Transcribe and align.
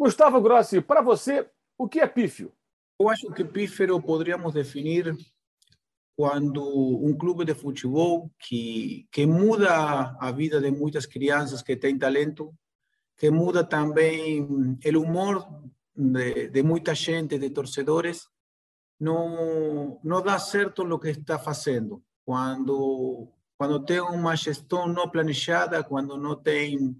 Gustavo 0.00 0.40
Grossi, 0.40 0.80
para 0.80 1.02
você, 1.02 1.46
o 1.76 1.86
que 1.86 2.00
é 2.00 2.06
pífio? 2.06 2.54
Eu 2.98 3.10
acho 3.10 3.30
que 3.34 3.44
pífero 3.44 4.00
poderíamos 4.00 4.54
definir 4.54 5.14
quando 6.16 6.64
um 7.04 7.14
clube 7.14 7.44
de 7.44 7.52
futebol 7.52 8.30
que, 8.38 9.06
que 9.12 9.26
muda 9.26 10.16
a 10.18 10.32
vida 10.32 10.58
de 10.58 10.70
muitas 10.70 11.04
crianças 11.04 11.60
que 11.60 11.76
têm 11.76 11.98
talento, 11.98 12.50
que 13.18 13.30
muda 13.30 13.62
também 13.62 14.40
o 14.42 15.02
humor 15.02 15.46
de, 15.94 16.48
de 16.48 16.62
muita 16.62 16.94
gente, 16.94 17.38
de 17.38 17.50
torcedores, 17.50 18.26
não, 18.98 20.00
não 20.02 20.22
dá 20.22 20.38
certo 20.38 20.82
o 20.82 20.98
que 20.98 21.10
está 21.10 21.38
fazendo. 21.38 22.02
Quando, 22.24 23.28
quando 23.58 23.84
tem 23.84 24.00
uma 24.00 24.34
gestão 24.34 24.88
não 24.88 25.10
planejada, 25.10 25.84
quando 25.84 26.16
não 26.16 26.36
tem 26.36 26.96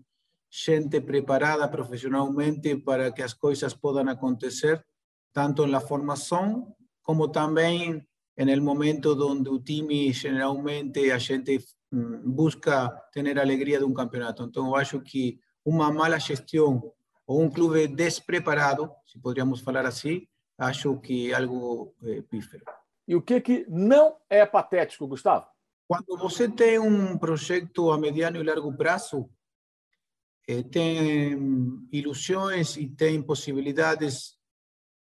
gente 0.50 1.00
preparada 1.00 1.68
profissionalmente 1.68 2.76
para 2.76 3.12
que 3.12 3.22
as 3.22 3.34
coisas 3.34 3.72
possam 3.74 4.08
acontecer, 4.08 4.84
tanto 5.32 5.66
na 5.66 5.80
formação 5.80 6.74
como 7.02 7.28
também 7.28 8.06
no 8.36 8.62
momento 8.62 9.16
onde 9.28 9.48
o 9.50 9.60
time 9.60 10.12
geralmente 10.12 11.10
a 11.10 11.18
gente 11.18 11.58
mm, 11.92 12.30
busca 12.30 12.88
ter 13.12 13.38
alegria 13.38 13.78
de 13.78 13.84
um 13.84 13.92
campeonato. 13.92 14.42
Então, 14.42 14.68
eu 14.68 14.76
acho 14.76 15.00
que 15.00 15.38
uma 15.64 15.92
mala 15.92 16.18
gestão 16.18 16.92
ou 17.26 17.42
um 17.42 17.50
clube 17.50 17.86
despreparado, 17.86 18.90
se 19.06 19.18
poderíamos 19.20 19.60
falar 19.60 19.86
assim, 19.86 20.26
acho 20.58 20.98
que 20.98 21.30
é 21.30 21.36
algo 21.36 21.94
é, 22.02 22.22
pífero. 22.22 22.64
E 23.06 23.14
o 23.14 23.22
que, 23.22 23.40
que 23.40 23.66
não 23.68 24.16
é 24.28 24.44
patético, 24.46 25.06
Gustavo? 25.06 25.46
Quando 25.86 26.16
você 26.16 26.48
tem 26.48 26.78
um 26.78 27.18
projeto 27.18 27.90
a 27.90 27.98
mediano 27.98 28.38
e 28.38 28.42
largo 28.42 28.72
prazo, 28.76 29.28
eh, 30.50 30.62
tem 30.64 31.88
ilusões 31.92 32.76
e 32.76 32.88
tem 32.88 33.22
possibilidades 33.22 34.36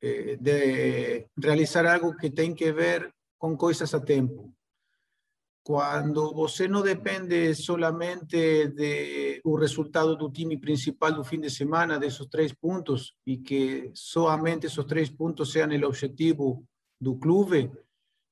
eh, 0.02 0.36
de 0.36 1.26
realizar 1.42 1.86
algo 1.86 2.16
que 2.16 2.30
tem 2.30 2.54
que 2.54 2.70
ver 2.72 3.10
com 3.38 3.56
coisas 3.56 3.94
a 3.94 4.00
tempo. 4.00 4.52
Quando 5.64 6.34
você 6.34 6.66
não 6.66 6.82
depende 6.82 7.54
solamente 7.54 8.68
do 9.44 9.54
resultado 9.54 10.16
do 10.16 10.30
time 10.30 10.56
principal 10.58 11.12
do 11.12 11.22
fim 11.22 11.40
de 11.40 11.50
semana, 11.50 11.98
desses 11.98 12.26
três 12.26 12.54
pontos, 12.54 13.14
e 13.26 13.36
que 13.36 13.90
somente 13.94 14.66
esses 14.66 14.84
três 14.86 15.10
pontos 15.10 15.52
sejam 15.52 15.78
o 15.78 15.86
objetivo 15.86 16.64
do 16.98 17.16
clube, 17.16 17.70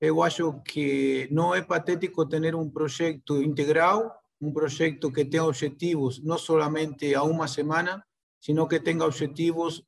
eu 0.01 0.23
acho 0.23 0.61
que 0.63 1.29
não 1.31 1.55
é 1.55 1.63
patético 1.63 2.27
ter 2.27 2.55
um 2.55 2.71
projeto 2.71 3.43
integral, 3.43 4.15
um 4.41 4.53
projeto 4.53 5.11
que 5.11 5.25
tenha 5.25 5.45
objetivos 5.45 6.23
não 6.23 6.39
somente 6.39 7.15
a 7.15 7.23
uma 7.23 7.49
semana, 7.49 8.05
sino 8.41 8.69
que 8.69 8.81
tenha 8.81 9.05
objetivos 9.05 9.83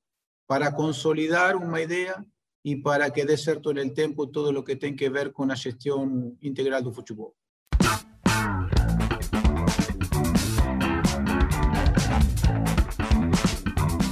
para 0.46 0.72
consolidar 0.72 1.56
uma 1.56 1.80
ideia 1.80 2.24
e 2.64 2.76
para 2.76 3.10
que 3.10 3.24
dê 3.24 3.36
certo 3.36 3.72
no 3.72 3.94
tempo 3.94 4.26
todo 4.26 4.58
o 4.58 4.62
que 4.62 4.76
tem 4.76 4.96
que 4.96 5.08
ver 5.10 5.32
com 5.32 5.44
a 5.44 5.54
gestão 5.54 6.36
integral 6.42 6.82
do 6.82 6.92
futebol. 6.92 7.34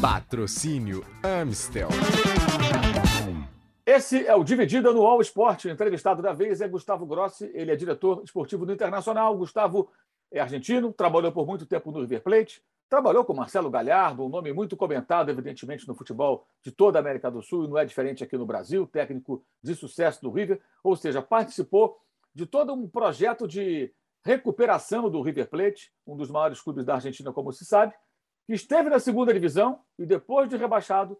Patrocínio 0.00 1.04
Amstel. 1.22 1.88
Esse 3.84 4.26
é 4.26 4.34
o 4.34 4.44
Dividida 4.44 4.92
no 4.92 5.06
All 5.06 5.20
Sport. 5.22 5.64
O 5.64 5.70
entrevistado 5.70 6.20
da 6.20 6.32
vez 6.32 6.60
é 6.60 6.68
Gustavo 6.68 7.06
Grossi. 7.06 7.50
Ele 7.54 7.70
é 7.70 7.76
diretor 7.76 8.22
esportivo 8.22 8.66
do 8.66 8.72
Internacional. 8.72 9.36
Gustavo 9.36 9.90
é 10.30 10.40
argentino, 10.40 10.92
trabalhou 10.92 11.32
por 11.32 11.46
muito 11.46 11.66
tempo 11.66 11.90
no 11.90 12.00
River 12.00 12.22
Plate, 12.22 12.62
trabalhou 12.88 13.24
com 13.24 13.34
Marcelo 13.34 13.70
Galhardo, 13.70 14.24
um 14.24 14.28
nome 14.28 14.52
muito 14.52 14.76
comentado, 14.76 15.30
evidentemente, 15.30 15.86
no 15.88 15.94
futebol 15.94 16.46
de 16.62 16.70
toda 16.70 16.98
a 16.98 17.00
América 17.00 17.30
do 17.30 17.42
Sul, 17.42 17.64
e 17.64 17.68
não 17.68 17.78
é 17.78 17.84
diferente 17.84 18.22
aqui 18.22 18.36
no 18.36 18.46
Brasil, 18.46 18.86
técnico 18.86 19.44
de 19.62 19.74
sucesso 19.74 20.22
do 20.22 20.30
River, 20.30 20.60
ou 20.82 20.94
seja, 20.94 21.20
participou 21.20 21.98
de 22.34 22.46
todo 22.46 22.72
um 22.72 22.88
projeto 22.88 23.48
de 23.48 23.92
recuperação 24.24 25.08
do 25.08 25.22
River 25.22 25.48
Plate, 25.48 25.92
um 26.06 26.16
dos 26.16 26.30
maiores 26.30 26.60
clubes 26.60 26.84
da 26.84 26.94
Argentina, 26.94 27.32
como 27.32 27.52
se 27.52 27.64
sabe, 27.64 27.94
que 28.46 28.52
esteve 28.52 28.88
na 28.88 28.98
segunda 28.98 29.32
divisão 29.32 29.80
e 29.98 30.06
depois 30.06 30.48
de 30.48 30.56
rebaixado 30.56 31.18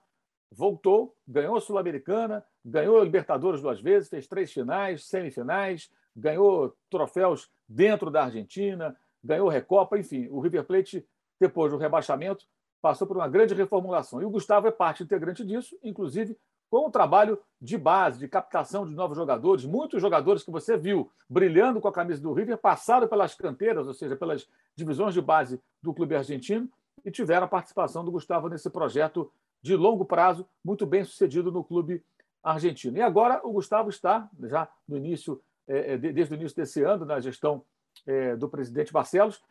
voltou, 0.50 1.15
ganhou 1.27 1.56
a 1.56 1.61
Sul-Americana, 1.61 2.45
ganhou 2.65 3.00
a 3.00 3.05
Libertadores 3.05 3.61
duas 3.61 3.81
vezes, 3.81 4.09
fez 4.09 4.27
três 4.27 4.53
finais, 4.53 5.06
semifinais, 5.06 5.91
ganhou 6.15 6.77
troféus 6.89 7.50
dentro 7.69 8.10
da 8.10 8.25
Argentina, 8.25 8.97
ganhou 9.22 9.49
Recopa, 9.49 9.99
enfim, 9.99 10.28
o 10.31 10.41
River 10.41 10.65
Plate, 10.65 11.06
depois 11.41 11.72
do 11.72 11.78
rebaixamento, 11.78 12.47
passou 12.81 13.06
por 13.06 13.16
uma 13.16 13.28
grande 13.28 13.54
reformulação. 13.54 14.22
E 14.22 14.25
o 14.25 14.31
Gustavo 14.31 14.69
é 14.69 14.71
parte 14.71 15.03
integrante 15.03 15.44
disso, 15.44 15.77
inclusive 15.82 16.37
com 16.69 16.87
o 16.87 16.91
trabalho 16.91 17.38
de 17.60 17.78
base, 17.78 18.19
de 18.19 18.28
captação 18.28 18.87
de 18.87 18.94
novos 18.94 19.16
jogadores. 19.16 19.65
Muitos 19.65 20.00
jogadores 20.00 20.43
que 20.43 20.50
você 20.50 20.77
viu 20.77 21.10
brilhando 21.28 21.81
com 21.81 21.88
a 21.88 21.93
camisa 21.93 22.21
do 22.21 22.32
River 22.32 22.59
passaram 22.59 23.06
pelas 23.06 23.34
canteiras, 23.34 23.87
ou 23.87 23.94
seja, 23.94 24.16
pelas 24.16 24.48
divisões 24.75 25.15
de 25.15 25.21
base 25.21 25.60
do 25.83 25.94
clube 25.94 26.16
argentino 26.16 26.69
e 27.04 27.10
tiveram 27.10 27.44
a 27.44 27.48
participação 27.48 28.04
do 28.04 28.10
Gustavo 28.10 28.48
nesse 28.48 28.69
projeto 28.69 29.31
de 29.62 29.77
longo 29.77 30.04
prazo, 30.04 30.47
muito 30.65 30.84
bem 30.87 31.04
sucedido 31.04 31.50
no 31.50 31.65
clube 31.65 32.04
argentino. 32.43 32.98
E 32.98 33.03
agora 33.03 33.41
o 33.44 33.53
Gustavo 33.53 33.88
está, 33.88 34.28
já 34.44 34.69
no 34.88 34.97
início, 34.97 35.41
desde 35.66 36.34
o 36.34 36.37
início 36.37 36.56
desse 36.56 36.82
ano, 36.82 37.04
na 37.04 37.21
gestão 37.21 37.65
é, 38.06 38.37
do 38.37 38.49
presidente 38.49 38.93
Barcelos, 38.93 39.43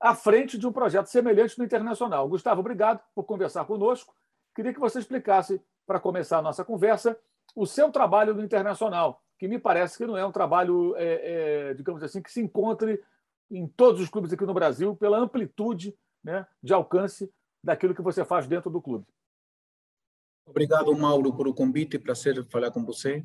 à 0.00 0.14
frente 0.14 0.58
de 0.58 0.66
um 0.66 0.72
projeto 0.72 1.06
semelhante 1.06 1.58
no 1.58 1.64
Internacional. 1.64 2.28
Gustavo, 2.28 2.60
obrigado 2.60 3.00
por 3.14 3.24
conversar 3.24 3.64
conosco. 3.64 4.14
Queria 4.54 4.72
que 4.72 4.80
você 4.80 4.98
explicasse, 4.98 5.60
para 5.86 6.00
começar 6.00 6.38
a 6.38 6.42
nossa 6.42 6.64
conversa, 6.64 7.18
o 7.54 7.66
seu 7.66 7.90
trabalho 7.90 8.34
no 8.34 8.42
Internacional, 8.42 9.22
que 9.38 9.46
me 9.46 9.58
parece 9.58 9.98
que 9.98 10.06
não 10.06 10.16
é 10.16 10.24
um 10.24 10.32
trabalho, 10.32 10.94
é, 10.96 11.70
é, 11.70 11.74
digamos 11.74 12.02
assim, 12.02 12.22
que 12.22 12.32
se 12.32 12.40
encontre 12.40 13.02
em 13.50 13.66
todos 13.66 14.00
os 14.00 14.08
clubes 14.08 14.32
aqui 14.32 14.44
no 14.44 14.54
Brasil 14.54 14.96
pela 14.96 15.18
amplitude 15.18 15.96
né, 16.22 16.46
de 16.62 16.72
alcance 16.72 17.30
daquilo 17.62 17.94
que 17.94 18.02
você 18.02 18.24
faz 18.24 18.46
dentro 18.46 18.70
do 18.70 18.80
clube. 18.80 19.06
Obrigado, 20.46 20.94
Mauro, 20.96 21.32
por 21.32 21.48
o 21.48 21.54
convite. 21.54 21.98
Prazer 21.98 22.44
falar 22.44 22.70
com 22.70 22.84
você. 22.84 23.24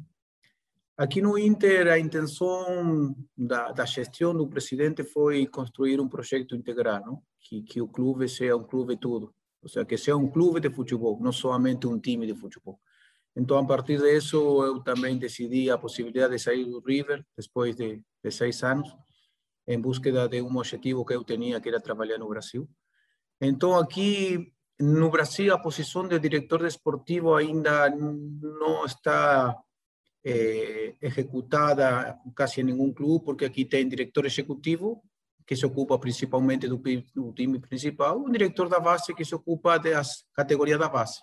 Aqui 0.99 1.21
no 1.21 1.37
Inter, 1.37 1.87
a 1.87 1.97
intenção 1.97 3.15
da, 3.37 3.71
da 3.71 3.85
gestão 3.85 4.35
do 4.35 4.49
presidente 4.49 5.01
foi 5.01 5.47
construir 5.47 5.97
um 6.01 6.09
projeto 6.09 6.53
integral, 6.57 6.99
não? 7.05 7.23
Que, 7.39 7.61
que 7.61 7.81
o 7.81 7.87
clube 7.87 8.27
seja 8.27 8.57
um 8.57 8.65
clube 8.65 8.97
tudo. 8.97 9.33
Ou 9.63 9.69
seja, 9.69 9.85
que 9.85 9.97
seja 9.97 10.17
um 10.17 10.29
clube 10.29 10.59
de 10.59 10.69
futebol, 10.69 11.17
não 11.21 11.31
somente 11.31 11.87
um 11.87 11.97
time 11.97 12.27
de 12.27 12.35
futebol. 12.35 12.77
Então, 13.33 13.57
a 13.57 13.65
partir 13.65 13.97
disso, 13.97 14.61
eu 14.65 14.83
também 14.83 15.17
decidi 15.17 15.71
a 15.71 15.77
possibilidade 15.77 16.33
de 16.33 16.39
sair 16.39 16.65
do 16.65 16.81
River, 16.81 17.25
depois 17.37 17.77
de, 17.77 18.01
de 18.21 18.31
seis 18.31 18.61
anos, 18.61 18.93
em 19.65 19.79
busca 19.79 20.11
de 20.27 20.41
um 20.41 20.57
objetivo 20.57 21.05
que 21.05 21.13
eu 21.13 21.23
tinha, 21.23 21.61
que 21.61 21.69
era 21.69 21.79
trabalhar 21.79 22.17
no 22.17 22.27
Brasil. 22.27 22.69
Então, 23.39 23.73
aqui 23.77 24.51
no 24.77 25.09
Brasil, 25.09 25.53
a 25.53 25.59
posição 25.59 26.05
de 26.05 26.19
diretor 26.19 26.61
desportivo 26.61 27.35
ainda 27.35 27.89
não 27.89 28.83
está 28.83 29.57
eh, 30.23 30.95
executada 31.01 32.17
quase 32.35 32.61
em 32.61 32.65
nenhum 32.65 32.93
clube, 32.93 33.25
porque 33.25 33.45
aqui 33.45 33.65
tem 33.65 33.87
diretor 33.87 34.25
executivo, 34.25 35.01
que 35.45 35.55
se 35.55 35.65
ocupa 35.65 35.97
principalmente 35.97 36.67
do, 36.67 36.77
do 36.77 37.33
time 37.33 37.59
principal, 37.59 38.19
um 38.19 38.31
diretor 38.31 38.69
da 38.69 38.79
base 38.79 39.13
que 39.15 39.25
se 39.25 39.33
ocupa 39.33 39.77
das 39.79 40.23
categorias 40.33 40.79
da 40.79 40.87
base. 40.87 41.19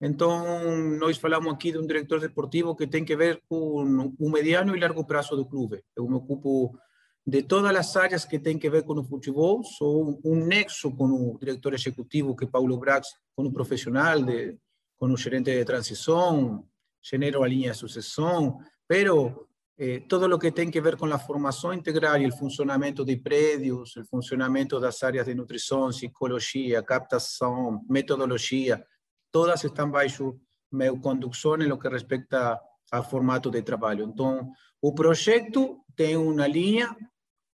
Então, 0.00 0.76
nós 0.98 1.16
falamos 1.16 1.52
aqui 1.54 1.72
de 1.72 1.78
um 1.78 1.86
diretor 1.86 2.20
desportivo 2.20 2.76
que 2.76 2.86
tem 2.86 3.04
que 3.04 3.16
ver 3.16 3.40
com 3.48 4.12
o 4.18 4.30
mediano 4.30 4.76
e 4.76 4.80
largo 4.80 5.06
prazo 5.06 5.34
do 5.34 5.46
clube. 5.46 5.82
Eu 5.96 6.06
me 6.06 6.16
ocupo 6.16 6.78
de 7.26 7.42
todas 7.42 7.74
as 7.74 7.96
áreas 7.96 8.24
que 8.24 8.38
têm 8.38 8.58
que 8.58 8.68
ver 8.68 8.82
com 8.82 8.92
o 8.94 9.04
futebol, 9.04 9.64
sou 9.64 10.20
um 10.22 10.44
nexo 10.44 10.94
com 10.94 11.06
o 11.06 11.38
diretor 11.38 11.72
executivo, 11.72 12.36
que 12.36 12.44
é 12.44 12.48
Paulo 12.48 12.76
Brax, 12.76 13.08
com 13.34 13.44
o 13.44 13.52
profissional, 13.52 14.22
de, 14.22 14.58
com 14.98 15.06
o 15.06 15.16
gerente 15.16 15.50
de 15.50 15.64
transição, 15.64 16.66
genero 17.04 17.42
a 17.42 17.48
linha 17.48 17.72
de 17.72 17.76
sucessão, 17.76 18.58
pero 18.88 19.46
eh, 19.76 20.00
todo 20.08 20.32
o 20.34 20.38
que 20.38 20.50
tem 20.50 20.70
que 20.70 20.80
ver 20.80 20.96
com 20.96 21.06
a 21.06 21.18
formação 21.18 21.74
integral 21.74 22.16
e 22.18 22.26
o 22.26 22.36
funcionamento 22.36 23.04
de 23.04 23.16
prédios, 23.18 23.94
o 23.96 24.04
funcionamento 24.06 24.80
das 24.80 25.02
áreas 25.02 25.26
de 25.26 25.34
nutrição, 25.34 25.90
psicologia, 25.90 26.82
captação, 26.82 27.84
metodologia, 27.90 28.84
todas 29.30 29.62
estão 29.64 29.90
baixo 29.90 30.40
meu 30.72 30.98
condução 30.98 31.56
em 31.56 31.68
lo 31.68 31.78
que 31.78 31.88
respeita 31.88 32.58
a 32.90 33.02
formato 33.02 33.50
de 33.50 33.62
trabalho. 33.62 34.04
Então, 34.04 34.50
o 34.80 34.94
projeto 34.94 35.84
tem 35.94 36.16
uma 36.16 36.46
linha 36.46 36.96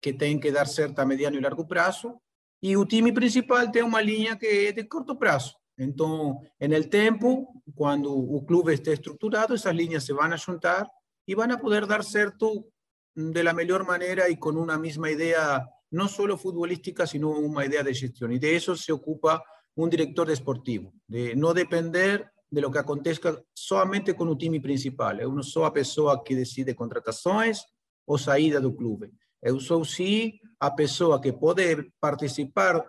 que 0.02 0.14
tem 0.14 0.40
que 0.40 0.52
dar 0.52 0.68
certo 0.68 1.00
a 1.00 1.06
mediano 1.06 1.38
e 1.38 1.40
largo 1.42 1.68
prazo, 1.68 2.20
e 2.62 2.76
o 2.78 2.86
time 2.86 3.12
principal 3.12 3.70
tem 3.72 3.84
uma 3.84 4.02
linha 4.02 4.36
que 4.36 4.46
é 4.46 4.72
de 4.72 4.84
curto 4.86 5.16
prazo. 5.16 5.54
Então, 5.78 6.40
no 6.60 6.90
tempo, 6.90 7.48
quando 7.76 8.12
o 8.14 8.46
clube 8.46 8.74
estiver 8.74 8.94
estruturado, 8.94 9.54
essas 9.54 9.76
linhas 9.76 10.04
se 10.04 10.14
vão 10.14 10.24
a 10.24 10.38
juntar 10.38 10.88
e 11.28 11.36
vão 11.36 11.52
a 11.52 11.58
poder 11.58 11.86
dar 11.86 12.04
certo 12.04 12.68
de 13.16 13.44
la 13.44 13.54
melhor 13.54 13.84
maneira 13.86 14.30
e 14.30 14.38
com 14.38 14.52
uma 14.52 14.78
mesma 14.78 15.10
ideia, 15.10 15.66
não 15.92 16.08
só 16.08 16.38
futebolística, 16.38 17.06
sino 17.06 17.32
uma 17.32 17.66
ideia 17.66 17.84
de 17.84 17.94
gestão. 17.94 18.32
E 18.32 18.40
de 18.40 18.56
isso 18.56 18.76
se 18.78 18.92
ocupa 18.92 19.42
um 19.78 19.90
diretor 19.90 20.28
desportivo, 20.28 20.94
de 21.08 21.36
não 21.36 21.54
depender 21.54 22.30
de 22.50 22.62
lo 22.62 22.72
que 22.72 22.78
aconteça 22.78 23.44
somente 23.54 24.14
com 24.14 24.26
o 24.26 24.36
time 24.38 24.60
principal. 24.62 25.18
Eu 25.18 25.32
não 25.32 25.44
sou 25.44 25.66
a 25.66 25.72
pessoa 25.72 26.24
que 26.24 26.36
decide 26.36 26.74
contratações 26.74 27.60
ou 28.08 28.18
saída 28.18 28.62
do 28.62 28.74
clube. 28.74 29.12
Eu 29.42 29.60
sou 29.60 29.84
sim 29.84 30.34
a 30.60 30.72
pessoa 30.72 31.20
que 31.22 31.34
pode 31.34 31.92
participar 32.00 32.84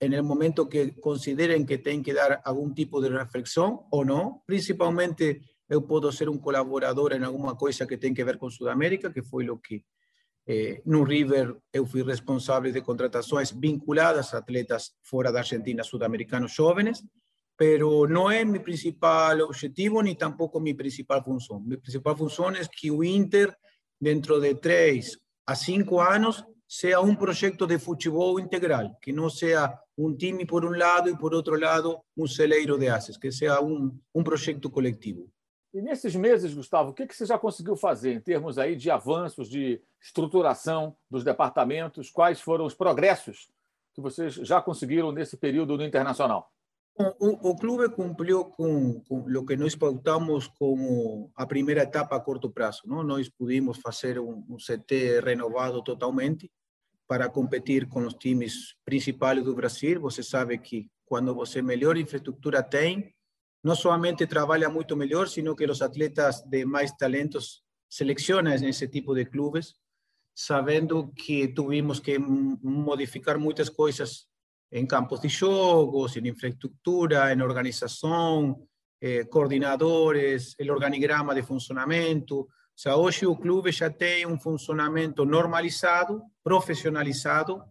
en 0.00 0.12
el 0.12 0.22
momento 0.22 0.68
que 0.68 0.98
consideren 1.00 1.66
que 1.66 1.78
tienen 1.78 2.02
que 2.02 2.14
dar 2.14 2.40
algún 2.44 2.74
tipo 2.74 3.00
de 3.00 3.10
reflexión 3.10 3.80
o 3.90 4.04
no. 4.04 4.42
Principalmente, 4.46 5.42
yo 5.68 5.86
puedo 5.86 6.12
ser 6.12 6.28
un 6.28 6.38
colaborador 6.38 7.14
en 7.14 7.24
alguna 7.24 7.54
cosa 7.54 7.86
que 7.86 7.96
tenga 7.96 8.16
que 8.16 8.24
ver 8.24 8.38
con 8.38 8.50
Sudamérica, 8.50 9.12
que 9.12 9.22
fue 9.22 9.44
lo 9.44 9.60
que 9.60 9.84
eh, 10.46 10.82
no 10.84 11.04
River 11.06 11.58
yo 11.72 11.86
fui 11.86 12.02
responsable 12.02 12.70
de 12.70 12.82
contrataciones 12.82 13.58
vinculadas 13.58 14.34
a 14.34 14.38
atletas 14.38 14.98
fuera 15.02 15.32
de 15.32 15.38
Argentina, 15.38 15.82
sudamericanos 15.82 16.54
jóvenes, 16.54 17.02
pero 17.56 18.06
no 18.06 18.30
es 18.30 18.44
mi 18.44 18.58
principal 18.58 19.40
objetivo 19.40 20.02
ni 20.02 20.16
tampoco 20.16 20.60
mi 20.60 20.74
principal 20.74 21.24
función. 21.24 21.66
Mi 21.66 21.78
principal 21.78 22.16
función 22.16 22.56
es 22.56 22.68
que 22.68 22.90
o 22.90 23.02
Inter, 23.02 23.56
dentro 23.98 24.38
de 24.38 24.56
tres 24.56 25.18
a 25.46 25.54
cinco 25.54 26.02
años, 26.02 26.44
sea 26.66 27.00
un 27.00 27.16
proyecto 27.16 27.66
de 27.66 27.78
fútbol 27.78 28.42
integral, 28.42 28.96
que 29.00 29.12
no 29.12 29.30
sea 29.30 29.80
un 29.96 30.16
time 30.16 30.44
por 30.46 30.64
un 30.64 30.78
lado 30.78 31.08
y 31.08 31.16
por 31.16 31.34
otro 31.34 31.56
lado 31.56 32.04
un 32.16 32.28
celeiro 32.28 32.76
de 32.76 32.90
ases, 32.90 33.16
que 33.16 33.30
sea 33.30 33.60
um, 33.60 33.98
um 34.14 34.24
projeto 34.24 34.70
coletivo. 34.70 35.30
E 35.72 35.82
nesses 35.82 36.14
meses, 36.14 36.54
Gustavo, 36.54 36.90
o 36.90 36.94
que, 36.94 37.06
que 37.06 37.16
você 37.16 37.26
já 37.26 37.36
conseguiu 37.36 37.76
fazer 37.76 38.12
em 38.12 38.20
termos 38.20 38.58
aí 38.58 38.76
de 38.76 38.90
avanços, 38.90 39.48
de 39.48 39.82
estruturação 40.00 40.96
dos 41.10 41.24
departamentos? 41.24 42.10
Quais 42.10 42.40
foram 42.40 42.64
os 42.64 42.74
progressos 42.74 43.48
que 43.92 44.00
vocês 44.00 44.34
já 44.34 44.62
conseguiram 44.62 45.10
nesse 45.10 45.36
período 45.36 45.76
no 45.76 45.84
Internacional? 45.84 46.48
O, 46.96 47.50
o 47.50 47.56
clube 47.56 47.88
cumpriu 47.88 48.44
com, 48.44 49.00
com 49.00 49.18
o 49.18 49.44
que 49.44 49.56
nós 49.56 49.74
pautamos 49.74 50.46
como 50.46 51.32
a 51.34 51.44
primeira 51.44 51.82
etapa 51.82 52.14
a 52.14 52.20
curto 52.20 52.48
prazo. 52.48 52.82
Não? 52.86 53.02
Nós 53.02 53.28
pudimos 53.28 53.78
fazer 53.78 54.20
um, 54.20 54.44
um 54.48 54.56
CT 54.56 55.20
renovado 55.24 55.82
totalmente, 55.82 56.48
para 57.06 57.28
competir 57.28 57.88
com 57.88 58.06
os 58.06 58.14
times 58.14 58.74
principais 58.84 59.42
do 59.42 59.54
Brasil. 59.54 60.00
Você 60.00 60.22
sabe 60.22 60.58
que 60.58 60.88
quando 61.04 61.34
você 61.34 61.60
melhor 61.60 61.96
infraestrutura 61.96 62.62
tem, 62.62 63.14
não 63.62 63.74
somente 63.74 64.26
trabalha 64.26 64.68
muito 64.68 64.96
melhor, 64.96 65.28
sino 65.28 65.54
que 65.56 65.64
os 65.64 65.80
atletas 65.80 66.42
de 66.42 66.64
mais 66.64 66.92
talentos 66.92 67.62
selecionam 67.88 68.56
nesse 68.58 68.88
tipo 68.88 69.14
de 69.14 69.24
clubes, 69.24 69.74
sabendo 70.34 71.12
que 71.12 71.48
tuvimos 71.48 72.00
que 72.00 72.18
modificar 72.18 73.38
muitas 73.38 73.68
coisas 73.68 74.26
em 74.72 74.86
campos 74.86 75.20
de 75.20 75.28
jogos, 75.28 76.16
em 76.16 76.28
infraestrutura, 76.28 77.32
em 77.32 77.40
organização, 77.40 78.66
eh, 79.00 79.24
coordenadores, 79.24 80.56
o 80.58 80.72
organigrama 80.72 81.34
de 81.34 81.42
funcionamento. 81.42 82.48
O 82.76 82.80
sea, 82.80 82.96
hoje 82.96 83.24
o 83.24 83.36
clube 83.36 83.70
já 83.70 83.88
tem 83.88 84.26
um 84.26 84.38
funcionamento 84.38 85.24
normalizado, 85.24 86.22
profissionalizado, 86.42 87.62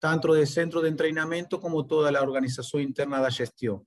tanto 0.00 0.34
de 0.34 0.46
centro 0.46 0.82
de 0.82 0.92
treinamento 0.96 1.58
como 1.58 1.84
toda 1.84 2.18
a 2.18 2.22
organização 2.22 2.80
interna 2.80 3.20
da 3.20 3.30
gestão. 3.30 3.86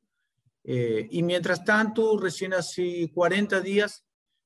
Eh, 0.65 1.07
e, 1.11 1.21
mientras 1.21 1.59
tanto, 1.59 2.15
recém 2.15 2.53
hace 2.53 3.09
40 3.13 3.61
dias, 3.61 4.01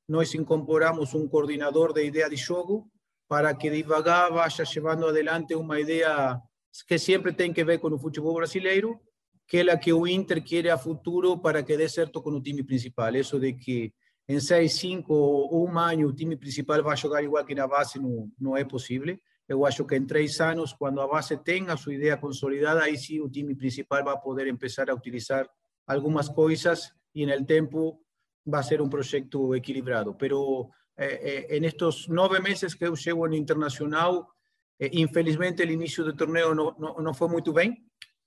nós 0.08 0.34
incorporamos 0.34 1.14
um 1.14 1.28
coordenador 1.28 1.94
de 1.94 2.06
ideia 2.06 2.30
de 2.30 2.36
jogo 2.36 2.90
para 3.28 3.54
que 3.56 3.70
devagar 3.70 4.32
vaya 4.32 4.64
levando 4.76 5.08
adelante 5.08 5.56
uma 5.56 5.80
ideia 5.80 6.40
que 6.88 6.98
sempre 6.98 7.34
tem 7.34 7.54
que 7.54 7.64
ver 7.64 7.80
com 7.80 7.88
o 7.88 8.00
futebol 8.00 8.36
brasileiro, 8.36 9.00
que 9.48 9.58
é 9.58 9.72
a 9.72 9.78
que 9.78 9.94
o 9.94 10.08
Inter 10.08 10.44
quer 10.44 10.70
a 10.70 10.78
futuro 10.78 11.38
para 11.40 11.64
que 11.64 11.78
dê 11.78 11.88
certo 11.88 12.22
com 12.22 12.32
o 12.32 12.42
time 12.42 12.64
principal. 12.64 13.16
Isso 13.16 13.40
de 13.40 13.54
que 13.54 13.94
em 14.28 14.40
seis, 14.40 14.74
cinco 14.74 15.14
ou 15.14 15.68
um 15.68 15.78
ano 15.78 16.08
o 16.08 16.14
time 16.14 16.36
principal 16.36 16.82
vai 16.84 16.98
jogar 16.98 17.24
igual 17.24 17.46
que 17.46 17.54
na 17.54 17.68
base 17.68 18.00
não, 18.00 18.32
não 18.40 18.58
é 18.58 18.64
possível. 18.64 19.18
Eu 19.48 19.66
acho 19.66 19.86
que 19.86 19.96
em 19.96 20.06
três 20.06 20.42
anos, 20.42 20.74
quando 20.74 21.00
a 21.00 21.08
base 21.08 21.38
tem 21.38 21.70
a 21.70 21.78
sua 21.78 21.94
ideia 21.94 22.18
consolidada, 22.18 22.82
aí 22.82 22.98
sim 22.98 23.20
o 23.22 23.30
time 23.30 23.54
principal 23.54 24.04
vai 24.04 24.20
poder 24.20 24.52
começar 24.58 24.90
a 24.90 24.94
utilizar 24.96 25.48
algumas 25.86 26.28
coisas 26.28 26.92
e 27.14 27.26
no 27.26 27.46
tempo 27.46 28.00
vai 28.44 28.64
ser 28.64 28.82
um 28.82 28.90
projeto 28.90 29.54
equilibrado. 29.54 30.16
Pero 30.16 30.72
eh, 30.98 31.48
eh, 31.50 31.58
en 31.58 31.66
estos 31.66 32.10
nove 32.10 32.40
meses 32.40 32.74
que 32.76 32.86
eu 32.86 32.96
chego 32.96 33.28
no 33.28 33.36
internacional, 33.36 34.30
eh, 34.80 34.90
infelizmente 34.94 35.64
o 35.64 35.72
início 35.72 36.04
do 36.04 36.16
torneio 36.16 36.56
não, 36.56 36.76
não, 36.80 36.96
não 37.02 37.14
foi 37.14 37.28
muito 37.28 37.54
bem, 37.54 37.86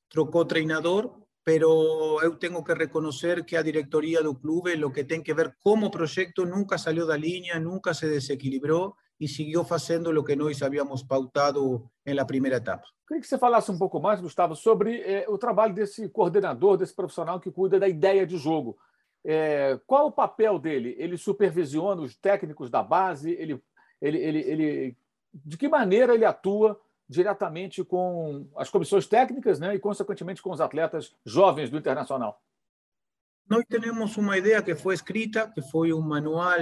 trocou 0.08 0.44
treinador, 0.44 1.18
pero 1.48 2.20
eu 2.20 2.36
tengo 2.36 2.62
que 2.62 2.74
reconocer 2.74 3.42
que 3.42 3.56
a 3.56 3.62
diretoria 3.62 4.22
do 4.22 4.34
clube, 4.34 4.76
lo 4.76 4.92
que 4.92 5.04
tem 5.04 5.22
que 5.22 5.32
ver 5.32 5.56
como 5.58 5.90
proyecto, 5.90 6.44
nunca 6.44 6.76
salió 6.76 7.06
da 7.06 7.16
linha, 7.16 7.58
nunca 7.58 7.94
se 7.94 8.06
desequilibrou 8.06 8.96
e 9.18 9.26
seguiu 9.26 9.64
fazendo 9.64 10.10
o 10.10 10.22
que 10.22 10.36
nós 10.36 10.62
havíamos 10.62 11.02
pautado 11.04 11.90
la 12.04 12.26
primeira 12.26 12.58
etapa. 12.58 12.84
Queria 13.06 13.22
que 13.22 13.26
você 13.26 13.38
falasse 13.38 13.70
um 13.70 13.78
pouco 13.78 13.98
mais, 13.98 14.20
Gustavo, 14.20 14.54
sobre 14.54 15.00
eh, 15.00 15.24
o 15.26 15.38
trabalho 15.38 15.72
desse 15.72 16.06
coordenador, 16.10 16.76
desse 16.76 16.94
profissional 16.94 17.40
que 17.40 17.50
cuida 17.50 17.80
da 17.80 17.88
ideia 17.88 18.26
de 18.26 18.36
jogo. 18.36 18.76
Eh, 19.24 19.80
qual 19.86 20.08
o 20.08 20.12
papel 20.12 20.58
dele? 20.58 20.96
Ele 20.98 21.16
supervisiona 21.16 22.02
os 22.02 22.14
técnicos 22.14 22.68
da 22.68 22.82
base? 22.82 23.30
Ele, 23.30 23.58
ele, 24.02 24.18
ele, 24.18 24.38
ele, 24.40 24.96
de 25.32 25.56
que 25.56 25.66
maneira 25.66 26.14
ele 26.14 26.26
atua 26.26 26.78
diretamente 27.08 27.82
com 27.82 28.48
as 28.56 28.68
comissões 28.68 29.06
técnicas 29.06 29.58
né, 29.58 29.74
e, 29.74 29.78
consequentemente, 29.78 30.42
com 30.42 30.50
os 30.50 30.60
atletas 30.60 31.14
jovens 31.24 31.70
do 31.70 31.78
Internacional? 31.78 32.40
Nós 33.48 33.64
temos 33.66 34.16
uma 34.16 34.36
ideia 34.36 34.62
que 34.62 34.74
foi 34.74 34.94
escrita, 34.94 35.50
que 35.50 35.62
foi 35.62 35.92
um 35.92 36.02
manual 36.02 36.58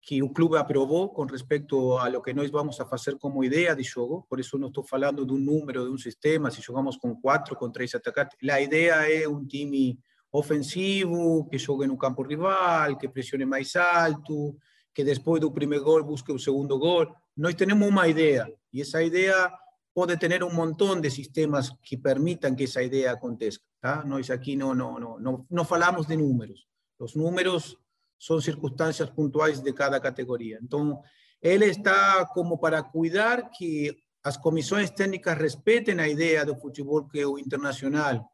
que 0.00 0.22
o 0.22 0.30
clube 0.30 0.56
aprovou 0.56 1.10
com 1.10 1.24
respeito 1.26 1.98
a 1.98 2.08
lo 2.08 2.22
que 2.22 2.32
nós 2.32 2.50
vamos 2.50 2.80
a 2.80 2.86
fazer 2.86 3.18
como 3.18 3.44
ideia 3.44 3.76
de 3.76 3.82
jogo. 3.82 4.24
Por 4.26 4.40
isso, 4.40 4.56
não 4.56 4.68
estou 4.68 4.82
falando 4.82 5.26
de 5.26 5.34
um 5.34 5.38
número, 5.38 5.84
de 5.84 5.90
um 5.90 5.98
sistema, 5.98 6.50
se 6.50 6.62
jogamos 6.62 6.96
com 6.96 7.14
quatro, 7.14 7.54
com 7.54 7.70
três 7.70 7.94
atacantes. 7.94 8.36
A 8.48 8.58
ideia 8.58 9.22
é 9.22 9.28
um 9.28 9.44
time 9.44 9.98
ofensivo, 10.32 11.46
que 11.50 11.58
jogue 11.58 11.86
no 11.86 11.98
campo 11.98 12.22
rival, 12.22 12.96
que 12.96 13.08
pressione 13.08 13.44
mais 13.44 13.76
alto, 13.76 14.56
que 14.94 15.04
depois 15.04 15.40
do 15.40 15.52
primeiro 15.52 15.84
gol 15.84 16.02
busque 16.04 16.32
o 16.32 16.38
segundo 16.38 16.78
gol. 16.78 17.06
Nós 17.38 17.54
temos 17.54 17.88
uma 17.88 18.08
ideia 18.08 18.52
y 18.72 18.80
esa 18.80 19.00
idea 19.00 19.56
puede 19.92 20.16
tener 20.16 20.42
un 20.42 20.56
montón 20.56 21.00
de 21.00 21.08
sistemas 21.08 21.72
que 21.80 21.96
permitan 21.96 22.56
que 22.56 22.64
esa 22.64 22.82
idea 22.82 23.12
acontezca. 23.12 23.64
¿tá? 23.80 24.02
Nosotros 24.04 24.30
aquí 24.30 24.56
no, 24.56 24.74
no, 24.74 24.98
no, 24.98 25.20
no, 25.20 25.46
no 25.48 25.64
falamos 25.64 26.08
de 26.08 26.16
números. 26.16 26.68
Los 26.98 27.14
números 27.14 27.78
son 28.16 28.42
circunstancias 28.42 29.08
puntuales 29.12 29.62
de 29.62 29.72
cada 29.72 30.00
categoría. 30.00 30.58
Entonces, 30.60 30.98
él 31.40 31.62
está 31.62 32.28
como 32.34 32.60
para 32.60 32.82
cuidar 32.82 33.50
que 33.56 34.02
las 34.24 34.36
comisiones 34.36 34.92
técnicas 34.92 35.38
respeten 35.38 35.98
la 35.98 36.08
idea 36.08 36.44
del 36.44 36.56
fútbol 36.56 37.08
que 37.08 37.24
o 37.24 37.38
internacional 37.38 38.26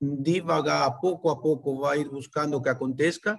divaga 0.00 0.98
poco 0.98 1.30
a 1.30 1.42
poco 1.42 1.78
va 1.78 1.92
a 1.92 1.96
ir 1.98 2.08
buscando 2.08 2.62
que 2.62 2.70
acontezca 2.70 3.38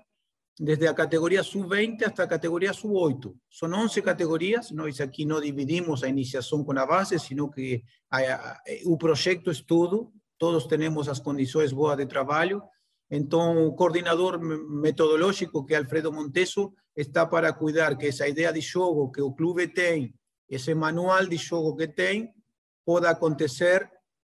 desde 0.57 0.87
a 0.87 0.95
categoría 0.95 1.43
sub-20 1.43 2.05
hasta 2.05 2.23
a 2.23 2.27
categoría 2.27 2.73
sub-8. 2.73 3.33
Son 3.49 3.73
11 3.73 4.01
categorías, 4.01 4.71
nós 4.71 5.01
aqui 5.01 5.25
não 5.25 5.41
dividimos 5.41 6.03
a 6.03 6.07
iniciação 6.07 6.63
com 6.63 6.77
a 6.79 6.85
base, 6.85 7.19
sino 7.19 7.51
que 7.51 7.83
a, 8.09 8.19
a, 8.19 8.61
o 8.85 8.97
projeto 8.97 9.51
é 9.51 9.53
tudo, 9.67 10.13
todos 10.37 10.65
temos 10.67 11.09
as 11.09 11.19
condições 11.19 11.73
boas 11.73 11.97
de 11.97 12.05
trabalho, 12.05 12.63
então 13.09 13.67
o 13.67 13.75
coordenador 13.75 14.39
metodológico, 14.39 15.65
que 15.65 15.73
é 15.73 15.77
Alfredo 15.77 16.11
Monteso, 16.11 16.73
está 16.95 17.25
para 17.25 17.51
cuidar 17.51 17.97
que 17.97 18.07
essa 18.07 18.27
ideia 18.27 18.51
de 18.53 18.61
jogo 18.61 19.11
que 19.11 19.21
o 19.21 19.33
clube 19.33 19.67
tem, 19.67 20.15
esse 20.49 20.73
manual 20.73 21.25
de 21.25 21.37
jogo 21.37 21.75
que 21.75 21.87
tem, 21.87 22.31
possa 22.85 23.09
acontecer 23.09 23.89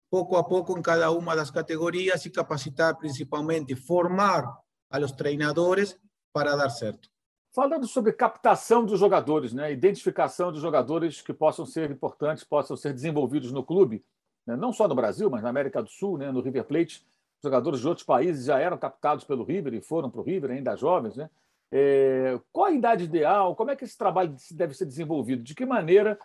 pouco 0.10 0.38
a 0.38 0.44
pouco 0.44 0.78
em 0.78 0.82
cada 0.82 1.12
uma 1.12 1.36
das 1.36 1.52
categorias 1.52 2.26
e 2.26 2.30
capacitar 2.30 2.98
principalmente, 2.98 3.76
formar 3.76 4.46
a 4.90 4.98
los 4.98 5.12
treinadores 5.12 5.98
para 6.36 6.54
dar 6.58 6.70
certo. 6.70 7.10
Falando 7.54 7.88
sobre 7.88 8.12
captação 8.12 8.86
dos 8.86 9.00
jogadores, 9.00 9.54
né? 9.54 9.72
identificação 9.72 10.52
de 10.52 10.60
jogadores 10.60 11.22
que 11.22 11.32
possam 11.32 11.66
ser 11.66 11.90
importantes, 11.90 12.44
possam 12.44 12.76
ser 12.76 12.92
desenvolvidos 12.92 13.54
no 13.54 13.64
clube, 13.64 14.04
né? 14.46 14.54
não 14.58 14.74
só 14.74 14.86
no 14.86 14.94
Brasil, 14.94 15.30
mas 15.30 15.42
na 15.42 15.48
América 15.48 15.82
do 15.82 15.88
Sul, 15.88 16.18
né? 16.18 16.30
no 16.34 16.42
River 16.42 16.66
Plate. 16.66 17.08
Jogadores 17.42 17.80
de 17.80 17.88
outros 17.88 18.06
países 18.06 18.44
já 18.44 18.60
eram 18.60 18.78
captados 18.78 19.24
pelo 19.24 19.46
River 19.46 19.76
e 19.76 19.82
foram 19.82 20.10
para 20.10 20.20
o 20.20 20.24
River, 20.26 20.52
ainda 20.52 20.76
jovens. 20.76 21.16
Né? 21.16 21.30
É... 21.72 22.38
qual 22.52 22.66
a 22.66 22.72
idade 22.74 23.06
ideal? 23.06 23.56
Como 23.56 23.72
é 23.72 23.76
que 23.78 23.86
esse 23.86 23.98
trabalho 23.98 24.36
deve 24.52 24.74
ser 24.74 24.86
desenvolvido? 24.86 25.42
De 25.42 25.56
que 25.56 25.66
maneira 25.66 26.20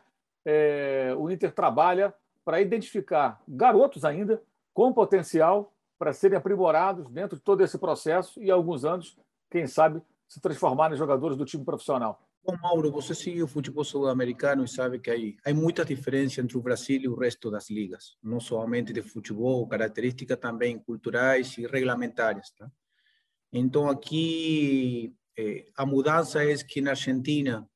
é... 0.45 1.15
o 1.17 1.31
Inter 1.31 1.53
trabalha 1.53 2.13
para 2.45 2.61
identificar 2.61 3.41
garotos 3.47 4.05
ainda 4.05 4.43
com 4.75 4.93
potencial 4.93 5.73
para 5.97 6.13
serem 6.13 6.37
aprimorados 6.37 7.09
dentro 7.11 7.37
de 7.37 7.45
todo 7.45 7.63
esse 7.63 7.79
processo 7.79 8.43
e, 8.43 8.51
alguns 8.51 8.85
anos, 8.85 9.17
quem 9.51 9.67
sabe, 9.67 10.01
se 10.29 10.41
transformarem 10.41 10.95
em 10.95 10.99
jogadores 10.99 11.37
do 11.37 11.45
time 11.45 11.65
profissional? 11.65 12.25
Bom, 12.43 12.57
Mauro, 12.63 12.91
você 12.91 13.15
sigue 13.15 13.43
o 13.43 13.49
futebol 13.49 13.85
sul-americano 13.85 14.65
e 14.65 14.69
sabe 14.69 14.99
que 14.99 15.11
hay, 15.11 15.37
hay 15.45 15.53
muita 15.53 15.85
diferença 15.85 16.41
entre 16.41 16.57
o 16.57 16.63
Brasil 16.63 17.01
e 17.03 17.09
o 17.09 17.15
resto 17.15 17.51
das 17.51 17.69
ligas, 17.69 18.17
não 18.23 18.41
somente 18.41 18.95
de 18.95 19.03
futebol, 19.03 19.69
características 19.69 20.39
também 20.39 20.79
culturais 20.79 21.59
e 21.59 21.67
regulamentárias. 21.67 22.51
Tá? 22.53 22.71
Então, 23.53 23.91
aqui 23.91 25.15
eh, 25.37 25.67
a 25.77 25.85
mudança 25.85 26.43
é 26.43 26.57
que 26.57 26.81
na 26.81 26.93
Argentina, 26.93 27.69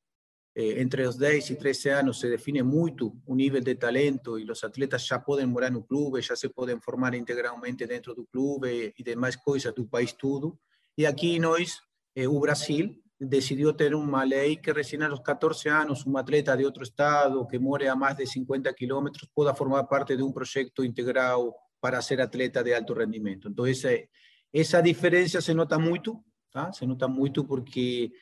eh, 0.54 0.80
entre 0.80 1.06
os 1.06 1.16
10 1.16 1.50
e 1.50 1.56
13 1.56 1.88
anos, 1.90 2.20
se 2.20 2.30
define 2.30 2.62
muito 2.62 3.20
o 3.26 3.34
nível 3.34 3.60
de 3.60 3.74
talento 3.74 4.38
e 4.38 4.50
os 4.50 4.64
atletas 4.64 5.04
já 5.04 5.18
podem 5.18 5.44
morar 5.44 5.70
no 5.70 5.82
clube, 5.82 6.22
já 6.22 6.34
se 6.34 6.48
podem 6.48 6.80
formar 6.80 7.14
integralmente 7.14 7.86
dentro 7.86 8.14
do 8.14 8.24
clube 8.24 8.94
e 8.98 9.02
demais 9.02 9.36
coisas 9.36 9.74
do 9.74 9.86
país 9.86 10.12
todo. 10.14 10.58
E 10.96 11.06
aqui 11.06 11.38
nós, 11.38 11.80
eh, 12.14 12.28
o 12.28 12.38
Brasil, 12.38 13.02
decidió 13.18 13.74
tener 13.74 13.94
una 13.94 14.24
ley 14.24 14.58
que 14.58 14.72
recién 14.72 15.02
a 15.02 15.08
los 15.08 15.20
14 15.20 15.70
años 15.70 16.06
un 16.06 16.16
atleta 16.16 16.56
de 16.56 16.66
otro 16.66 16.82
estado 16.82 17.46
que 17.48 17.58
muere 17.58 17.88
a 17.88 17.94
más 17.94 18.16
de 18.16 18.26
50 18.26 18.72
kilómetros 18.74 19.28
pueda 19.32 19.54
formar 19.54 19.88
parte 19.88 20.16
de 20.16 20.22
un 20.22 20.32
proyecto 20.32 20.84
integrado 20.84 21.56
para 21.80 22.00
ser 22.02 22.20
atleta 22.20 22.62
de 22.62 22.74
alto 22.74 22.94
rendimiento. 22.94 23.48
Entonces, 23.48 23.84
eh, 23.84 24.10
esa 24.52 24.80
diferencia 24.80 25.40
se 25.40 25.54
nota 25.54 25.78
mucho, 25.78 26.24
se 26.72 26.86
nota 26.86 27.08
mucho 27.08 27.44
porque 27.44 28.12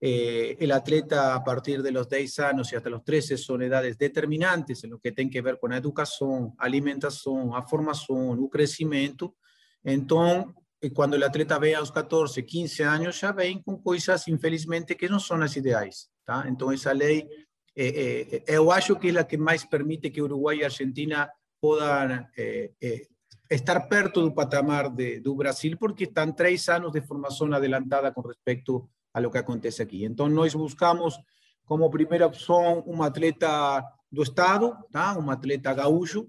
eh, 0.00 0.56
el 0.60 0.70
atleta 0.70 1.34
a 1.34 1.42
partir 1.42 1.82
de 1.82 1.90
los 1.90 2.08
10 2.08 2.38
años 2.38 2.72
y 2.72 2.76
hasta 2.76 2.88
los 2.88 3.04
13 3.04 3.36
son 3.36 3.62
edades 3.62 3.98
determinantes 3.98 4.84
en 4.84 4.90
lo 4.90 5.00
que 5.00 5.10
tiene 5.10 5.30
que 5.30 5.42
ver 5.42 5.58
con 5.58 5.72
la 5.72 5.78
educación, 5.78 6.54
alimentación, 6.58 7.50
a 7.54 7.62
formación, 7.62 8.38
el 8.38 8.48
crecimiento. 8.48 9.34
Entonces, 9.82 10.54
cuando 10.90 11.16
el 11.16 11.22
atleta 11.22 11.58
ve 11.58 11.76
a 11.76 11.80
los 11.80 11.92
14, 11.92 12.44
15 12.44 12.84
años, 12.84 13.20
ya 13.20 13.32
ven 13.32 13.62
con 13.62 13.80
cosas, 13.82 14.26
infelizmente, 14.26 14.96
que 14.96 15.08
no 15.08 15.20
son 15.20 15.40
las 15.40 15.56
ideales. 15.56 16.10
¿tá? 16.24 16.44
Entonces, 16.46 16.80
esa 16.80 16.94
ley, 16.94 17.28
eh, 17.74 18.42
eh, 18.46 18.52
yo 18.52 18.72
acho 18.72 18.98
que 18.98 19.08
es 19.08 19.14
la 19.14 19.26
que 19.26 19.38
más 19.38 19.64
permite 19.66 20.10
que 20.12 20.22
Uruguay 20.22 20.60
y 20.60 20.64
Argentina 20.64 21.30
puedan 21.60 22.28
eh, 22.36 22.74
eh, 22.80 23.06
estar 23.48 23.88
perto 23.88 24.20
del 24.22 24.34
patamar 24.34 24.92
de, 24.92 25.20
de 25.20 25.30
Brasil, 25.30 25.78
porque 25.78 26.04
están 26.04 26.34
tres 26.34 26.68
años 26.68 26.92
de 26.92 27.02
formación 27.02 27.54
adelantada 27.54 28.12
con 28.12 28.24
respecto 28.24 28.90
a 29.12 29.20
lo 29.20 29.30
que 29.30 29.38
acontece 29.38 29.84
aquí. 29.84 30.04
Entonces, 30.04 30.34
nós 30.34 30.54
buscamos 30.54 31.20
como 31.64 31.88
primera 31.88 32.26
opción 32.26 32.82
un 32.86 33.02
atleta 33.04 33.84
do 34.10 34.22
Estado, 34.22 34.76
tá? 34.90 35.16
un 35.16 35.30
atleta 35.30 35.72
gaúcho, 35.72 36.26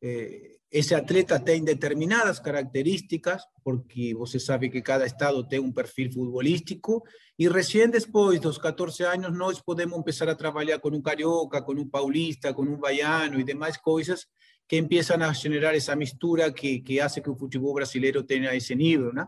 eh, 0.00 0.57
ese 0.70 0.94
atleta 0.94 1.40
tem 1.40 1.64
determinadas 1.64 2.38
características, 2.38 3.42
porque 3.64 4.14
você 4.14 4.38
sabe 4.38 4.68
que 4.68 4.82
cada 4.82 5.06
estado 5.06 5.46
tem 5.46 5.58
um 5.58 5.72
perfil 5.72 6.12
futbolístico, 6.12 7.02
e 7.38 7.48
recém 7.48 7.88
depois 7.88 8.38
dos 8.38 8.58
14 8.58 9.02
anos 9.04 9.36
nós 9.36 9.60
podemos 9.60 9.96
começar 9.96 10.28
a 10.28 10.34
trabalhar 10.34 10.78
com 10.78 10.90
um 10.90 11.00
carioca, 11.00 11.62
com 11.62 11.72
um 11.72 11.88
paulista, 11.88 12.52
com 12.52 12.62
um 12.62 12.76
baiano 12.76 13.40
e 13.40 13.44
demais 13.44 13.76
coisas 13.78 14.26
que 14.68 14.76
empiezan 14.76 15.24
a 15.24 15.32
generar 15.32 15.74
essa 15.74 15.96
mistura 15.96 16.52
que, 16.52 16.80
que 16.80 17.00
hace 17.00 17.22
que 17.22 17.30
o 17.30 17.36
futebol 17.36 17.72
brasileiro 17.72 18.22
tenha 18.22 18.54
esse 18.54 18.74
nível, 18.74 19.14
né? 19.14 19.26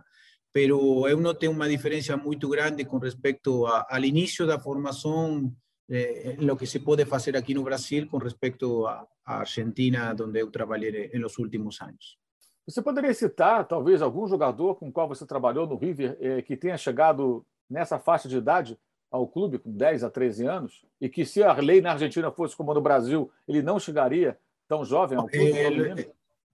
Pero 0.53 1.09
eu 1.09 1.19
não 1.19 1.35
tenho 1.35 1.53
uma 1.53 1.69
diferença 1.69 2.15
muito 2.17 2.49
grande 2.49 2.85
com 2.85 2.99
respeito 2.99 3.65
a, 3.67 3.87
ao 3.89 4.05
início 4.05 4.47
da 4.47 4.61
formação 4.61 5.51
eh, 5.91 6.37
lo 6.39 6.57
que 6.57 6.67
se 6.67 6.81
puede 6.81 7.05
hacer 7.11 7.37
aquí 7.37 7.53
en 7.53 7.65
Brasil 7.65 8.09
con 8.09 8.21
respecto 8.21 8.87
a, 8.87 9.07
a 9.25 9.41
Argentina, 9.41 10.15
onde 10.19 10.41
eu 10.41 10.51
trabalhei 10.51 11.11
nos 11.19 11.37
últimos 11.39 11.83
anos. 11.83 12.17
Você 12.65 12.81
poderia 12.81 13.13
citar, 13.13 13.67
talvez, 13.67 14.01
algum 14.01 14.29
jogador 14.29 14.77
com 14.77 14.89
o 14.89 14.93
qual 14.93 15.09
você 15.09 15.27
trabalhou 15.27 15.67
no 15.67 15.77
River 15.77 16.17
eh, 16.21 16.43
que 16.43 16.57
tenha 16.57 16.77
chegado 16.77 17.45
nessa 17.69 17.99
faixa 17.99 18.29
de 18.29 18.37
idade 18.37 18.79
ao 19.11 19.27
clube, 19.27 19.59
com 19.59 19.73
10 19.73 20.05
a 20.05 20.11
13 20.11 20.47
anos, 20.47 20.87
e 21.01 21.09
que 21.09 21.25
se 21.25 21.43
a 21.43 21.53
lei 21.55 21.81
na 21.81 21.93
Argentina 21.93 22.31
fosse 22.31 22.57
como 22.57 22.73
no 22.73 22.81
Brasil, 22.81 23.29
ele 23.49 23.61
não 23.61 23.81
chegaria 23.81 24.39
tão 24.69 24.85
jovem 24.85 25.19
ao 25.19 25.27
clube? 25.27 25.59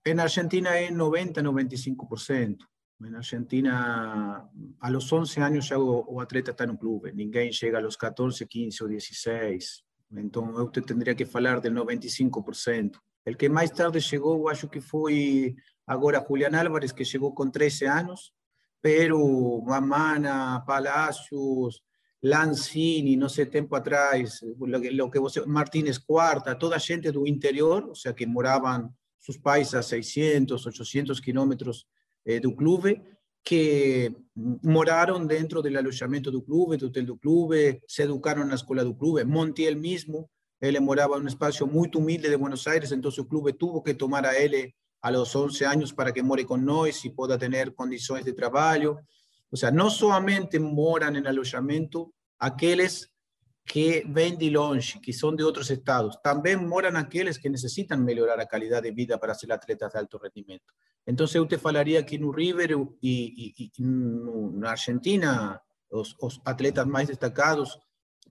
Ele, 0.03 0.15
na 0.15 0.23
Argentina 0.23 0.69
é 0.69 0.89
90, 0.89 1.43
95%. 1.43 2.57
En 2.99 3.15
Argentina, 3.15 4.49
a 4.79 4.89
los 4.89 5.13
11 5.13 5.41
años 5.41 5.69
ya 5.69 5.77
o, 5.77 6.19
atleta 6.19 6.51
está 6.51 6.63
en 6.63 6.71
un 6.71 6.77
club, 6.77 7.11
ninguém 7.13 7.51
llega 7.51 7.77
a 7.77 7.81
los 7.81 7.95
14, 7.95 8.47
15 8.47 8.83
o 8.83 8.87
16. 8.87 9.85
Entonces, 10.15 10.59
usted 10.59 10.83
tendría 10.83 11.15
que 11.15 11.27
hablar 11.31 11.61
del 11.61 11.75
95%. 11.75 12.99
El 13.23 13.37
que 13.37 13.49
más 13.49 13.71
tarde 13.73 13.99
llegó, 13.99 14.49
acho 14.49 14.69
que 14.69 14.81
fue 14.81 15.55
ahora 15.85 16.21
Julián 16.21 16.55
Álvarez, 16.55 16.91
que 16.91 17.03
llegó 17.03 17.35
con 17.35 17.51
13 17.51 17.87
años, 17.87 18.33
pero 18.81 19.61
Mamana, 19.61 20.63
Palacios, 20.65 21.83
Lanzini, 22.21 23.15
no 23.15 23.29
sé, 23.29 23.45
tiempo 23.45 23.75
atrás, 23.75 24.43
lo 24.59 24.81
que, 24.81 24.91
lo 24.91 25.11
que 25.11 25.19
Martínez 25.45 25.99
Cuarta, 25.99 26.57
toda 26.57 26.79
gente 26.79 27.11
del 27.11 27.27
interior, 27.27 27.89
o 27.91 27.95
sea, 27.95 28.15
que 28.15 28.25
moraban 28.25 28.95
sus 29.19 29.37
países 29.37 29.75
a 29.75 29.83
600, 29.83 30.65
800 30.65 31.21
kilómetros 31.21 31.87
eh, 32.27 32.41
clube 32.55 33.01
que 33.43 34.11
moraram 34.61 35.25
dentro 35.25 35.61
do 35.61 35.77
alojamento 35.77 36.29
do 36.29 36.41
clube, 36.41 36.75
do 36.75 36.87
hotel 36.87 37.05
do 37.05 37.17
clube, 37.17 37.81
se 37.87 38.03
educaram 38.03 38.45
na 38.45 38.55
escola 38.55 38.83
do 38.83 38.93
clube. 38.93 39.23
Montiel 39.23 39.77
mesmo, 39.77 40.29
ele 40.61 40.79
morava 40.81 41.17
em 41.17 41.21
um 41.21 41.27
espaço 41.27 41.65
muito 41.65 41.97
humilde 41.99 42.29
de 42.29 42.35
Buenos 42.35 42.67
Aires, 42.67 42.91
então 42.91 43.09
o 43.09 43.25
clube 43.25 43.53
teve 43.53 43.81
que 43.81 43.93
tomar 43.93 44.25
a 44.25 44.37
ele 44.37 44.73
a 45.01 45.09
los 45.09 45.33
11 45.33 45.63
anos 45.63 45.91
para 45.93 46.11
que 46.11 46.21
more 46.21 46.43
com 46.43 46.57
nós 46.57 47.05
e 47.05 47.09
possa 47.09 47.37
ter 47.37 47.71
condições 47.73 48.25
de 48.25 48.33
trabalho. 48.33 48.97
Ou 49.49 49.57
seja, 49.57 49.71
não 49.71 49.89
somente 49.89 50.59
moram 50.59 51.15
em 51.15 51.25
alojamento 51.25 52.13
aqueles 52.37 53.07
que 53.67 54.05
vêm 54.07 54.37
de 54.37 54.49
longe, 54.49 54.97
que 54.99 55.11
são 55.11 55.35
de 55.35 55.43
outros 55.43 55.69
estados, 55.69 56.15
também 56.23 56.55
moram 56.55 56.97
aqueles 56.97 57.37
que 57.37 57.49
necessitam 57.49 57.97
melhorar 57.97 58.39
a 58.39 58.47
qualidade 58.47 58.89
de 58.89 58.95
vida 58.95 59.19
para 59.19 59.35
ser 59.35 59.51
atletas 59.51 59.91
de 59.91 59.99
alto 59.99 60.17
rendimento. 60.17 60.73
Entonces 61.05 61.39
usted 61.41 61.59
falaría 61.59 62.05
que 62.05 62.15
en 62.15 62.33
River 62.33 62.77
y, 63.01 63.73
en 63.77 64.65
Argentina, 64.65 65.61
los, 65.91 66.15
atletas 66.45 66.87
más 66.87 67.07
destacados, 67.07 67.77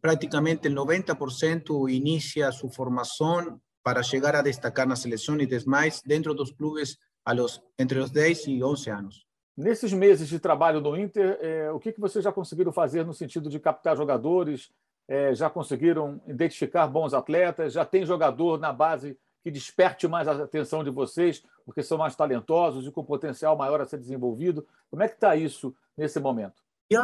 prácticamente 0.00 0.68
el 0.68 0.74
90% 0.74 1.92
inicia 1.92 2.50
su 2.50 2.70
formación 2.70 3.62
para 3.82 4.00
llegar 4.00 4.36
a 4.36 4.42
destacar 4.42 4.88
la 4.88 4.96
selección 4.96 5.40
y 5.42 5.46
demás 5.46 6.02
dentro 6.04 6.32
de 6.32 6.40
los 6.40 6.52
clubes 6.54 6.98
los, 7.26 7.62
entre 7.76 7.98
los 7.98 8.10
10 8.12 8.48
y 8.48 8.62
11 8.62 8.90
anos. 8.90 9.26
Nesses 9.56 9.92
meses 9.94 10.30
de 10.30 10.38
trabalho 10.38 10.82
no 10.82 10.94
Inter, 10.98 11.38
eh, 11.40 11.70
o 11.70 11.80
que, 11.80 11.90
que 11.90 12.00
vocês 12.00 12.22
já 12.22 12.30
conseguiram 12.30 12.70
fazer 12.72 13.06
no 13.06 13.14
sentido 13.14 13.48
de 13.48 13.58
captar 13.58 13.96
jogadores? 13.96 14.70
Eh, 15.08 15.34
já 15.34 15.48
conseguiram 15.48 16.20
identificar 16.26 16.86
bons 16.86 17.14
atletas? 17.14 17.72
Já 17.72 17.84
tem 17.84 18.04
jogador 18.04 18.58
na 18.58 18.72
base 18.72 19.16
que 19.42 19.50
desperte 19.50 20.08
mais 20.08 20.26
a 20.26 20.42
atenção 20.42 20.82
de 20.82 20.90
vocês, 20.90 21.44
porque 21.64 21.82
são 21.82 21.98
mais 21.98 22.16
talentosos 22.16 22.86
e 22.86 22.90
com 22.90 23.04
potencial 23.04 23.56
maior 23.56 23.80
a 23.80 23.84
ser 23.84 23.98
desenvolvido? 23.98 24.66
Como 24.90 25.02
é 25.02 25.08
que 25.08 25.14
está 25.14 25.36
isso 25.36 25.74
nesse 25.96 26.18
momento? 26.18 26.60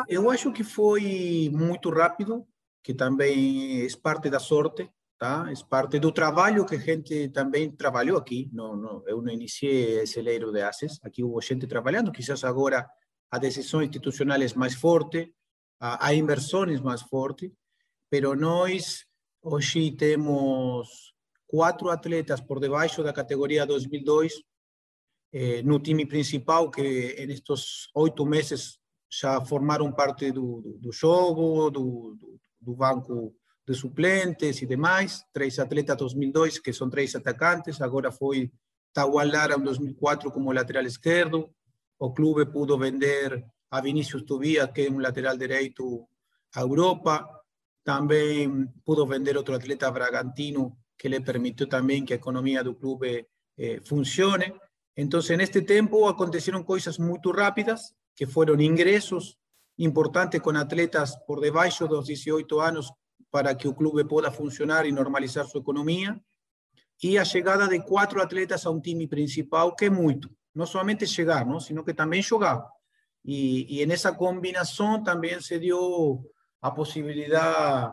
Eu 0.08 0.30
acho 0.30 0.52
que 0.52 0.64
foi 0.64 1.50
muito 1.52 1.90
rápido, 1.90 2.46
que 2.82 2.94
também 2.94 3.84
é 3.84 3.88
parte 4.00 4.28
da 4.28 4.40
sorte, 4.40 4.90
tá? 5.18 5.46
É 5.50 5.54
parte 5.68 6.00
do 6.00 6.10
trabalho 6.10 6.66
que 6.66 6.74
a 6.74 6.78
gente 6.78 7.28
também 7.28 7.70
trabalhou 7.70 8.18
aqui. 8.18 8.50
Não, 8.52 8.76
não, 8.76 9.02
eu 9.06 9.22
não 9.22 9.32
iniciei 9.32 10.00
esse 10.00 10.20
leiro 10.20 10.50
de 10.50 10.62
ases, 10.62 10.98
aqui 11.04 11.22
houve 11.22 11.46
gente 11.46 11.66
trabalhando, 11.68 12.10
quizás 12.10 12.42
agora 12.42 12.88
a 13.30 13.38
decisão 13.38 13.82
institucional 13.82 14.40
é 14.40 14.46
mais 14.56 14.74
forte, 14.74 15.32
a, 15.80 16.08
a 16.08 16.14
inversões 16.14 16.80
mais 16.80 17.02
forte, 17.02 17.52
pero 18.12 18.36
nós 18.36 19.06
hoje 19.40 19.90
temos 19.92 21.14
cuatro 21.46 21.88
atletas 21.88 22.42
por 22.42 22.60
debaixo 22.60 23.02
da 23.02 23.10
categoría 23.10 23.64
2002 23.64 24.44
eh, 25.32 25.62
no 25.62 25.80
time 25.80 26.04
principal 26.04 26.70
que 26.70 27.16
en 27.16 27.30
estos 27.30 27.88
oito 27.94 28.26
meses 28.26 28.78
já 29.08 29.40
formaram 29.40 29.90
parte 29.94 30.30
do, 30.30 30.60
do, 30.60 30.76
do 30.76 30.92
jogo, 30.92 31.70
do, 31.70 32.14
do, 32.20 32.38
do, 32.60 32.74
banco 32.76 33.34
de 33.66 33.74
suplentes 33.74 34.60
e 34.60 34.66
demais. 34.66 35.24
Três 35.32 35.58
atletas 35.58 35.96
2002, 35.96 36.58
que 36.58 36.74
são 36.74 36.90
três 36.90 37.16
atacantes. 37.16 37.80
Agora 37.80 38.12
foi 38.12 38.52
Tauan 38.92 39.24
Lara 39.32 39.56
em 39.56 39.64
2004 39.64 40.30
como 40.30 40.52
lateral 40.52 40.84
esquerdo. 40.84 41.48
O 41.98 42.12
clube 42.12 42.44
pudo 42.44 42.76
vender 42.76 43.42
a 43.70 43.80
Vinícius 43.80 44.24
Tobias, 44.24 44.70
que 44.70 44.82
é 44.82 44.90
um 44.90 44.98
lateral 44.98 45.38
direito, 45.38 46.06
à 46.54 46.60
Europa. 46.60 47.41
Também 47.84 48.68
pudo 48.84 49.06
vender 49.06 49.36
outro 49.36 49.54
atleta 49.54 49.90
Bragantino, 49.90 50.78
que 50.96 51.08
le 51.08 51.20
permitió 51.20 51.68
también 51.68 52.04
que 52.04 52.14
la 52.14 52.18
economía 52.18 52.62
del 52.62 52.76
club 52.76 53.04
eh, 53.56 53.80
funcione. 53.84 54.54
Entonces, 54.94 55.32
en 55.32 55.40
este 55.40 55.62
tiempo 55.62 56.08
acontecieron 56.08 56.62
cosas 56.62 57.00
muy 57.00 57.18
rápidas, 57.24 57.96
que 58.14 58.26
fueron 58.26 58.60
ingresos 58.60 59.38
importantes 59.78 60.40
con 60.40 60.56
atletas 60.56 61.18
por 61.26 61.40
debajo 61.40 61.86
de 61.86 61.94
los 61.94 62.06
18 62.06 62.62
años 62.62 62.92
para 63.30 63.56
que 63.56 63.66
el 63.66 63.74
club 63.74 64.06
pueda 64.06 64.30
funcionar 64.30 64.86
y 64.86 64.92
normalizar 64.92 65.46
su 65.46 65.58
economía, 65.58 66.22
y 67.00 67.14
la 67.14 67.24
llegada 67.24 67.66
de 67.66 67.82
cuatro 67.82 68.22
atletas 68.22 68.64
a 68.64 68.70
un 68.70 68.80
time 68.80 69.08
principal, 69.08 69.72
que 69.76 69.86
es 69.86 69.92
mucho. 69.92 70.28
No 70.54 70.66
solamente 70.66 71.06
llegar, 71.06 71.46
¿no? 71.46 71.58
sino 71.58 71.84
que 71.84 71.94
también 71.94 72.22
jugar. 72.22 72.62
Y, 73.24 73.66
y 73.68 73.82
en 73.82 73.90
esa 73.90 74.16
combinación 74.16 75.02
también 75.02 75.42
se 75.42 75.58
dio 75.58 76.22
a 76.62 76.70
possibilidade 76.70 77.92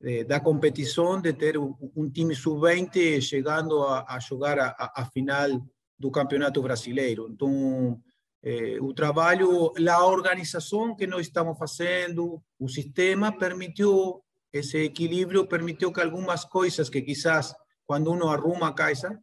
de, 0.00 0.24
da 0.24 0.40
competição 0.40 1.20
de 1.20 1.34
ter 1.34 1.58
um, 1.58 1.76
um 1.94 2.10
time 2.10 2.34
sub-20 2.34 3.20
chegando 3.20 3.82
a, 3.82 4.00
a 4.00 4.18
a, 4.18 5.02
a, 5.02 5.04
final 5.04 5.48
do 5.98 6.10
Campeonato 6.10 6.62
Brasileiro. 6.62 7.28
Então, 7.30 8.00
eh, 8.42 8.78
o 8.80 8.94
trabalho, 8.94 9.72
a 9.88 10.06
organização 10.06 10.96
que 10.96 11.06
nós 11.06 11.26
estamos 11.26 11.58
fazendo, 11.58 12.42
o 12.58 12.68
sistema 12.68 13.30
permitiu 13.36 14.22
esse 14.52 14.78
equilíbrio, 14.78 15.46
permitiu 15.46 15.92
que 15.92 16.00
algumas 16.00 16.44
coisas 16.44 16.88
que 16.88 17.02
quizás 17.02 17.54
quando 17.84 18.10
uno 18.10 18.30
arruma 18.30 18.68
a 18.68 18.74
casa, 18.74 19.22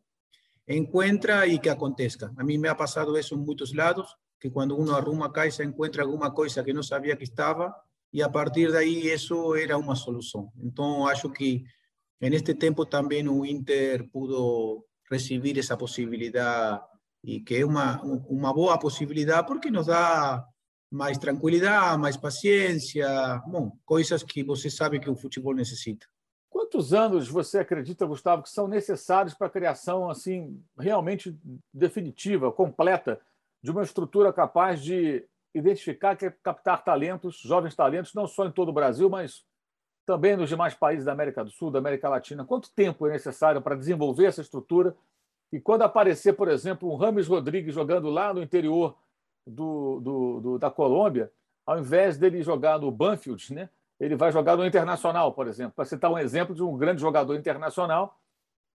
encuentra 0.67 1.45
y 1.47 1.59
que 1.59 1.69
acontezca. 1.69 2.31
A 2.37 2.43
mí 2.43 2.57
me 2.57 2.69
ha 2.69 2.77
pasado 2.77 3.17
eso 3.17 3.35
en 3.35 3.41
muchos 3.41 3.73
lados, 3.73 4.15
que 4.39 4.51
cuando 4.51 4.75
uno 4.75 4.95
arruma 4.95 5.27
a 5.27 5.33
casa 5.33 5.63
encuentra 5.63 6.03
alguna 6.03 6.31
cosa 6.31 6.63
que 6.63 6.73
no 6.73 6.83
sabía 6.83 7.17
que 7.17 7.25
estaba 7.25 7.75
y 8.13 8.21
a 8.21 8.31
partir 8.31 8.71
de 8.71 8.77
ahí 8.77 9.09
eso 9.09 9.55
era 9.55 9.75
una 9.75 9.95
solución. 9.95 10.51
Entonces, 10.61 11.17
acho 11.17 11.33
que 11.33 11.65
en 12.19 12.33
este 12.33 12.53
tiempo 12.53 12.85
también 12.85 13.27
un 13.27 13.43
Inter 13.43 14.07
pudo 14.11 14.85
recibir 15.09 15.57
esa 15.57 15.75
posibilidad 15.75 16.79
y 17.23 17.43
que 17.43 17.57
es 17.57 17.63
una, 17.63 17.99
una 18.03 18.51
boa 18.51 18.77
posibilidad 18.77 19.47
porque 19.47 19.71
nos 19.71 19.87
da 19.87 20.47
más 20.91 21.19
tranquilidad, 21.19 21.97
más 21.97 22.15
paciencia, 22.15 23.41
bom, 23.47 23.71
coisas 23.83 24.23
que 24.23 24.43
você 24.43 24.69
sabe 24.69 24.99
que 24.99 25.09
o 25.09 25.15
futebol 25.15 25.55
necessita. 25.55 26.05
Quantos 26.51 26.93
anos 26.93 27.27
você 27.27 27.59
acredita, 27.59 28.05
Gustavo, 28.05 28.43
que 28.43 28.49
são 28.49 28.67
necessários 28.67 29.33
para 29.33 29.47
a 29.47 29.49
criação 29.49 30.07
assim 30.07 30.63
realmente 30.77 31.35
definitiva, 31.73 32.51
completa, 32.51 33.19
de 33.59 33.71
uma 33.71 33.81
estrutura 33.81 34.31
capaz 34.31 34.83
de 34.83 35.25
identificar, 35.53 36.15
captar 36.41 36.83
talentos, 36.83 37.37
jovens 37.37 37.75
talentos, 37.75 38.13
não 38.13 38.27
só 38.27 38.45
em 38.45 38.51
todo 38.51 38.69
o 38.69 38.73
Brasil, 38.73 39.09
mas 39.09 39.45
também 40.05 40.35
nos 40.35 40.49
demais 40.49 40.73
países 40.73 41.05
da 41.05 41.11
América 41.11 41.43
do 41.43 41.51
Sul, 41.51 41.71
da 41.71 41.79
América 41.79 42.09
Latina? 42.09 42.45
Quanto 42.45 42.71
tempo 42.73 43.07
é 43.07 43.11
necessário 43.11 43.61
para 43.61 43.75
desenvolver 43.75 44.25
essa 44.25 44.41
estrutura? 44.41 44.95
E 45.51 45.59
quando 45.59 45.83
aparecer, 45.83 46.33
por 46.33 46.47
exemplo, 46.47 46.91
um 46.91 46.95
Rames 46.95 47.27
Rodrigues 47.27 47.73
jogando 47.73 48.09
lá 48.09 48.33
no 48.33 48.41
interior 48.41 48.97
do, 49.45 49.99
do, 49.99 50.39
do 50.41 50.59
da 50.59 50.71
Colômbia, 50.71 51.31
ao 51.65 51.79
invés 51.79 52.17
dele 52.17 52.41
jogar 52.41 52.79
no 52.79 52.91
Banfield, 52.91 53.53
né? 53.53 53.69
ele 53.99 54.15
vai 54.15 54.31
jogar 54.31 54.57
no 54.57 54.65
Internacional, 54.65 55.31
por 55.31 55.47
exemplo, 55.47 55.73
para 55.75 55.85
citar 55.85 56.11
um 56.11 56.17
exemplo 56.17 56.53
de 56.53 56.63
um 56.63 56.77
grande 56.77 57.01
jogador 57.01 57.35
internacional 57.35 58.19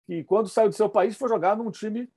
que, 0.06 0.22
quando 0.22 0.48
saiu 0.48 0.68
do 0.68 0.74
seu 0.74 0.88
país, 0.88 1.16
foi 1.16 1.28
jogar 1.28 1.56
num 1.56 1.70
time 1.70 2.08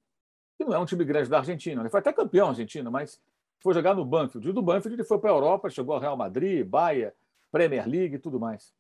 que 0.57 0.65
não 0.65 0.73
é 0.73 0.79
um 0.79 0.85
time 0.85 1.03
grande 1.05 1.29
da 1.29 1.37
Argentina. 1.37 1.81
Ele 1.81 1.89
foi 1.89 2.01
até 2.01 2.13
campeão 2.13 2.49
argentino, 2.49 2.91
mas 2.91 3.19
foi 3.61 3.73
jogar 3.73 3.95
no 3.95 4.05
Banfield. 4.05 4.49
E 4.49 4.53
do 4.53 4.61
Banfield 4.61 4.95
ele 4.95 5.07
foi 5.07 5.19
para 5.19 5.31
a 5.31 5.33
Europa, 5.33 5.69
chegou 5.69 5.95
ao 5.95 6.01
Real 6.01 6.17
Madrid, 6.17 6.65
Bahia, 6.65 7.13
Premier 7.51 7.87
League 7.87 8.15
e 8.15 8.19
tudo 8.19 8.39
mais. 8.39 8.73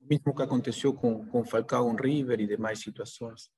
O 0.00 0.08
mesmo 0.08 0.34
que 0.34 0.42
aconteceu 0.42 0.94
com, 0.94 1.26
com 1.26 1.44
Falcao 1.44 1.94
River 1.94 2.40
e 2.40 2.46
demais 2.46 2.80
situações. 2.80 3.50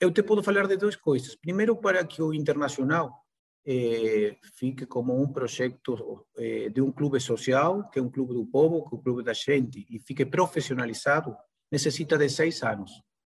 Eu 0.00 0.10
te 0.10 0.22
posso 0.22 0.42
falar 0.42 0.66
de 0.66 0.76
duas 0.76 0.96
coisas. 0.96 1.34
Primeiro, 1.36 1.76
para 1.76 2.04
que 2.04 2.22
o 2.22 2.32
Internacional 2.32 3.26
eh, 3.66 4.36
fique 4.54 4.86
como 4.86 5.20
um 5.20 5.30
projeto 5.32 6.26
eh, 6.36 6.70
de 6.70 6.80
um 6.80 6.90
clube 6.90 7.20
social, 7.20 7.90
que 7.90 7.98
é 7.98 8.02
um 8.02 8.08
clube 8.08 8.32
do 8.32 8.46
povo, 8.46 8.88
que 8.88 8.94
é 8.94 8.98
um 8.98 9.02
clube 9.02 9.22
da 9.22 9.32
gente, 9.32 9.84
e 9.90 9.98
fique 9.98 10.24
profissionalizado, 10.24 11.36
necessita 11.70 12.16
de 12.16 12.28
seis 12.28 12.62
anos. 12.62 12.90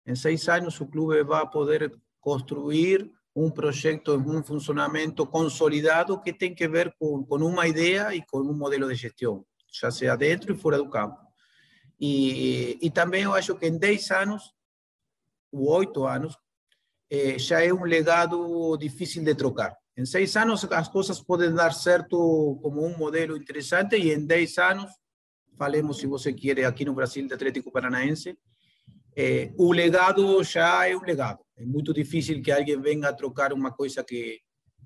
Em 0.05 0.15
seis 0.15 0.49
anos, 0.49 0.81
o 0.81 0.87
clube 0.87 1.23
vai 1.23 1.49
poder 1.49 1.93
construir 2.21 3.11
um 3.37 3.51
projeto, 3.51 4.17
um 4.17 4.43
funcionamento 4.43 5.27
consolidado 5.27 6.19
que 6.23 6.33
tem 6.33 6.55
que 6.55 6.67
ver 6.67 6.95
com, 6.99 7.23
com 7.23 7.37
uma 7.37 7.69
ideia 7.69 8.15
e 8.15 8.25
com 8.25 8.39
um 8.39 8.55
modelo 8.55 8.89
de 8.89 8.95
gestão, 8.95 9.45
já 9.71 9.91
seja 9.91 10.17
dentro 10.17 10.55
e 10.55 10.57
fora 10.57 10.79
do 10.79 10.89
campo. 10.89 11.19
E, 12.01 12.79
e 12.81 12.91
também 12.91 13.25
eu 13.25 13.35
acho 13.35 13.55
que 13.55 13.67
em 13.67 13.77
10 13.77 14.11
anos, 14.11 14.55
ou 15.53 15.69
8 15.69 16.05
anos, 16.07 16.35
eh, 17.11 17.39
já 17.39 17.63
é 17.63 17.73
um 17.73 17.85
legado 17.85 18.77
difícil 18.79 19.23
de 19.23 19.35
trocar. 19.35 19.77
Em 19.97 20.05
seis 20.05 20.37
anos 20.37 20.65
as 20.65 20.89
coisas 20.89 21.21
podem 21.21 21.55
dar 21.55 21.73
certo 21.73 22.59
como 22.63 22.85
um 22.85 22.97
modelo 22.99 23.37
interessante 23.37 23.97
e 23.97 24.13
em 24.13 24.27
dez 24.27 24.59
anos, 24.59 24.91
falemos 25.57 25.99
se 25.99 26.07
você 26.07 26.33
quer 26.33 26.65
aqui 26.65 26.85
no 26.85 26.95
Brasil 26.95 27.27
de 27.27 27.33
Atlético 27.33 27.73
Paranaense, 27.73 28.37
eh, 29.17 29.53
o 29.57 29.73
legado 29.73 30.43
já 30.45 30.87
é 30.87 30.95
um 30.95 31.01
legado. 31.01 31.41
É 31.57 31.65
muito 31.65 31.93
difícil 31.95 32.43
que 32.43 32.53
alguém 32.53 32.79
venha 32.81 33.09
a 33.09 33.15
trocar 33.15 33.53
uma 33.53 33.73
coisa 33.73 34.05
que, 34.05 34.41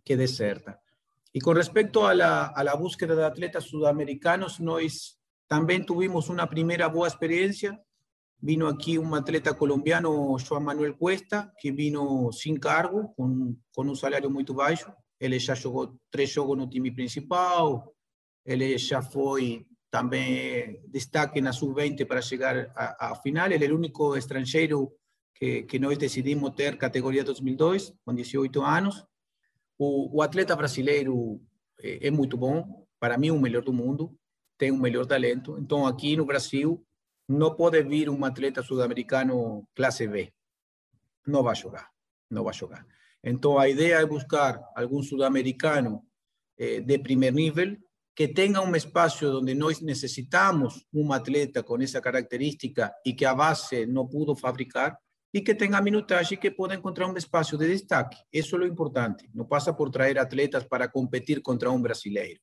que 0.04 0.16
dê 0.16 0.28
certa. 0.28 0.78
E 1.34 1.40
com 1.40 1.52
respeito 1.52 2.00
à 2.00 2.12
la, 2.12 2.52
a 2.54 2.62
la 2.62 2.76
búsqueda 2.76 3.16
de 3.16 3.22
atletas 3.22 3.64
sudamericanos, 3.64 4.58
nós 4.60 5.16
também 5.48 5.82
tivemos 5.82 6.28
uma 6.28 6.46
primeira 6.46 6.88
boa 6.88 7.08
experiência. 7.08 7.76
Vino 8.42 8.66
aqui 8.68 8.98
um 8.98 9.14
atleta 9.14 9.52
colombiano, 9.52 10.38
João 10.38 10.60
Manuel 10.60 10.96
Cuesta, 10.96 11.52
que 11.58 11.72
vino 11.72 12.32
sem 12.32 12.54
cargo, 12.54 13.12
com, 13.16 13.56
com 13.74 13.84
um 13.84 13.94
salário 13.94 14.30
muito 14.30 14.54
baixo. 14.54 14.92
Ele 15.18 15.38
já 15.38 15.54
jogou 15.54 15.94
três 16.10 16.30
jogos 16.30 16.56
no 16.56 16.68
time 16.68 16.90
principal, 16.90 17.92
ele 18.46 18.78
já 18.78 19.02
foi 19.02 19.66
também 19.90 20.81
destaque 20.88 21.40
na 21.40 21.53
sub-20 21.53 22.07
para 22.07 22.22
chegar 22.22 22.72
à 22.74 23.14
final. 23.16 23.50
Ele 23.50 23.64
é 23.64 23.72
o 23.72 23.76
único 23.76 24.16
estrangeiro 24.16 24.92
que, 25.35 25.64
que 25.64 25.79
nós 25.79 25.98
decidimos 25.98 26.55
ter 26.55 26.79
categoria 26.79 27.24
2002, 27.24 27.92
com 28.05 28.14
18 28.14 28.62
anos. 28.62 29.05
O, 29.79 30.18
o 30.18 30.22
atleta 30.22 30.55
brasileiro 30.55 31.40
é, 31.83 32.07
é, 32.07 32.11
muito 32.11 32.37
bom, 32.37 32.87
para 33.00 33.18
mim, 33.18 33.31
o 33.31 33.40
melhor 33.40 33.62
do 33.62 33.72
mundo, 33.72 34.16
tem 34.57 34.70
o 34.70 34.79
melhor 34.79 35.07
talento. 35.07 35.59
Então, 35.59 35.87
aqui 35.87 36.16
no 36.16 36.24
Brasil, 36.24 36.87
não 37.29 37.57
pode 37.57 37.83
vir 37.83 38.09
um 38.09 38.24
atleta 38.24 38.62
sul-americano 38.62 39.66
classe 39.74 40.07
B. 40.07 40.33
Não 41.26 41.42
vai 41.42 41.57
jogar, 41.57 41.90
não 42.31 42.44
vai 42.44 42.55
jogar. 42.55 42.87
Entonces, 43.22 43.59
la 43.59 43.68
idea 43.68 44.00
es 44.00 44.09
buscar 44.09 44.61
algún 44.74 45.03
sudamericano 45.03 46.07
eh, 46.57 46.81
de 46.81 46.98
primer 46.98 47.35
nivel 47.35 47.79
que 48.14 48.28
tenga 48.28 48.60
un 48.60 48.74
espacio 48.74 49.30
donde 49.30 49.54
nos 49.54 49.82
necesitamos 49.82 50.86
un 50.92 51.12
atleta 51.12 51.62
con 51.62 51.82
esa 51.82 52.00
característica 52.00 52.94
y 53.04 53.16
que 53.16 53.26
a 53.26 53.34
base 53.34 53.86
no 53.86 54.08
pudo 54.08 54.34
fabricar 54.34 54.98
y 55.32 55.44
que 55.44 55.54
tenga 55.54 55.80
minutaje 55.80 56.34
y 56.34 56.38
que 56.38 56.50
pueda 56.50 56.74
encontrar 56.74 57.08
un 57.08 57.16
espacio 57.16 57.56
de 57.56 57.68
destaque. 57.68 58.16
Eso 58.32 58.56
es 58.56 58.60
lo 58.60 58.66
importante. 58.66 59.30
No 59.32 59.46
pasa 59.46 59.76
por 59.76 59.90
traer 59.90 60.18
atletas 60.18 60.66
para 60.66 60.90
competir 60.90 61.40
contra 61.40 61.70
un 61.70 61.82
brasileiro. 61.82 62.40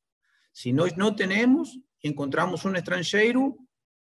Si 0.52 0.72
no 0.72 0.86
no 0.96 1.16
tenemos, 1.16 1.80
encontramos 2.02 2.66
un 2.66 2.76
extranjero, 2.76 3.58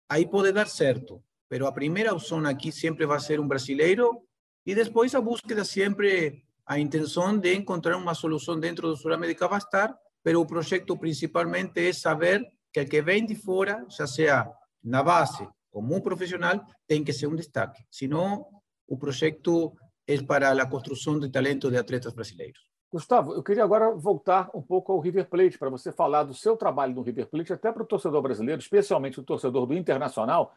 ahí 0.09 0.27
puede 0.27 0.53
dar 0.53 0.69
cierto. 0.69 1.23
Pero 1.49 1.67
a 1.67 1.75
primera 1.75 2.13
opción 2.13 2.47
aquí 2.47 2.73
siempre 2.73 3.05
va 3.05 3.17
a 3.17 3.21
ser 3.21 3.39
un 3.39 3.49
brasileiro 3.49 4.27
y 4.65 4.75
después 4.75 5.15
a 5.15 5.19
búsqueda 5.19 5.65
siempre 5.65 6.47
a 6.65 6.79
intenção 6.79 7.39
de 7.39 7.55
encontrar 7.55 7.97
uma 7.97 8.15
solução 8.15 8.59
dentro 8.59 8.89
do 8.89 8.97
Sul-América 8.97 9.49
vai 9.49 9.59
estar, 9.59 9.95
mas 10.25 10.35
o 10.35 10.47
projeto 10.47 10.97
principalmente 10.97 11.89
é 11.89 11.93
saber 11.93 12.47
que 12.73 12.81
o 12.81 12.89
que 12.89 13.03
vem 13.03 13.27
de 13.27 13.35
fora, 13.35 13.85
já 13.89 14.07
seja 14.07 14.51
na 14.83 15.03
base 15.03 15.49
como 15.71 15.95
um 15.95 16.01
profissional, 16.01 16.65
tem 16.87 17.03
que 17.03 17.13
ser 17.13 17.27
um 17.27 17.35
destaque. 17.35 17.83
Senão, 17.91 18.47
o 18.87 18.97
projeto 18.97 19.73
é 20.07 20.21
para 20.23 20.51
a 20.51 20.69
construção 20.69 21.19
de 21.19 21.31
talento 21.31 21.71
de 21.71 21.79
atletas 21.79 22.13
brasileiros. 22.13 22.61
Gustavo, 22.93 23.33
eu 23.33 23.43
queria 23.43 23.65
agora 23.65 23.91
voltar 23.91 24.51
um 24.55 24.61
pouco 24.61 24.93
ao 24.93 25.01
River 25.01 25.27
Plate, 25.27 25.59
para 25.59 25.71
você 25.71 25.91
falar 25.91 26.25
do 26.25 26.35
seu 26.35 26.59
trabalho 26.59 26.95
no 26.95 27.01
River 27.01 27.27
Plate, 27.27 27.55
até 27.55 27.73
para 27.73 27.83
o 27.83 27.87
torcedor 27.87 28.21
brasileiro, 28.21 28.61
especialmente 28.61 29.19
o 29.19 29.23
torcedor 29.23 29.65
do 29.67 29.73
Internacional, 29.73 30.55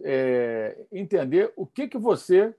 é, 0.00 0.86
entender 0.92 1.52
o 1.56 1.66
que, 1.66 1.88
que 1.88 1.98
você 1.98 2.54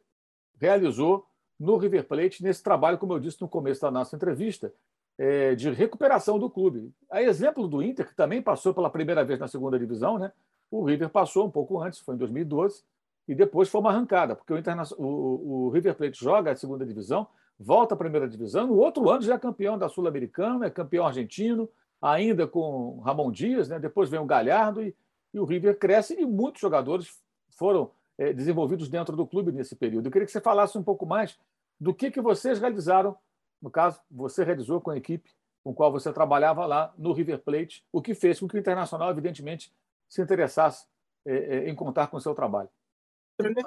realizou 0.59 1.25
no 1.57 1.77
River 1.77 2.05
Plate 2.05 2.43
nesse 2.43 2.61
trabalho, 2.61 2.97
como 2.97 3.13
eu 3.13 3.19
disse 3.19 3.41
no 3.41 3.47
começo 3.47 3.81
da 3.81 3.89
nossa 3.89 4.17
entrevista, 4.17 4.73
é, 5.17 5.55
de 5.55 5.69
recuperação 5.69 6.37
do 6.37 6.49
clube. 6.49 6.91
A 7.09 7.21
exemplo 7.21 7.67
do 7.67 7.81
Inter, 7.81 8.07
que 8.07 8.15
também 8.15 8.41
passou 8.41 8.73
pela 8.73 8.89
primeira 8.89 9.23
vez 9.23 9.39
na 9.39 9.47
segunda 9.47 9.79
divisão, 9.79 10.17
né? 10.17 10.31
o 10.69 10.83
River 10.83 11.09
passou 11.09 11.45
um 11.45 11.51
pouco 11.51 11.79
antes, 11.81 11.99
foi 11.99 12.15
em 12.15 12.17
2012, 12.17 12.83
e 13.27 13.33
depois 13.33 13.69
foi 13.69 13.81
uma 13.81 13.91
arrancada, 13.91 14.35
porque 14.35 14.53
o, 14.53 14.61
o, 14.97 15.65
o 15.65 15.69
River 15.69 15.95
Plate 15.95 16.19
joga 16.19 16.51
a 16.51 16.55
segunda 16.55 16.85
divisão, 16.85 17.27
volta 17.59 17.95
à 17.95 17.97
primeira 17.97 18.27
divisão, 18.27 18.67
no 18.67 18.75
outro 18.75 19.09
ano 19.09 19.21
já 19.21 19.35
é 19.35 19.39
campeão 19.39 19.77
da 19.77 19.87
Sul-Americana, 19.87 20.65
é 20.65 20.69
campeão 20.69 21.05
argentino, 21.05 21.69
ainda 22.01 22.45
com 22.45 22.99
Ramon 22.99 23.31
Dias, 23.31 23.69
né? 23.69 23.79
depois 23.79 24.09
vem 24.09 24.19
o 24.19 24.25
Galhardo 24.25 24.81
e, 24.81 24.93
e 25.33 25.39
o 25.39 25.45
River 25.45 25.77
cresce 25.79 26.19
e 26.19 26.25
muitos 26.25 26.61
jogadores 26.61 27.19
foram 27.49 27.89
é, 28.17 28.33
desenvolvidos 28.33 28.89
dentro 28.89 29.15
do 29.15 29.25
clube 29.25 29.51
nesse 29.51 29.75
período. 29.75 30.07
Eu 30.07 30.11
queria 30.11 30.25
que 30.25 30.31
você 30.31 30.41
falasse 30.41 30.77
um 30.77 30.83
pouco 30.83 31.05
mais 31.05 31.37
do 31.79 31.93
que, 31.93 32.11
que 32.11 32.21
vocês 32.21 32.59
realizaram, 32.59 33.15
no 33.61 33.71
caso, 33.71 33.99
você 34.09 34.43
realizou 34.43 34.81
com 34.81 34.91
a 34.91 34.97
equipe 34.97 35.29
com 35.65 35.71
a 35.71 35.73
qual 35.73 35.91
você 35.91 36.13
trabalhava 36.13 36.63
lá 36.67 36.93
no 36.95 37.11
River 37.11 37.39
Plate, 37.39 37.83
o 37.91 37.99
que 37.99 38.13
fez 38.13 38.39
com 38.39 38.47
que 38.47 38.55
o 38.55 38.59
Internacional, 38.59 39.09
evidentemente, 39.09 39.73
se 40.07 40.21
interessasse 40.21 40.85
é, 41.25 41.67
em 41.67 41.73
contar 41.73 42.05
com 42.05 42.17
o 42.17 42.21
seu 42.21 42.35
trabalho. 42.35 42.69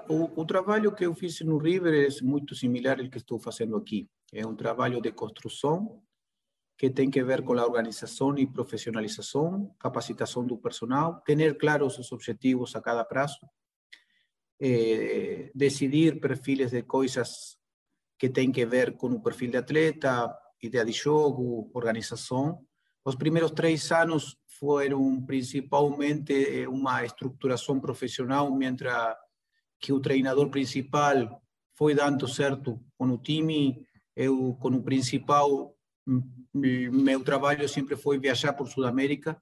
O, 0.08 0.42
o, 0.42 0.46
trabalho 0.46 0.94
que 0.94 1.04
eu 1.04 1.12
fiz 1.12 1.40
no 1.40 1.58
River 1.58 1.92
é 1.92 2.24
muito 2.24 2.54
similar 2.54 3.00
ao 3.00 3.10
que 3.10 3.18
estou 3.18 3.38
fazendo 3.40 3.76
aqui. 3.76 4.08
É 4.32 4.46
um 4.46 4.54
trabalho 4.54 5.00
de 5.00 5.10
construção 5.10 6.00
que 6.78 6.88
tem 6.88 7.10
que 7.10 7.22
ver 7.24 7.42
com 7.42 7.54
a 7.54 7.66
organização 7.66 8.38
e 8.38 8.46
profissionalização, 8.46 9.74
capacitação 9.80 10.46
do 10.46 10.56
personal, 10.56 11.20
ter 11.26 11.58
claros 11.58 11.98
os 11.98 12.12
objetivos 12.12 12.76
a 12.76 12.80
cada 12.80 13.04
prazo, 13.04 13.40
eh, 14.60 15.50
decidir 15.52 16.20
perfiles 16.20 16.70
de 16.70 16.84
coisas 16.84 17.57
que 18.18 18.28
têm 18.28 18.50
que 18.50 18.66
ver 18.66 18.96
com 18.96 19.08
o 19.08 19.22
perfil 19.22 19.50
de 19.50 19.58
atleta, 19.58 20.36
ideia 20.62 20.84
de 20.84 20.92
jogo, 20.92 21.70
organização. 21.72 22.64
Os 23.04 23.14
primeiros 23.14 23.52
três 23.52 23.90
anos 23.92 24.36
foram 24.58 25.24
principalmente 25.24 26.66
uma 26.66 27.04
estruturação 27.04 27.78
profissional, 27.80 28.54
mientras 28.54 29.14
que 29.80 29.92
o 29.92 30.00
treinador 30.00 30.50
principal 30.50 31.40
foi 31.74 31.94
dando 31.94 32.26
certo 32.26 32.84
com 32.96 33.06
o 33.10 33.18
time, 33.18 33.86
eu 34.16 34.56
com 34.60 34.70
o 34.70 34.82
principal, 34.82 35.76
meu 36.52 37.22
trabalho 37.22 37.68
sempre 37.68 37.94
foi 37.94 38.18
viajar 38.18 38.52
por 38.54 38.66
Sudamérica 38.66 39.40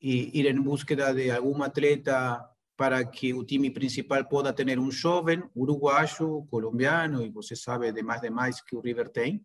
e 0.00 0.40
ir 0.40 0.46
em 0.46 0.62
busca 0.62 0.96
de 1.12 1.30
algum 1.30 1.62
atleta 1.62 2.42
para 2.78 3.04
que 3.04 3.34
o 3.34 3.42
time 3.42 3.72
principal 3.72 4.24
possa 4.24 4.52
ter 4.52 4.78
um 4.78 4.88
jovem 4.88 5.42
uruguaio, 5.52 6.46
colombiano, 6.48 7.24
e 7.24 7.28
você 7.28 7.56
sabe 7.56 7.90
demais 7.90 8.20
demais 8.20 8.60
que 8.60 8.76
o 8.76 8.80
River 8.80 9.08
tem, 9.08 9.44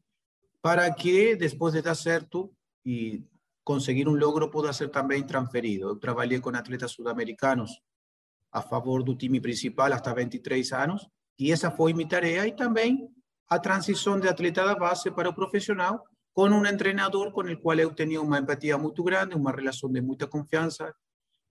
para 0.61 0.93
que 0.93 1.35
depois 1.35 1.73
de 1.73 1.81
dar 1.81 1.95
certo 1.95 2.53
e 2.85 3.23
conseguir 3.63 4.07
um 4.07 4.13
logro 4.13 4.51
possa 4.51 4.71
ser 4.71 4.89
também 4.89 5.23
transferido. 5.23 5.89
Eu 5.89 5.95
trabalhei 5.95 6.39
com 6.39 6.51
atletas 6.51 6.91
sudamericanos 6.91 7.71
a 8.51 8.61
favor 8.61 9.01
do 9.01 9.15
time 9.15 9.41
principal 9.41 9.91
hasta 9.91 10.13
23 10.13 10.71
anos, 10.73 11.09
e 11.39 11.51
essa 11.51 11.71
foi 11.71 11.91
minha 11.91 12.07
tarefa, 12.07 12.47
e 12.47 12.55
também 12.55 13.09
a 13.49 13.57
transição 13.57 14.19
de 14.19 14.29
atleta 14.29 14.63
da 14.63 14.75
base 14.75 15.09
para 15.09 15.27
o 15.27 15.33
profissional, 15.33 16.03
com 16.35 16.49
um 16.49 16.77
treinador 16.77 17.31
com 17.31 17.41
o 17.41 17.57
qual 17.57 17.79
eu 17.79 17.91
tinha 17.95 18.21
uma 18.21 18.37
empatia 18.37 18.77
muito 18.77 19.03
grande, 19.03 19.33
uma 19.33 19.51
relação 19.51 19.91
de 19.91 20.01
muita 20.01 20.27
confiança, 20.27 20.93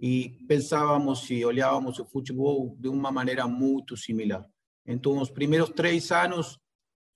e 0.03 0.31
pensávamos 0.49 1.31
e 1.31 1.45
olhávamos 1.45 2.01
o 2.01 2.05
futebol 2.05 2.77
de 2.77 2.89
uma 2.89 3.13
maneira 3.13 3.47
muito 3.47 3.97
similar. 3.97 4.45
Então, 4.85 5.17
os 5.21 5.31
primeiros 5.31 5.71
três 5.71 6.11
anos, 6.11 6.59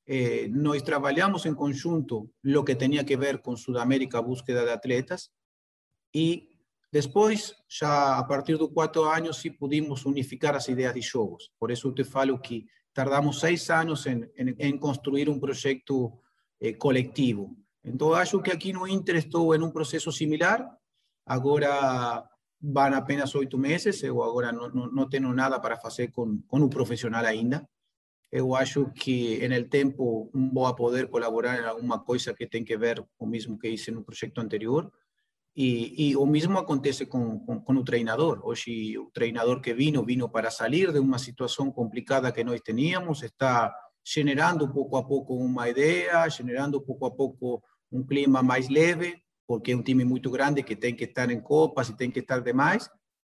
eh, 0.06 0.46
nós 0.46 0.82
trabalhamos 0.82 1.44
em 1.46 1.52
conjunto 1.52 2.30
o 2.44 2.64
que 2.64 2.76
tinha 2.76 3.02
que 3.02 3.16
ver 3.16 3.42
com 3.42 3.56
Sudamérica, 3.56 4.22
búsqueda 4.22 4.64
de 4.64 4.70
atletas, 4.70 5.30
e 6.14 6.48
depois, 6.92 7.56
já 7.68 8.18
a 8.18 8.22
partir 8.22 8.56
dos 8.56 8.72
quatro 8.72 9.02
anos, 9.02 9.38
sim 9.38 9.50
pudimos 9.50 10.06
unificar 10.06 10.54
as 10.54 10.68
ideias 10.68 10.94
de 10.94 11.00
jogos. 11.00 11.50
Por 11.58 11.72
isso, 11.72 11.88
eu 11.88 11.92
te 11.92 12.04
falo 12.04 12.38
que 12.38 12.66
tardamos 12.94 13.40
seis 13.40 13.68
anos 13.68 14.06
em, 14.06 14.30
em, 14.38 14.54
em 14.60 14.78
construir 14.78 15.28
um 15.28 15.40
projeto 15.40 16.12
eh, 16.60 16.72
coletivo. 16.74 17.56
Então, 17.82 18.14
acho 18.14 18.40
que 18.40 18.52
aqui 18.52 18.72
no 18.72 18.86
Inter 18.86 19.16
estou 19.16 19.52
em 19.56 19.60
um 19.60 19.72
processo 19.72 20.12
similar. 20.12 20.64
Agora, 21.26 22.24
van 22.60 22.96
apenas 22.96 23.34
oito 23.34 23.58
meses, 23.58 24.02
eu 24.02 24.22
agora 24.22 24.52
não, 24.52 24.68
não, 24.70 24.90
não 24.90 25.08
tenho 25.08 25.32
nada 25.32 25.60
para 25.60 25.76
fazer 25.76 26.10
com, 26.10 26.40
com 26.46 26.60
o 26.60 26.70
profissional 26.70 27.24
ainda. 27.24 27.68
Eu 28.30 28.54
acho 28.54 28.90
que, 28.90 29.46
no 29.48 29.68
tempo, 29.68 30.30
vou 30.52 30.74
poder 30.74 31.08
colaborar 31.08 31.60
em 31.60 31.64
alguma 31.64 32.00
coisa 32.00 32.34
que 32.34 32.46
tem 32.46 32.64
que 32.64 32.76
ver 32.76 33.04
com 33.16 33.24
o 33.24 33.28
mesmo 33.28 33.58
que 33.58 33.68
hice 33.68 33.90
no 33.90 34.02
projeto 34.02 34.40
anterior. 34.40 34.90
E, 35.54 36.10
e 36.10 36.16
o 36.16 36.26
mesmo 36.26 36.58
acontece 36.58 37.06
com, 37.06 37.38
com, 37.40 37.60
com, 37.60 37.74
o 37.74 37.84
treinador. 37.84 38.40
Hoje, 38.44 38.98
o 38.98 39.10
treinador 39.10 39.60
que 39.62 39.72
vino, 39.72 40.04
vino 40.04 40.28
para 40.28 40.50
sair 40.50 40.92
de 40.92 40.98
uma 40.98 41.18
situação 41.18 41.70
complicada 41.70 42.30
que 42.30 42.44
nós 42.44 42.60
teníamos, 42.60 43.22
está 43.22 43.74
generando 44.04 44.70
pouco 44.70 44.96
a 44.96 45.04
pouco 45.04 45.34
uma 45.34 45.68
ideia, 45.68 46.28
generando 46.28 46.80
pouco 46.82 47.06
a 47.06 47.10
pouco 47.10 47.62
um 47.90 48.04
clima 48.04 48.42
mais 48.42 48.68
leve, 48.68 49.22
porque 49.46 49.72
é 49.72 49.76
um 49.76 49.82
time 49.82 50.04
muito 50.04 50.30
grande 50.30 50.62
que 50.62 50.76
tem 50.76 50.94
que 50.94 51.04
estar 51.04 51.30
em 51.30 51.40
copas 51.40 51.88
e 51.88 51.96
tem 51.96 52.10
que 52.10 52.20
estar 52.20 52.40
demais. 52.40 52.90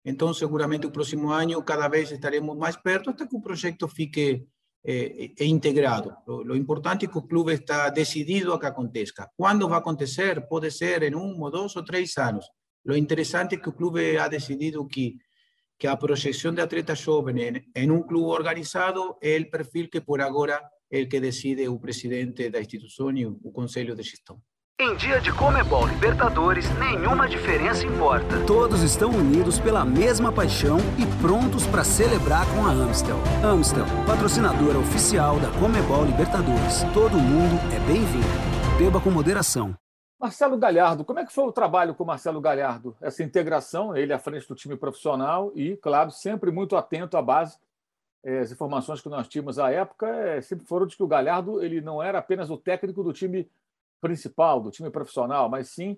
Então, 0.05 0.33
seguramente, 0.33 0.87
o 0.87 0.90
próximo 0.90 1.31
ano, 1.31 1.62
cada 1.62 1.88
vez 1.88 2.11
estaremos 2.11 2.57
mais 2.57 2.77
perto 2.77 3.11
até 3.11 3.27
que 3.27 3.37
o 3.37 3.42
projeto 3.42 3.87
fique 3.88 4.47
eh, 4.85 5.33
integrado. 5.40 6.16
Lo, 6.27 6.42
lo, 6.42 6.57
importante 6.57 7.05
é 7.05 7.09
que 7.09 7.18
o 7.18 7.27
clube 7.27 7.53
está 7.53 7.90
decidido 7.90 8.53
a 8.53 8.61
que 8.61 8.66
aconteça. 8.66 9.29
Quando 9.37 9.68
vai 9.68 9.79
acontecer? 9.79 10.47
Pode 10.49 10.71
ser 10.71 11.03
em 11.03 11.14
um, 11.14 11.40
ou 11.42 11.51
dois 11.51 11.77
ou 11.77 11.85
três 11.85 12.16
anos. 12.16 12.47
Lo 12.85 12.97
interessante 12.97 13.57
é 13.57 13.59
que 13.59 13.68
o 13.68 13.73
clube 13.73 14.16
ha 14.16 14.29
decidido 14.29 14.87
que 14.87 15.16
que 15.79 15.87
a 15.87 15.97
projeção 15.97 16.53
de 16.53 16.61
atletas 16.61 16.99
jovens 16.99 17.40
em, 17.40 17.83
em 17.83 17.90
um 17.90 18.03
clube 18.03 18.31
organizado 18.31 19.16
é 19.23 19.38
o 19.38 19.49
perfil 19.49 19.88
que 19.88 20.01
por 20.01 20.21
agora 20.21 20.61
é 20.90 21.03
o 21.03 21.09
que 21.09 21.21
decide 21.21 21.68
o 21.68 21.79
presidente 21.79 22.51
da 22.51 22.61
instituição 22.61 23.16
e 23.16 23.25
o 23.25 23.53
conselho 23.53 23.94
de 23.94 24.03
gestão. 24.03 24.42
Em 24.81 24.95
dia 24.95 25.21
de 25.21 25.33
Comebol 25.33 25.88
Libertadores, 25.88 26.64
nenhuma 26.79 27.29
diferença 27.29 27.85
importa. 27.85 28.47
Todos 28.47 28.81
estão 28.85 29.11
unidos 29.11 29.59
pela 29.59 29.85
mesma 29.85 30.33
paixão 30.33 30.79
e 30.97 31.21
prontos 31.21 31.67
para 31.67 31.83
celebrar 31.83 32.47
com 32.55 32.64
a 32.64 32.71
Amstel. 32.71 33.17
Amstel, 33.45 33.85
patrocinadora 34.07 34.79
oficial 34.79 35.41
da 35.41 35.51
Comebol 35.59 36.05
Libertadores. 36.05 36.85
Todo 36.95 37.19
mundo 37.19 37.59
é 37.75 37.81
bem-vindo. 37.88 38.79
Beba 38.79 39.01
com 39.01 39.11
moderação. 39.11 39.75
Marcelo 40.17 40.57
Galhardo, 40.57 41.05
como 41.05 41.19
é 41.19 41.27
que 41.27 41.33
foi 41.33 41.43
o 41.43 41.51
trabalho 41.51 41.93
com 41.93 42.05
o 42.05 42.07
Marcelo 42.07 42.41
Galhardo? 42.41 42.97
Essa 43.01 43.25
integração, 43.25 43.97
ele 43.97 44.12
à 44.12 44.19
frente 44.21 44.47
do 44.47 44.55
time 44.55 44.77
profissional 44.77 45.51
e, 45.57 45.77
claro, 45.79 46.12
sempre 46.12 46.53
muito 46.53 46.77
atento 46.77 47.17
à 47.17 47.23
base. 47.23 47.59
É, 48.23 48.38
as 48.38 48.53
informações 48.53 49.01
que 49.01 49.09
nós 49.09 49.27
tínhamos 49.27 49.59
à 49.59 49.73
época 49.73 50.07
é, 50.07 50.41
sempre 50.41 50.69
foram 50.69 50.87
de 50.87 50.97
que 50.97 51.03
o 51.03 51.09
Galhardo 51.09 51.61
ele 51.64 51.81
não 51.81 52.01
era 52.01 52.21
apenas 52.21 52.49
o 52.49 52.57
técnico 52.57 53.03
do 53.03 53.12
time 53.12 53.51
principal, 54.00 54.61
do 54.61 54.70
time 54.70 54.90
profissional, 54.90 55.48
mas 55.48 55.68
sim 55.68 55.96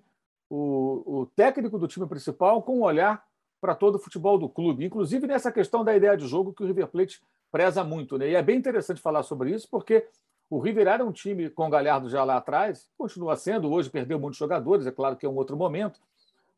o, 0.49 1.21
o 1.21 1.27
técnico 1.37 1.79
do 1.79 1.87
time 1.87 2.07
principal 2.07 2.63
com 2.63 2.79
um 2.79 2.83
olhar 2.83 3.23
para 3.61 3.75
todo 3.75 3.97
o 3.97 3.99
futebol 3.99 4.39
do 4.39 4.49
clube, 4.49 4.85
inclusive 4.85 5.27
nessa 5.27 5.53
questão 5.53 5.85
da 5.85 5.95
ideia 5.95 6.17
de 6.17 6.27
jogo 6.27 6.53
que 6.53 6.63
o 6.63 6.67
River 6.67 6.89
Plate 6.89 7.21
preza 7.53 7.85
muito. 7.85 8.17
Né? 8.17 8.31
E 8.31 8.35
é 8.35 8.43
bem 8.43 8.59
interessante 8.59 9.01
falar 9.01 9.23
sobre 9.23 9.51
isso, 9.51 9.69
porque 9.71 10.07
o 10.49 10.59
River 10.59 10.89
era 10.89 11.05
um 11.05 11.13
time 11.13 11.51
com 11.51 11.67
o 11.67 11.71
Galhardo 11.71 12.09
já 12.09 12.25
lá 12.25 12.37
atrás, 12.37 12.89
continua 12.99 13.37
sendo, 13.37 13.71
hoje 13.71 13.91
perdeu 13.91 14.19
muitos 14.19 14.39
jogadores, 14.39 14.87
é 14.87 14.91
claro 14.91 15.17
que 15.17 15.27
é 15.27 15.29
um 15.29 15.37
outro 15.37 15.57
momento, 15.57 16.01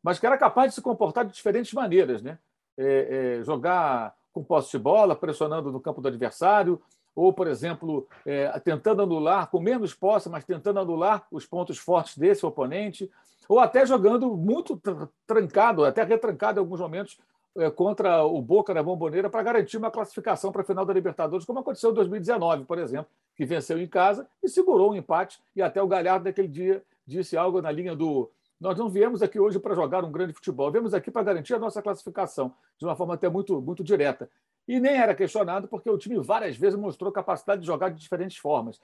mas 0.01 0.17
que 0.17 0.25
era 0.25 0.37
capaz 0.37 0.71
de 0.71 0.75
se 0.75 0.81
comportar 0.81 1.25
de 1.25 1.33
diferentes 1.33 1.73
maneiras. 1.73 2.21
Né? 2.21 2.39
É, 2.75 3.37
é, 3.39 3.43
jogar 3.43 4.15
com 4.31 4.43
posse 4.43 4.71
de 4.71 4.79
bola, 4.79 5.15
pressionando 5.15 5.71
no 5.71 5.79
campo 5.79 6.01
do 6.01 6.07
adversário, 6.07 6.81
ou, 7.15 7.31
por 7.31 7.47
exemplo, 7.47 8.07
é, 8.25 8.47
tentando 8.59 9.01
anular, 9.01 9.49
com 9.49 9.59
menos 9.59 9.93
posse, 9.93 10.29
mas 10.29 10.43
tentando 10.43 10.79
anular 10.79 11.25
os 11.31 11.45
pontos 11.45 11.77
fortes 11.77 12.17
desse 12.17 12.45
oponente, 12.45 13.09
ou 13.47 13.59
até 13.59 13.85
jogando 13.85 14.35
muito 14.35 14.81
trancado, 15.27 15.83
até 15.85 16.03
retrancado 16.03 16.59
em 16.59 16.61
alguns 16.61 16.79
momentos, 16.79 17.17
é, 17.55 17.69
contra 17.69 18.23
o 18.23 18.41
Boca 18.41 18.73
na 18.73 18.81
Bomboneira 18.81 19.29
para 19.29 19.43
garantir 19.43 19.77
uma 19.77 19.91
classificação 19.91 20.51
para 20.51 20.63
a 20.63 20.65
final 20.65 20.85
da 20.85 20.93
Libertadores, 20.93 21.45
como 21.45 21.59
aconteceu 21.59 21.91
em 21.91 21.93
2019, 21.93 22.65
por 22.65 22.79
exemplo, 22.79 23.07
que 23.35 23.45
venceu 23.45 23.79
em 23.79 23.87
casa 23.87 24.27
e 24.41 24.49
segurou 24.49 24.91
um 24.91 24.95
empate, 24.95 25.39
e 25.55 25.61
até 25.61 25.81
o 25.81 25.87
Galhardo 25.87 26.25
naquele 26.25 26.47
dia 26.47 26.83
disse 27.05 27.37
algo 27.37 27.61
na 27.61 27.71
linha 27.71 27.95
do 27.95 28.29
nós 28.63 28.77
não 28.77 28.87
viemos 28.89 29.21
aqui 29.21 29.37
hoje 29.37 29.59
para 29.59 29.75
jogar 29.75 30.05
um 30.05 30.11
grande 30.11 30.31
futebol, 30.31 30.71
viemos 30.71 30.93
aqui 30.93 31.11
para 31.11 31.21
garantir 31.21 31.53
a 31.53 31.59
nossa 31.59 31.81
classificação, 31.81 32.53
de 32.79 32.85
uma 32.85 32.95
forma 32.95 33.13
até 33.13 33.27
muito, 33.27 33.59
muito 33.61 33.83
direta. 33.83 34.29
E 34.67 34.79
nem 34.79 34.93
era 34.93 35.13
questionado, 35.13 35.67
porque 35.67 35.89
o 35.89 35.97
time 35.97 36.17
várias 36.19 36.55
vezes 36.55 36.79
mostrou 36.79 37.11
capacidade 37.11 37.61
de 37.61 37.67
jogar 37.67 37.89
de 37.89 37.99
diferentes 37.99 38.37
formas. 38.37 38.79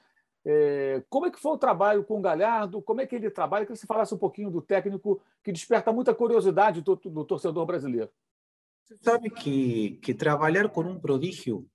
É, 0.46 1.04
como 1.10 1.26
é 1.26 1.32
que 1.32 1.40
foi 1.40 1.52
o 1.52 1.58
trabalho 1.58 2.04
com 2.04 2.18
o 2.18 2.22
Galhardo? 2.22 2.82
Como 2.82 3.02
é 3.02 3.08
que 3.08 3.16
ele 3.16 3.30
trabalha? 3.30 3.66
Que 3.66 3.76
você 3.76 3.86
falasse 3.86 4.14
um 4.14 4.18
pouquinho 4.18 4.50
do 4.50 4.62
técnico 4.62 5.22
que 5.44 5.52
desperta 5.52 5.92
muita 5.92 6.14
curiosidade 6.14 6.82
do, 6.82 6.96
do 6.96 7.26
torcedor 7.26 7.66
brasileiro. 7.66 8.10
Você 8.84 8.98
sabe 8.98 9.30
que, 9.30 10.00
que 10.02 10.14
trabalhar 10.14 10.70
com 10.70 10.82
um 10.82 11.00
prodígio, 11.00 11.70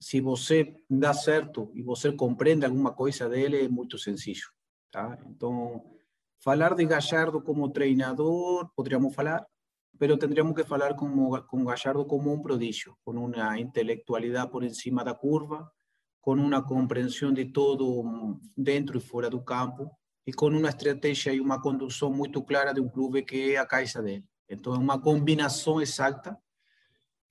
se 0.00 0.20
você 0.20 0.76
dá 0.88 1.14
certo 1.14 1.70
e 1.74 1.82
você 1.82 2.12
compreende 2.12 2.66
alguma 2.66 2.92
coisa 2.92 3.28
dele, 3.28 3.64
é 3.64 3.68
muito 3.68 3.98
sencillo. 3.98 4.50
Tá? 4.90 5.18
Então, 5.26 5.84
falar 6.40 6.74
de 6.74 6.84
Gallardo 6.84 7.40
como 7.40 7.70
treinador, 7.70 8.70
poderíamos 8.76 9.14
falar, 9.14 9.46
pero 9.96 10.18
tendríamos 10.18 10.54
que 10.54 10.64
falar 10.64 10.96
como, 10.96 11.46
con 11.46 11.64
Gallardo 11.64 12.06
como 12.06 12.32
un 12.32 12.42
prodigio, 12.42 12.98
con 13.02 13.18
una 13.18 13.58
intelectualidad 13.58 14.50
por 14.50 14.64
encima 14.64 15.04
da 15.04 15.14
curva, 15.14 15.72
con 16.20 16.40
una 16.40 16.64
comprensión 16.64 17.34
de 17.34 17.46
todo 17.46 18.38
dentro 18.54 18.98
e 18.98 19.00
fora 19.00 19.30
do 19.30 19.42
campo, 19.42 19.98
e 20.26 20.32
com 20.32 20.48
uma 20.48 20.68
estratégia 20.68 21.32
e 21.32 21.40
uma 21.40 21.60
condução 21.60 22.12
muito 22.12 22.42
clara 22.44 22.74
de 22.74 22.80
um 22.80 22.88
clube 22.88 23.22
que 23.22 23.54
é 23.54 23.56
a 23.56 23.64
caixa 23.64 24.02
dele. 24.02 24.24
Então, 24.46 24.74
é 24.74 24.78
uma 24.78 25.00
combinação 25.00 25.80
exata, 25.80 26.38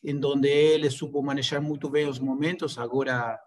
em 0.03 0.19
onde 0.25 0.47
ele 0.47 0.89
supo 0.89 1.21
manejar 1.21 1.61
muito 1.61 1.89
bem 1.89 2.07
os 2.07 2.17
momentos. 2.17 2.77
Agora, 2.77 3.39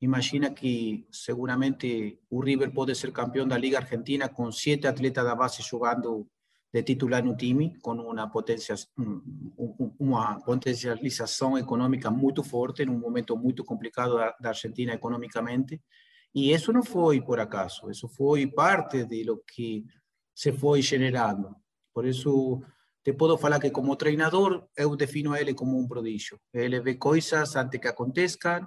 imagina 0.00 0.50
que 0.50 1.06
seguramente 1.10 2.20
River 2.30 2.72
pode 2.72 2.94
ser 2.94 3.12
campeão 3.12 3.46
da 3.46 3.58
Liga 3.58 3.78
Argentina 3.78 4.28
com 4.28 4.52
sete 4.52 4.86
atletas 4.86 5.24
da 5.24 5.34
base 5.34 5.62
jogando 5.62 6.28
de 6.72 6.82
titular 6.82 7.22
no 7.22 7.36
time, 7.36 7.78
com 7.80 7.92
uma, 7.92 8.30
potência, 8.30 8.74
uma 9.98 10.40
potencialização 10.40 11.58
econômica 11.58 12.10
muito 12.10 12.42
forte, 12.42 12.86
num 12.86 12.98
momento 12.98 13.36
muito 13.36 13.62
complicado 13.62 14.16
da, 14.16 14.48
Argentina 14.48 14.94
economicamente. 14.94 15.80
E 16.34 16.50
isso 16.50 16.72
não 16.72 16.82
foi 16.82 17.20
por 17.20 17.38
acaso, 17.38 17.90
isso 17.90 18.08
foi 18.08 18.46
parte 18.46 19.04
de 19.04 19.22
lo 19.22 19.42
que 19.46 19.84
se 20.34 20.50
foi 20.50 20.80
generando. 20.80 21.54
Por 21.92 22.06
isso, 22.06 22.62
te 23.04 23.12
posso 23.12 23.36
falar 23.36 23.60
que 23.60 23.70
como 23.70 23.94
treinador, 23.94 24.66
eu 24.74 24.96
defino 24.96 25.36
ele 25.36 25.52
como 25.52 25.78
um 25.78 25.86
prodígio. 25.86 26.40
Ele 26.54 26.80
vê 26.80 26.94
coisas 26.94 27.54
antes 27.54 27.78
que 27.78 27.88
aconteçam, 27.88 28.66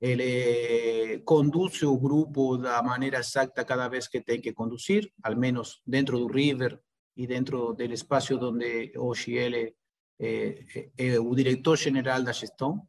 ele 0.00 1.18
conduz 1.24 1.82
o 1.82 1.98
grupo 1.98 2.56
da 2.56 2.80
maneira 2.80 3.18
exata 3.18 3.64
cada 3.64 3.88
vez 3.88 4.06
que 4.06 4.20
tem 4.20 4.40
que 4.40 4.52
conduzir, 4.52 5.10
al 5.24 5.34
menos 5.36 5.82
dentro 5.84 6.16
do 6.20 6.28
River 6.28 6.78
e 7.18 7.26
dentro 7.26 7.74
do 7.74 7.82
espaço 7.82 8.38
onde 8.38 8.92
hoje 8.96 9.32
ele 9.32 9.74
é, 10.20 10.88
é 10.96 11.18
o 11.18 11.34
diretor-geral 11.34 12.22
da 12.22 12.30
gestão. 12.30 12.80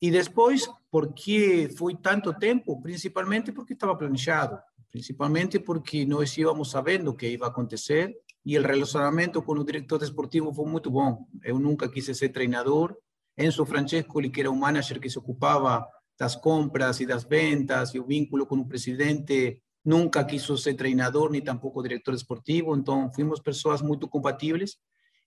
E 0.00 0.10
depois, 0.10 0.68
por 0.88 1.12
que 1.12 1.68
foi 1.76 1.96
tanto 1.96 2.32
tempo? 2.34 2.80
Principalmente 2.80 3.50
porque 3.50 3.72
estava 3.72 3.96
planejado, 3.96 4.58
principalmente 4.90 5.58
porque 5.58 6.06
nós 6.06 6.36
íamos 6.38 6.70
sabendo 6.70 7.10
o 7.10 7.14
que 7.14 7.28
ia 7.28 7.44
acontecer 7.44 8.14
e 8.46 8.56
o 8.56 8.62
relacionamento 8.62 9.42
com 9.42 9.52
o 9.52 9.64
diretor 9.64 10.00
esportivo 10.02 10.54
foi 10.54 10.68
muito 10.68 10.88
bom. 10.88 11.26
Eu 11.42 11.58
nunca 11.58 11.88
quis 11.88 12.04
ser 12.16 12.28
treinador. 12.28 12.96
Enzo 13.36 13.66
Francescoli, 13.66 14.30
que 14.30 14.40
era 14.40 14.50
o 14.50 14.56
manager 14.56 15.00
que 15.00 15.10
se 15.10 15.18
ocupava 15.18 15.84
das 16.18 16.36
compras 16.36 17.00
e 17.00 17.06
das 17.06 17.24
ventas 17.24 17.94
e 17.94 17.98
o 17.98 18.04
vínculo 18.04 18.46
com 18.46 18.56
o 18.56 18.68
presidente, 18.68 19.60
nunca 19.84 20.24
quiso 20.24 20.56
ser 20.56 20.74
treinador 20.74 21.30
nem 21.30 21.40
tampouco 21.40 21.82
diretor 21.82 22.14
esportivo, 22.14 22.76
então 22.76 23.12
fomos 23.12 23.40
pessoas 23.40 23.82
muito 23.82 24.08
compatíveis 24.08 24.76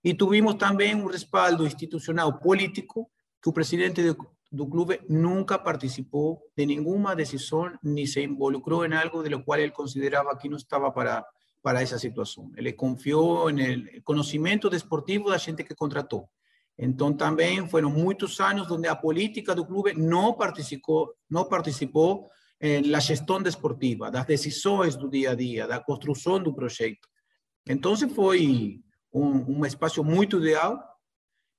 e 0.04 0.14
tivemos 0.14 0.56
também 0.56 0.96
um 0.96 1.08
respaldo 1.08 1.66
institucional 1.66 2.40
político 2.40 3.10
que 3.42 3.50
o 3.50 3.54
presidente 3.54 4.16
do 4.52 4.68
clube 4.68 5.02
nunca 5.10 5.60
participou 5.60 6.42
de 6.56 6.66
nenhuma 6.66 7.16
decisão 7.16 7.72
nem 7.84 8.06
se 8.06 8.22
involucrou 8.22 8.86
em 8.86 8.94
algo 8.94 9.24
de 9.24 9.30
lo 9.30 9.44
qual 9.44 9.60
ele 9.60 9.72
considerava 9.72 10.38
que 10.38 10.48
não 10.48 10.58
estava 10.58 10.92
para 10.92 11.26
para 11.66 11.82
essa 11.82 11.98
situação. 11.98 12.52
Ele 12.56 12.72
confiou 12.74 13.52
no 13.52 14.02
conhecimento 14.04 14.70
desportivo 14.70 15.32
da 15.32 15.38
gente 15.40 15.64
que 15.64 15.74
contratou. 15.74 16.30
Então 16.78 17.12
também 17.12 17.68
foram 17.68 17.90
muitos 17.90 18.40
anos 18.40 18.70
onde 18.70 18.88
a 18.88 18.96
política 18.96 19.56
do 19.56 19.66
clube 19.66 19.96
não 19.96 20.32
participou, 20.36 21.16
não 21.28 21.44
participou 21.46 22.30
na 22.86 23.00
gestão 23.00 23.42
desportiva, 23.42 24.10
das 24.10 24.26
decisões 24.26 24.96
do 24.96 25.10
dia 25.10 25.32
a 25.32 25.36
dia, 25.36 25.68
da 25.68 25.80
construção 25.80 26.42
do 26.42 26.54
projeto. 26.54 27.08
Então 27.68 27.96
foi 28.10 28.80
um, 29.14 29.60
um 29.60 29.66
espaço 29.66 30.04
muito 30.04 30.40
ideal 30.40 30.80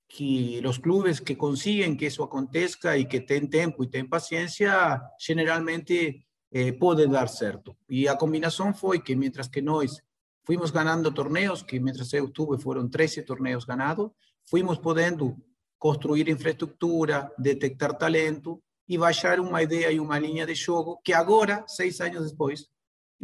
que 0.08 0.62
os 0.64 0.78
clubes 0.78 1.18
que 1.18 1.34
conseguem 1.34 1.96
que 1.96 2.06
isso 2.06 2.22
aconteça 2.22 2.96
e 2.96 3.04
que 3.04 3.20
têm 3.20 3.46
tempo 3.46 3.82
e 3.82 3.88
têm 3.88 4.08
paciência, 4.08 5.00
generalmente 5.18 6.24
eh, 6.52 6.72
pode 6.72 7.06
dar 7.08 7.28
certo. 7.28 7.76
E 7.88 8.06
a 8.06 8.16
combinação 8.16 8.72
foi 8.72 9.00
que, 9.00 9.16
mientras 9.16 9.48
que 9.48 9.60
nós 9.60 10.00
fomos 10.44 10.70
ganhando 10.70 11.10
torneios, 11.10 11.62
que 11.62 11.80
mientras 11.80 12.12
eu 12.12 12.30
tuve 12.30 12.62
foram 12.62 12.88
13 12.88 13.22
torneios 13.22 13.64
ganados, 13.64 14.10
fomos 14.48 14.78
podendo 14.78 15.36
construir 15.76 16.28
infraestrutura, 16.28 17.32
detectar 17.36 17.98
talento 17.98 18.62
e 18.88 18.96
baixar 18.96 19.40
uma 19.40 19.62
ideia 19.62 19.90
e 19.90 20.00
uma 20.00 20.18
linha 20.18 20.46
de 20.46 20.54
jogo 20.54 21.00
que 21.04 21.12
agora, 21.12 21.64
seis 21.66 22.00
anos 22.00 22.30
depois, 22.30 22.66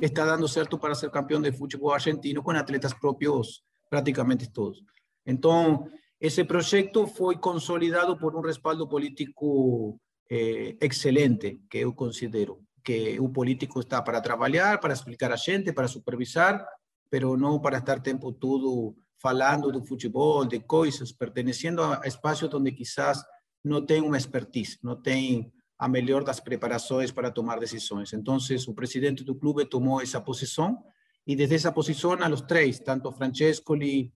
está 0.01 0.25
dando 0.25 0.49
certo 0.49 0.79
para 0.79 0.95
ser 0.95 1.11
campeão 1.11 1.41
de 1.41 1.53
futebol 1.53 1.93
argentino 1.93 2.43
com 2.43 2.51
atletas 2.51 2.95
próprios 2.95 3.63
praticamente 3.89 4.51
todos. 4.51 4.83
Então, 5.27 5.87
esse 6.19 6.45
projeto 6.45 7.07
foi 7.07 7.37
consolidado 7.37 8.17
por 8.17 8.35
um 8.35 8.41
respaldo 8.41 8.89
político 8.89 10.01
eh, 10.31 10.77
excelente, 10.81 11.61
que 11.69 11.79
eu 11.79 11.93
considero 11.95 12.61
que 12.83 13.21
o 13.21 13.29
político 13.29 13.81
está 13.81 14.03
para 14.03 14.21
trabalhar, 14.21 14.81
para 14.81 14.95
explicar 14.95 15.31
a 15.31 15.37
gente, 15.37 15.73
para 15.73 15.87
supervisar, 15.87 16.65
pero 17.11 17.37
não 17.37 17.61
para 17.61 17.79
estar 17.79 18.01
tempo 18.01 18.33
todo 18.33 18.97
falando 19.19 19.71
do 19.71 19.85
futebol, 19.85 20.45
de 20.45 20.61
coisas, 20.61 21.13
pertenecendo 21.13 21.83
a 21.83 22.01
espaços 22.07 22.53
onde 22.53 22.73
quizás 22.73 23.23
não 23.65 23.85
tem 23.85 24.01
uma 24.01 24.17
expertise, 24.17 24.79
não 24.83 24.97
tem 24.97 25.53
a 25.79 25.89
melhor 25.89 26.23
das 26.23 26.41
preparações 26.41 27.11
para 27.11 27.31
tomar 27.31 27.59
decisões. 27.59 28.13
Então, 28.13 28.39
o 28.69 28.75
presidente 28.75 29.25
do 29.25 29.35
clube 29.35 29.65
tomou 29.65 30.01
essa 30.01 30.21
posição 30.21 30.83
e 31.27 31.35
desde 31.35 31.57
essa 31.57 31.73
posição, 31.73 32.13
a 32.13 32.29
los 32.29 32.43
três, 32.43 32.79
tanto 32.79 33.11
Francescoli, 33.13 34.13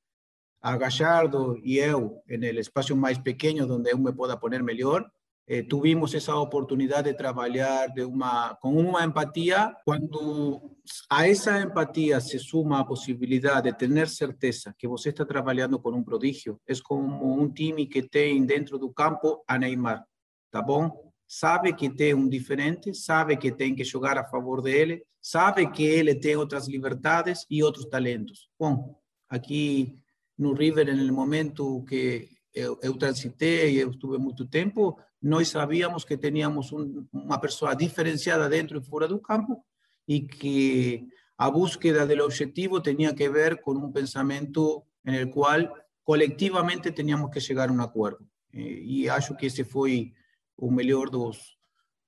a 0.60 0.76
Gallardo 0.76 1.56
e 1.62 1.78
eu, 1.78 2.20
no 2.28 2.60
espaço 2.60 2.96
mais 2.96 3.18
pequeno, 3.18 3.72
onde 3.72 3.90
eu 3.90 3.98
me 3.98 4.12
possa 4.12 4.36
poner 4.36 4.62
melhor, 4.62 5.08
eh, 5.48 5.62
tuvimos 5.62 6.12
essa 6.14 6.34
oportunidade 6.34 7.10
de 7.10 7.16
trabalhar 7.16 7.86
de 7.88 8.02
uma, 8.02 8.54
com 8.56 8.74
uma 8.74 9.04
empatia. 9.04 9.74
Quando 9.84 10.76
a 11.08 11.28
essa 11.28 11.60
empatia 11.60 12.20
se 12.20 12.38
suma 12.38 12.80
a 12.80 12.84
possibilidade 12.84 13.70
de 13.70 13.78
ter 13.78 14.08
certeza 14.08 14.74
que 14.76 14.88
você 14.88 15.10
está 15.10 15.24
trabalhando 15.24 15.78
com 15.78 15.90
um 15.90 16.02
prodígio, 16.02 16.60
é 16.68 16.72
como 16.82 17.40
um 17.40 17.48
time 17.52 17.86
que 17.86 18.02
tem 18.02 18.44
dentro 18.44 18.78
do 18.78 18.92
campo 18.92 19.44
a 19.46 19.56
Neymar, 19.56 20.04
tá 20.50 20.60
bom? 20.60 21.12
Sabe 21.28 21.72
que 21.72 21.90
tem 21.90 22.14
um 22.14 22.28
diferente, 22.28 22.92
sabe 22.94 23.36
que 23.36 23.50
tem 23.50 23.74
que 23.74 23.84
jogar 23.84 24.18
a 24.18 24.28
favor 24.28 24.62
dele, 24.62 25.04
sabe 25.20 25.70
que 25.70 25.84
ele 25.84 26.14
tem 26.14 26.36
outras 26.36 26.68
liberdades 26.68 27.44
e 27.50 27.62
outros 27.62 27.86
talentos. 27.86 28.48
Bom, 28.58 28.96
aqui 29.28 29.94
no 30.38 30.54
River, 30.54 30.94
no 30.94 31.12
momento 31.12 31.84
que 31.84 32.28
eu, 32.54 32.78
eu 32.82 32.96
transitei, 32.96 33.82
eu 33.82 33.90
estuve 33.90 34.18
muito 34.18 34.46
tempo, 34.46 34.98
nós 35.22 35.48
sabíamos 35.48 36.04
que 36.04 36.16
teníamos 36.16 36.72
um, 36.72 37.06
uma 37.12 37.38
pessoa 37.38 37.74
diferenciada 37.74 38.48
dentro 38.48 38.78
e 38.78 38.84
fora 38.84 39.08
do 39.08 39.18
campo 39.18 39.64
e 40.06 40.20
que 40.20 41.06
a 41.36 41.50
búsqueda 41.50 42.06
do 42.06 42.24
objetivo 42.24 42.80
tinha 42.80 43.14
que 43.14 43.28
ver 43.28 43.60
com 43.60 43.72
um 43.72 43.92
pensamento 43.92 44.84
no 45.04 45.30
qual 45.30 45.60
colectivamente 46.04 46.92
teníamos 46.92 47.30
que 47.30 47.40
chegar 47.40 47.68
a 47.68 47.72
um 47.72 47.82
acordo. 47.82 48.26
E 48.52 49.08
acho 49.08 49.36
que 49.36 49.46
esse 49.46 49.64
foi 49.64 50.12
o 50.56 50.70
melhor 50.70 51.10
dos, 51.10 51.58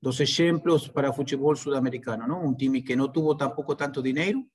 dos 0.00 0.20
exemplos 0.20 0.88
para 0.88 1.10
o 1.10 1.12
futebol 1.12 1.54
sul-americano, 1.54 2.26
não? 2.26 2.46
Um 2.46 2.54
time 2.54 2.82
que 2.82 2.96
não 2.96 3.08
teve 3.08 3.36
tampouco 3.36 3.74
tanto 3.74 4.02
dinheiro, 4.02 4.46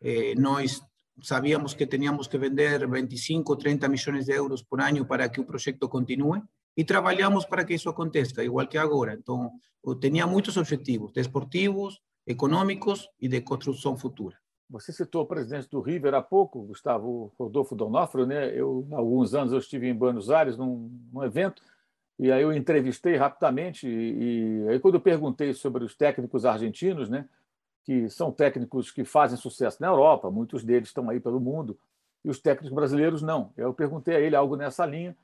eh, 0.00 0.34
nós 0.36 0.82
sabíamos 1.22 1.74
que 1.74 1.86
teníamos 1.86 2.26
que 2.26 2.36
vender 2.36 2.86
25, 2.86 3.56
30 3.56 3.88
milhões 3.88 4.26
de 4.26 4.32
euros 4.32 4.62
por 4.62 4.80
ano 4.80 5.06
para 5.06 5.28
que 5.28 5.40
o 5.40 5.46
projeto 5.46 5.88
continue 5.88 6.42
e 6.76 6.84
trabalhamos 6.84 7.44
para 7.44 7.64
que 7.64 7.74
isso 7.74 7.88
aconteça, 7.88 8.42
igual 8.42 8.66
que 8.66 8.78
agora. 8.78 9.14
Então, 9.14 9.52
eu 9.84 9.94
tinha 9.94 10.26
muitos 10.26 10.56
objetivos, 10.56 11.12
desportivos, 11.12 12.00
econômicos 12.26 13.08
e 13.20 13.28
de 13.28 13.40
construção 13.40 13.96
futura. 13.96 14.36
Você 14.68 14.92
citou 14.92 15.22
o 15.22 15.26
presidente 15.26 15.68
do 15.68 15.80
River 15.80 16.14
há 16.14 16.22
pouco, 16.22 16.62
Gustavo 16.62 17.32
Rodolfo 17.38 17.76
Donofrio, 17.76 18.26
né? 18.26 18.48
Eu, 18.58 18.86
há 18.92 18.96
alguns 18.96 19.34
anos, 19.34 19.52
eu 19.52 19.58
estive 19.58 19.88
em 19.88 19.94
Buenos 19.94 20.30
Aires 20.30 20.56
num, 20.56 20.90
num 21.12 21.22
evento 21.22 21.62
e 22.18 22.32
aí 22.32 22.42
eu 22.42 22.52
entrevistei 22.52 23.16
rapidamente 23.16 23.86
e, 23.86 24.62
e 24.64 24.68
aí 24.68 24.80
quando 24.80 24.94
eu 24.94 25.00
perguntei 25.00 25.52
sobre 25.52 25.84
os 25.84 25.94
técnicos 25.94 26.44
argentinos, 26.44 27.10
né? 27.10 27.28
Que 27.84 28.08
são 28.08 28.32
técnicos 28.32 28.90
que 28.90 29.04
fazem 29.04 29.36
sucesso 29.36 29.76
na 29.80 29.88
Europa, 29.88 30.30
muitos 30.30 30.64
deles 30.64 30.88
estão 30.88 31.10
aí 31.10 31.20
pelo 31.20 31.38
mundo, 31.38 31.78
e 32.24 32.30
os 32.30 32.40
técnicos 32.40 32.74
brasileiros 32.74 33.20
não. 33.20 33.52
Eu 33.58 33.74
perguntei 33.74 34.16
a 34.16 34.20
ele 34.20 34.34
algo 34.34 34.56
nessa 34.56 34.86
linha 34.86 35.14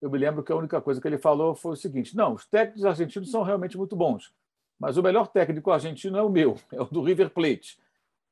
eu 0.00 0.10
me 0.10 0.18
lembro 0.18 0.42
que 0.42 0.52
a 0.52 0.56
única 0.56 0.80
coisa 0.80 1.00
que 1.00 1.06
ele 1.06 1.18
falou 1.18 1.54
foi 1.54 1.72
o 1.72 1.76
seguinte: 1.76 2.16
não, 2.16 2.34
os 2.34 2.46
técnicos 2.46 2.84
argentinos 2.84 3.30
são 3.30 3.42
realmente 3.42 3.76
muito 3.76 3.94
bons, 3.94 4.32
mas 4.78 4.96
o 4.96 5.02
melhor 5.02 5.28
técnico 5.28 5.70
argentino 5.70 6.16
é 6.16 6.22
o 6.22 6.30
meu, 6.30 6.56
é 6.72 6.80
o 6.80 6.86
do 6.86 7.02
River 7.02 7.30
Plate. 7.30 7.78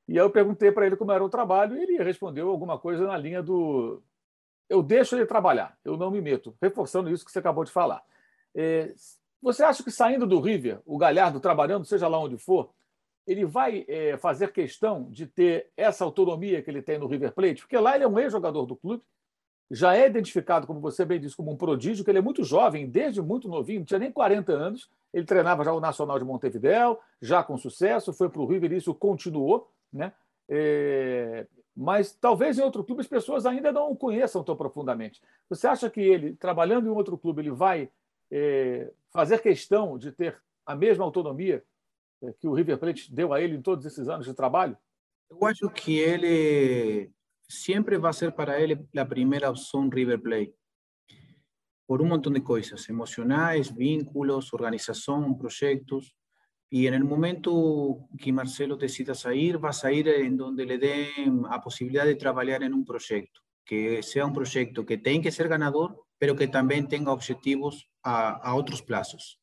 E 0.06 0.12
aí 0.12 0.24
eu 0.24 0.30
perguntei 0.30 0.72
para 0.72 0.86
ele 0.86 0.96
como 0.96 1.12
era 1.12 1.22
o 1.22 1.28
trabalho 1.28 1.76
e 1.76 1.82
ele 1.82 2.02
respondeu 2.02 2.48
alguma 2.48 2.78
coisa 2.78 3.06
na 3.06 3.16
linha 3.16 3.42
do 3.42 4.02
eu 4.68 4.82
deixo 4.82 5.16
ele 5.16 5.24
trabalhar, 5.24 5.78
eu 5.84 5.96
não 5.96 6.10
me 6.10 6.20
meto, 6.20 6.54
reforçando 6.60 7.10
isso 7.10 7.24
que 7.24 7.32
você 7.32 7.38
acabou 7.38 7.64
de 7.64 7.70
falar. 7.70 8.02
É, 8.54 8.92
você 9.40 9.62
acha 9.62 9.82
que 9.82 9.90
saindo 9.90 10.26
do 10.26 10.40
River, 10.40 10.80
o 10.84 10.98
Galhardo 10.98 11.40
trabalhando, 11.40 11.86
seja 11.86 12.06
lá 12.06 12.18
onde 12.18 12.36
for, 12.36 12.70
ele 13.26 13.44
vai 13.44 13.84
é, 13.88 14.16
fazer 14.18 14.52
questão 14.52 15.10
de 15.10 15.26
ter 15.26 15.70
essa 15.76 16.04
autonomia 16.04 16.62
que 16.62 16.70
ele 16.70 16.82
tem 16.82 16.98
no 16.98 17.06
River 17.06 17.32
Plate? 17.32 17.62
Porque 17.62 17.78
lá 17.78 17.94
ele 17.94 18.04
é 18.04 18.08
um 18.08 18.18
ex-jogador 18.18 18.66
do 18.66 18.76
clube, 18.76 19.02
já 19.70 19.96
é 19.96 20.06
identificado, 20.06 20.66
como 20.66 20.80
você 20.80 21.04
bem 21.04 21.20
disse, 21.20 21.36
como 21.36 21.52
um 21.52 21.56
prodígio, 21.56 22.04
que 22.04 22.10
ele 22.10 22.18
é 22.18 22.22
muito 22.22 22.42
jovem, 22.42 22.88
desde 22.88 23.20
muito 23.20 23.48
novinho, 23.48 23.80
não 23.80 23.86
tinha 23.86 24.00
nem 24.00 24.10
40 24.10 24.52
anos, 24.52 24.90
ele 25.12 25.26
treinava 25.26 25.64
já 25.64 25.72
o 25.72 25.80
Nacional 25.80 26.18
de 26.18 26.24
Montevideo, 26.24 26.98
já 27.20 27.42
com 27.42 27.56
sucesso, 27.56 28.12
foi 28.12 28.28
para 28.28 28.40
o 28.40 28.46
River 28.46 28.72
e 28.72 28.76
isso 28.76 28.94
continuou, 28.94 29.70
né? 29.92 30.12
É... 30.50 31.46
mas 31.76 32.14
talvez 32.14 32.58
em 32.58 32.62
outro 32.62 32.82
clube 32.82 33.02
as 33.02 33.06
pessoas 33.06 33.44
ainda 33.44 33.70
não 33.70 33.90
o 33.90 33.96
conheçam 33.96 34.42
tão 34.42 34.56
profundamente. 34.56 35.20
Você 35.50 35.66
acha 35.66 35.90
que 35.90 36.00
ele, 36.00 36.34
trabalhando 36.36 36.86
em 36.86 36.90
outro 36.90 37.18
clube, 37.18 37.42
ele 37.42 37.50
vai 37.50 37.90
é, 38.30 38.90
fazer 39.12 39.40
questão 39.42 39.98
de 39.98 40.12
ter 40.12 40.40
a 40.64 40.74
mesma 40.74 41.04
autonomia 41.04 41.62
é, 42.22 42.32
que 42.32 42.48
o 42.48 42.54
River 42.54 42.78
Plate 42.78 43.12
deu 43.14 43.32
a 43.32 43.40
ele 43.40 43.56
em 43.56 43.62
todos 43.62 43.84
esses 43.84 44.08
anos 44.08 44.26
de 44.26 44.34
trabalho? 44.34 44.76
Eu 45.30 45.44
acho 45.46 45.68
que 45.70 45.98
ele 45.98 47.10
siempre 47.48 47.96
va 47.96 48.10
a 48.10 48.12
ser 48.12 48.34
para 48.34 48.58
él 48.58 48.86
la 48.92 49.08
primera 49.08 49.50
opción 49.50 49.90
River 49.90 50.20
Plate. 50.20 50.54
Por 51.86 52.02
un 52.02 52.08
montón 52.08 52.34
de 52.34 52.42
cosas, 52.42 52.86
emocionales, 52.88 53.74
vínculos, 53.74 54.52
organización, 54.52 55.38
proyectos. 55.38 56.14
Y 56.70 56.86
en 56.86 56.92
el 56.92 57.04
momento 57.04 58.08
que 58.18 58.30
Marcelo 58.30 58.76
decida 58.76 59.14
salir, 59.14 59.62
va 59.64 59.70
a 59.70 59.72
sair 59.72 60.06
en 60.08 60.36
donde 60.36 60.66
le 60.66 60.76
den 60.76 61.42
la 61.50 61.60
posibilidad 61.62 62.04
de 62.04 62.14
trabajar 62.14 62.62
en 62.62 62.74
un 62.74 62.84
proyecto, 62.84 63.40
que 63.64 64.02
sea 64.02 64.26
un 64.26 64.34
proyecto 64.34 64.84
que 64.84 64.98
tenga 64.98 65.22
que 65.22 65.32
ser 65.32 65.48
ganador, 65.48 66.04
pero 66.18 66.36
que 66.36 66.48
también 66.48 66.86
tenga 66.86 67.10
objetivos 67.10 67.88
a, 68.02 68.32
a 68.32 68.54
otros 68.54 68.82
plazos. 68.82 69.40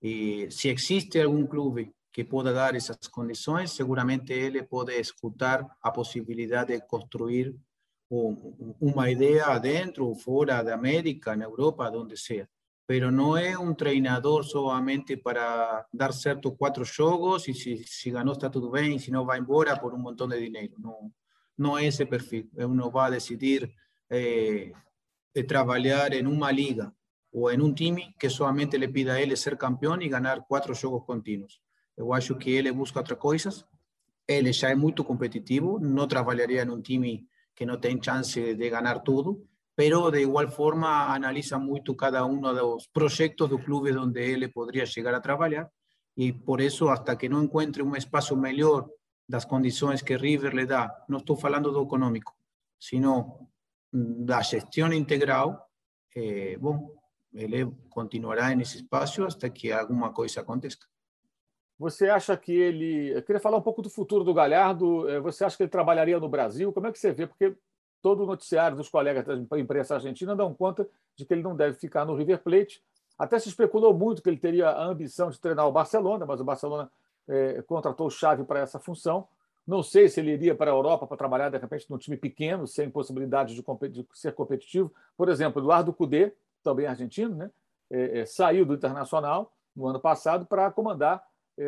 Y 0.00 0.48
si 0.50 0.68
existe 0.68 1.20
algún 1.20 1.48
club 1.48 1.92
que 2.12 2.24
pueda 2.24 2.52
dar 2.52 2.76
esas 2.76 3.08
condiciones, 3.08 3.72
seguramente 3.72 4.46
él 4.46 4.66
puede 4.68 5.00
escuchar 5.00 5.66
la 5.82 5.92
posibilidad 5.92 6.66
de 6.66 6.86
construir 6.86 7.56
una 8.08 9.10
idea 9.10 9.54
adentro 9.54 10.08
o 10.08 10.14
fuera 10.14 10.62
de 10.62 10.72
América, 10.72 11.32
en 11.32 11.42
Europa, 11.42 11.90
donde 11.90 12.16
sea 12.16 12.46
pero 12.92 13.10
no 13.10 13.38
es 13.38 13.56
un 13.56 13.76
treinador 13.76 14.44
solamente 14.44 15.16
para 15.16 15.86
dar 15.92 16.12
ciertos 16.12 16.52
cuatro 16.58 16.84
juegos 16.84 17.48
y 17.48 17.54
si, 17.54 17.78
si 17.84 18.10
ganó 18.10 18.32
está 18.32 18.50
todo 18.50 18.70
bien 18.70 18.92
y 18.92 18.98
si 18.98 19.10
no 19.10 19.24
va 19.24 19.36
embora 19.36 19.80
por 19.80 19.94
un 19.94 20.02
montón 20.02 20.30
de 20.30 20.36
dinero. 20.36 20.74
No, 20.78 21.12
no 21.56 21.78
es 21.78 21.94
ese 21.94 22.06
perfil. 22.06 22.50
Uno 22.54 22.90
va 22.90 23.06
a 23.06 23.10
decidir 23.10 23.74
eh, 24.10 24.72
de 25.32 25.44
trabajar 25.44 26.12
en 26.14 26.26
una 26.26 26.52
liga 26.52 26.92
o 27.32 27.50
en 27.50 27.62
un 27.62 27.74
time 27.74 28.14
que 28.18 28.28
solamente 28.28 28.78
le 28.78 28.88
pida 28.88 29.14
a 29.14 29.20
él 29.20 29.34
ser 29.36 29.56
campeón 29.56 30.02
y 30.02 30.08
ganar 30.08 30.44
cuatro 30.46 30.74
juegos 30.74 31.04
continuos. 31.06 31.62
Yo 31.96 32.14
acho 32.14 32.38
que 32.38 32.58
él 32.58 32.70
busca 32.72 33.00
otras 33.00 33.18
cosas. 33.18 33.66
Él 34.26 34.50
ya 34.52 34.70
es 34.70 34.76
muy 34.76 34.94
competitivo, 34.94 35.78
no 35.80 36.06
trabajaría 36.08 36.62
en 36.62 36.70
un 36.70 36.82
time 36.82 37.26
que 37.54 37.66
no 37.66 37.78
tiene 37.80 38.00
chance 38.00 38.54
de 38.54 38.70
ganar 38.70 39.02
todo 39.02 39.42
pero 39.74 40.10
de 40.10 40.20
igual 40.20 40.50
forma 40.50 41.12
analiza 41.14 41.58
mucho 41.58 41.96
cada 41.96 42.24
uno 42.24 42.52
de 42.52 42.60
los 42.60 42.88
proyectos 42.88 43.50
de 43.50 43.58
clubes 43.58 43.94
donde 43.94 44.32
él 44.32 44.50
podría 44.52 44.84
llegar 44.84 45.14
a 45.14 45.22
trabajar 45.22 45.70
y 46.14 46.32
por 46.32 46.60
eso 46.60 46.90
hasta 46.90 47.16
que 47.16 47.28
no 47.28 47.42
encuentre 47.42 47.82
un 47.82 47.96
espacio 47.96 48.36
mejor 48.36 48.94
las 49.28 49.46
condiciones 49.46 50.02
que 50.02 50.18
River 50.18 50.52
le 50.52 50.66
da, 50.66 51.04
no 51.08 51.18
estoy 51.18 51.36
hablando 51.42 51.72
de 51.72 51.82
económico, 51.82 52.36
sino 52.76 53.50
la 53.92 54.42
gestión 54.44 54.92
integral, 54.92 55.58
eh, 56.14 56.56
bueno, 56.60 56.92
él 57.32 57.72
continuará 57.88 58.52
en 58.52 58.60
ese 58.60 58.78
espacio 58.78 59.26
hasta 59.26 59.52
que 59.52 59.72
alguma 59.72 60.12
coisa 60.12 60.42
aconteça. 60.42 60.91
Você 61.82 62.08
acha 62.08 62.36
que 62.36 62.52
ele. 62.52 63.08
Eu 63.12 63.22
queria 63.24 63.40
falar 63.40 63.56
um 63.56 63.62
pouco 63.62 63.82
do 63.82 63.90
futuro 63.90 64.22
do 64.22 64.32
Galhardo. 64.32 65.08
Eh, 65.08 65.18
você 65.18 65.44
acha 65.44 65.56
que 65.56 65.64
ele 65.64 65.70
trabalharia 65.70 66.20
no 66.20 66.28
Brasil? 66.28 66.72
Como 66.72 66.86
é 66.86 66.92
que 66.92 66.98
você 66.98 67.10
vê? 67.10 67.26
Porque 67.26 67.56
todo 68.00 68.22
o 68.22 68.26
noticiário 68.26 68.76
dos 68.76 68.88
colegas 68.88 69.24
da 69.48 69.58
imprensa 69.58 69.96
argentina 69.96 70.36
dão 70.36 70.54
conta 70.54 70.88
de 71.16 71.26
que 71.26 71.34
ele 71.34 71.42
não 71.42 71.56
deve 71.56 71.76
ficar 71.76 72.04
no 72.04 72.14
River 72.14 72.40
Plate. 72.40 72.80
Até 73.18 73.36
se 73.40 73.48
especulou 73.48 73.92
muito 73.92 74.22
que 74.22 74.30
ele 74.30 74.36
teria 74.36 74.68
a 74.68 74.84
ambição 74.84 75.28
de 75.28 75.40
treinar 75.40 75.66
o 75.66 75.72
Barcelona, 75.72 76.24
mas 76.24 76.40
o 76.40 76.44
Barcelona 76.44 76.88
é, 77.28 77.60
contratou 77.62 78.06
o 78.06 78.10
Xavi 78.10 78.44
para 78.44 78.60
essa 78.60 78.78
função. 78.78 79.26
Não 79.66 79.82
sei 79.82 80.08
se 80.08 80.20
ele 80.20 80.34
iria 80.34 80.54
para 80.54 80.70
a 80.70 80.74
Europa 80.74 81.04
para 81.04 81.16
trabalhar, 81.16 81.48
de 81.48 81.58
repente, 81.58 81.90
num 81.90 81.98
time 81.98 82.16
pequeno, 82.16 82.64
sem 82.64 82.88
possibilidade 82.88 83.56
de, 83.56 83.88
de 83.88 84.06
ser 84.14 84.32
competitivo. 84.34 84.92
Por 85.16 85.28
exemplo, 85.28 85.60
Eduardo 85.60 85.92
Cudê, 85.92 86.32
também 86.62 86.86
argentino, 86.86 87.34
né? 87.34 87.50
É, 87.90 88.20
é, 88.20 88.24
saiu 88.24 88.64
do 88.64 88.74
Internacional 88.74 89.52
no 89.74 89.88
ano 89.88 89.98
passado 89.98 90.46
para 90.46 90.70
comandar 90.70 91.20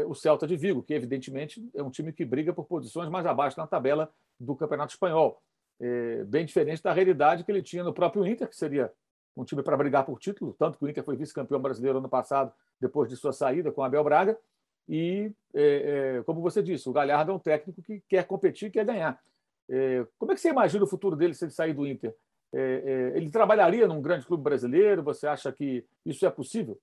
o 0.07 0.14
Celta 0.14 0.47
de 0.47 0.57
Vigo, 0.57 0.83
que 0.83 0.94
evidentemente 0.94 1.62
é 1.75 1.83
um 1.83 1.90
time 1.90 2.12
que 2.12 2.25
briga 2.25 2.53
por 2.53 2.64
posições 2.64 3.09
mais 3.09 3.27
abaixo 3.27 3.59
na 3.59 3.66
tabela 3.66 4.11
do 4.40 4.57
Campeonato 4.57 4.92
Espanhol 4.92 5.42
é, 5.81 6.25
bem 6.25 6.44
diferente 6.44 6.83
da 6.83 6.92
realidade 6.92 7.44
que 7.44 7.51
ele 7.51 7.62
tinha 7.62 7.83
no 7.83 7.92
próprio 7.92 8.27
Inter, 8.27 8.49
que 8.49 8.57
seria 8.57 8.92
um 9.37 9.44
time 9.44 9.62
para 9.62 9.77
brigar 9.77 10.05
por 10.05 10.18
título, 10.18 10.55
tanto 10.59 10.79
que 10.79 10.85
o 10.85 10.88
Inter 10.88 11.03
foi 11.03 11.16
vice-campeão 11.16 11.61
brasileiro 11.61 11.99
ano 11.99 12.09
passado, 12.09 12.53
depois 12.81 13.09
de 13.09 13.16
sua 13.16 13.33
saída 13.33 13.73
com 13.73 13.83
Abel 13.83 14.05
Braga. 14.05 14.38
E, 14.88 15.33
é, 15.53 16.18
é, 16.18 16.23
como 16.25 16.40
você 16.40 16.62
disse, 16.62 16.88
o 16.88 16.92
Galhardo 16.92 17.33
é 17.33 17.35
um 17.35 17.38
técnico 17.38 17.83
que 17.83 18.03
quer 18.09 18.25
competir, 18.27 18.70
quer 18.70 18.85
ganhar. 18.85 19.20
É, 19.68 20.07
como 20.18 20.31
é 20.31 20.35
que 20.35 20.40
você 20.40 20.51
imagina 20.51 20.85
o 20.85 20.88
futuro 20.88 21.16
dele 21.16 21.35
se 21.35 21.44
ele 21.44 21.53
sair 21.53 21.73
do 21.73 21.87
Inter? 21.87 22.14
É, 22.53 22.61
é, 22.61 23.16
ele 23.16 23.31
trabalharia 23.31 23.88
num 23.88 24.01
grande 24.01 24.27
clube 24.27 24.42
brasileiro? 24.42 25.03
Você 25.03 25.27
acha 25.27 25.51
que 25.51 25.85
isso 26.05 26.25
é 26.25 26.31
possível? 26.31 26.79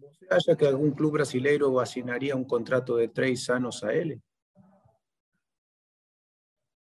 Você 0.00 0.26
acha 0.30 0.56
que 0.56 0.66
algum 0.66 0.90
clube 0.90 1.14
brasileiro 1.14 1.78
assinaria 1.78 2.36
um 2.36 2.44
contrato 2.44 2.96
de 2.96 3.08
três 3.08 3.48
anos 3.48 3.82
a 3.82 3.94
ele? 3.94 4.20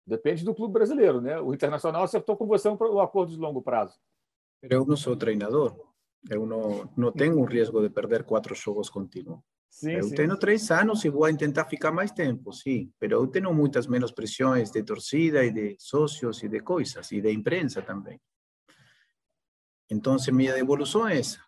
Depende 0.06 0.44
do 0.44 0.54
clube 0.54 0.72
brasileiro, 0.72 1.20
né? 1.20 1.40
O 1.40 1.54
Internacional 1.54 2.02
acertou 2.02 2.36
com 2.36 2.46
você 2.46 2.68
um, 2.68 2.76
um 2.80 3.00
acordo 3.00 3.32
de 3.32 3.38
longo 3.38 3.62
prazo. 3.62 3.98
Eu 4.62 4.84
não 4.84 4.96
sou 4.96 5.16
treinador. 5.16 5.90
Eu 6.28 6.44
não, 6.44 6.90
não 6.96 7.12
tenho 7.12 7.38
o 7.38 7.44
risco 7.44 7.80
de 7.80 7.88
perder 7.88 8.24
quatro 8.24 8.54
jogos 8.54 8.90
contínuos. 8.90 9.40
Sim, 9.70 9.92
eu 9.92 10.02
sim. 10.02 10.14
tenho 10.14 10.36
três 10.36 10.70
anos 10.70 11.04
e 11.04 11.08
vou 11.08 11.34
tentar 11.36 11.64
ficar 11.66 11.92
mais 11.92 12.10
tempo, 12.10 12.52
sim. 12.52 12.92
Mas 13.00 13.10
eu 13.10 13.26
tenho 13.28 13.54
muitas 13.54 13.86
menos 13.86 14.10
pressões 14.10 14.70
de 14.70 14.82
torcida 14.82 15.44
e 15.44 15.52
de 15.52 15.76
sócios 15.78 16.42
e 16.42 16.48
de 16.48 16.60
coisas, 16.60 17.10
e 17.12 17.20
de 17.20 17.32
imprensa 17.32 17.80
também. 17.80 18.20
Então, 19.88 20.16
minha 20.32 20.54
devolução 20.54 21.08
é 21.08 21.18
essa. 21.18 21.40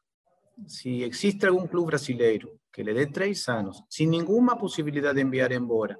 Se 0.66 1.02
existe 1.02 1.46
algum 1.46 1.66
clube 1.66 1.88
brasileiro 1.88 2.58
que 2.72 2.82
lhe 2.82 2.94
dê 2.94 3.06
três 3.06 3.48
anos, 3.48 3.82
sem 3.88 4.06
nenhuma 4.06 4.56
possibilidade 4.56 5.16
de 5.16 5.22
enviar 5.22 5.52
embora, 5.52 5.98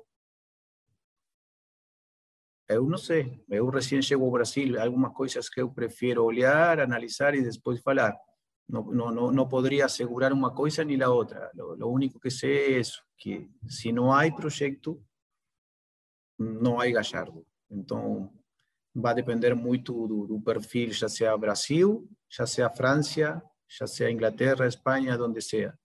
eu 2.69 2.89
não 2.89 2.99
sei. 2.99 3.43
Eu 3.49 3.69
recém 3.69 4.01
chego 4.01 4.31
Brasil, 4.31 4.81
algumas 4.81 5.13
coisas 5.13 5.49
que 5.49 5.61
eu 5.61 5.71
prefiro 5.71 6.25
olhar, 6.25 6.81
analisar 6.81 7.35
e 7.35 7.43
depois 7.43 7.81
falar. 7.81 8.17
Não, 8.69 8.85
não, 8.85 9.31
não 9.31 9.49
poderia 9.49 9.85
assegurar 9.85 10.33
uma 10.33 10.55
coisa 10.55 10.83
nem 10.85 11.03
a 11.03 11.11
outra. 11.11 11.51
O 11.59 11.87
único 11.89 12.19
que 12.19 12.31
sei 12.31 12.77
é 12.77 12.81
isso, 12.81 13.03
que 13.19 13.51
se 13.69 13.93
não 13.93 14.13
há 14.13 14.31
projeto, 14.33 15.03
não 16.39 16.81
há 16.81 16.87
Gallardo. 16.91 17.45
Então, 17.71 18.33
vai 18.95 19.15
depender 19.15 19.55
muito 19.55 20.27
do, 20.27 20.41
perfil, 20.41 20.93
já 20.93 21.09
seja 21.09 21.37
Brasil, 21.37 22.09
já 22.31 22.47
seja 22.47 22.71
França, 22.71 23.43
já 23.79 23.87
seja 23.87 24.11
Inglaterra, 24.11 24.67
Espanha, 24.67 25.17
onde 25.21 25.41
seja. 25.41 25.77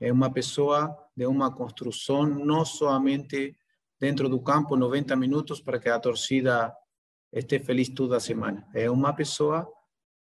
É 0.00 0.12
uma 0.12 0.32
pessoa 0.32 0.96
de 1.16 1.26
uma 1.26 1.54
construção 1.54 2.24
não 2.26 2.64
somente 2.64 3.56
dentro 4.00 4.28
do 4.28 4.40
campo 4.40 4.76
90 4.76 5.16
minutos 5.16 5.60
para 5.60 5.78
que 5.78 5.88
a 5.88 5.98
torcida 5.98 6.72
esté 7.32 7.58
feliz 7.58 7.88
toda 7.88 8.16
a 8.16 8.20
semana. 8.20 8.66
É 8.74 8.90
uma 8.90 9.12
pessoa 9.12 9.68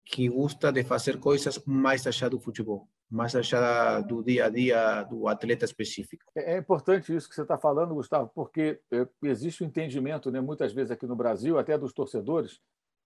que 0.04 0.28
gosta 0.28 0.72
de 0.72 0.82
fazer 0.84 1.18
coisas 1.18 1.62
mais 1.66 2.06
allá 2.06 2.30
do 2.30 2.40
futebol, 2.40 2.88
mais 3.10 3.34
allá 3.36 4.00
do 4.00 4.24
dia 4.24 4.46
a 4.46 4.48
dia 4.48 5.02
do 5.04 5.28
atleta 5.28 5.66
específico. 5.66 6.24
É, 6.34 6.54
é 6.54 6.58
importante 6.58 7.14
isso 7.14 7.28
que 7.28 7.34
você 7.34 7.42
está 7.42 7.58
falando, 7.58 7.94
Gustavo, 7.94 8.30
porque 8.34 8.80
é, 8.90 9.06
existe 9.24 9.62
o 9.62 9.66
um 9.66 9.68
entendimento, 9.68 10.30
né, 10.30 10.40
muitas 10.40 10.72
vezes 10.72 10.90
aqui 10.90 11.06
no 11.06 11.14
Brasil, 11.14 11.58
até 11.58 11.76
dos 11.76 11.92
torcedores, 11.92 12.60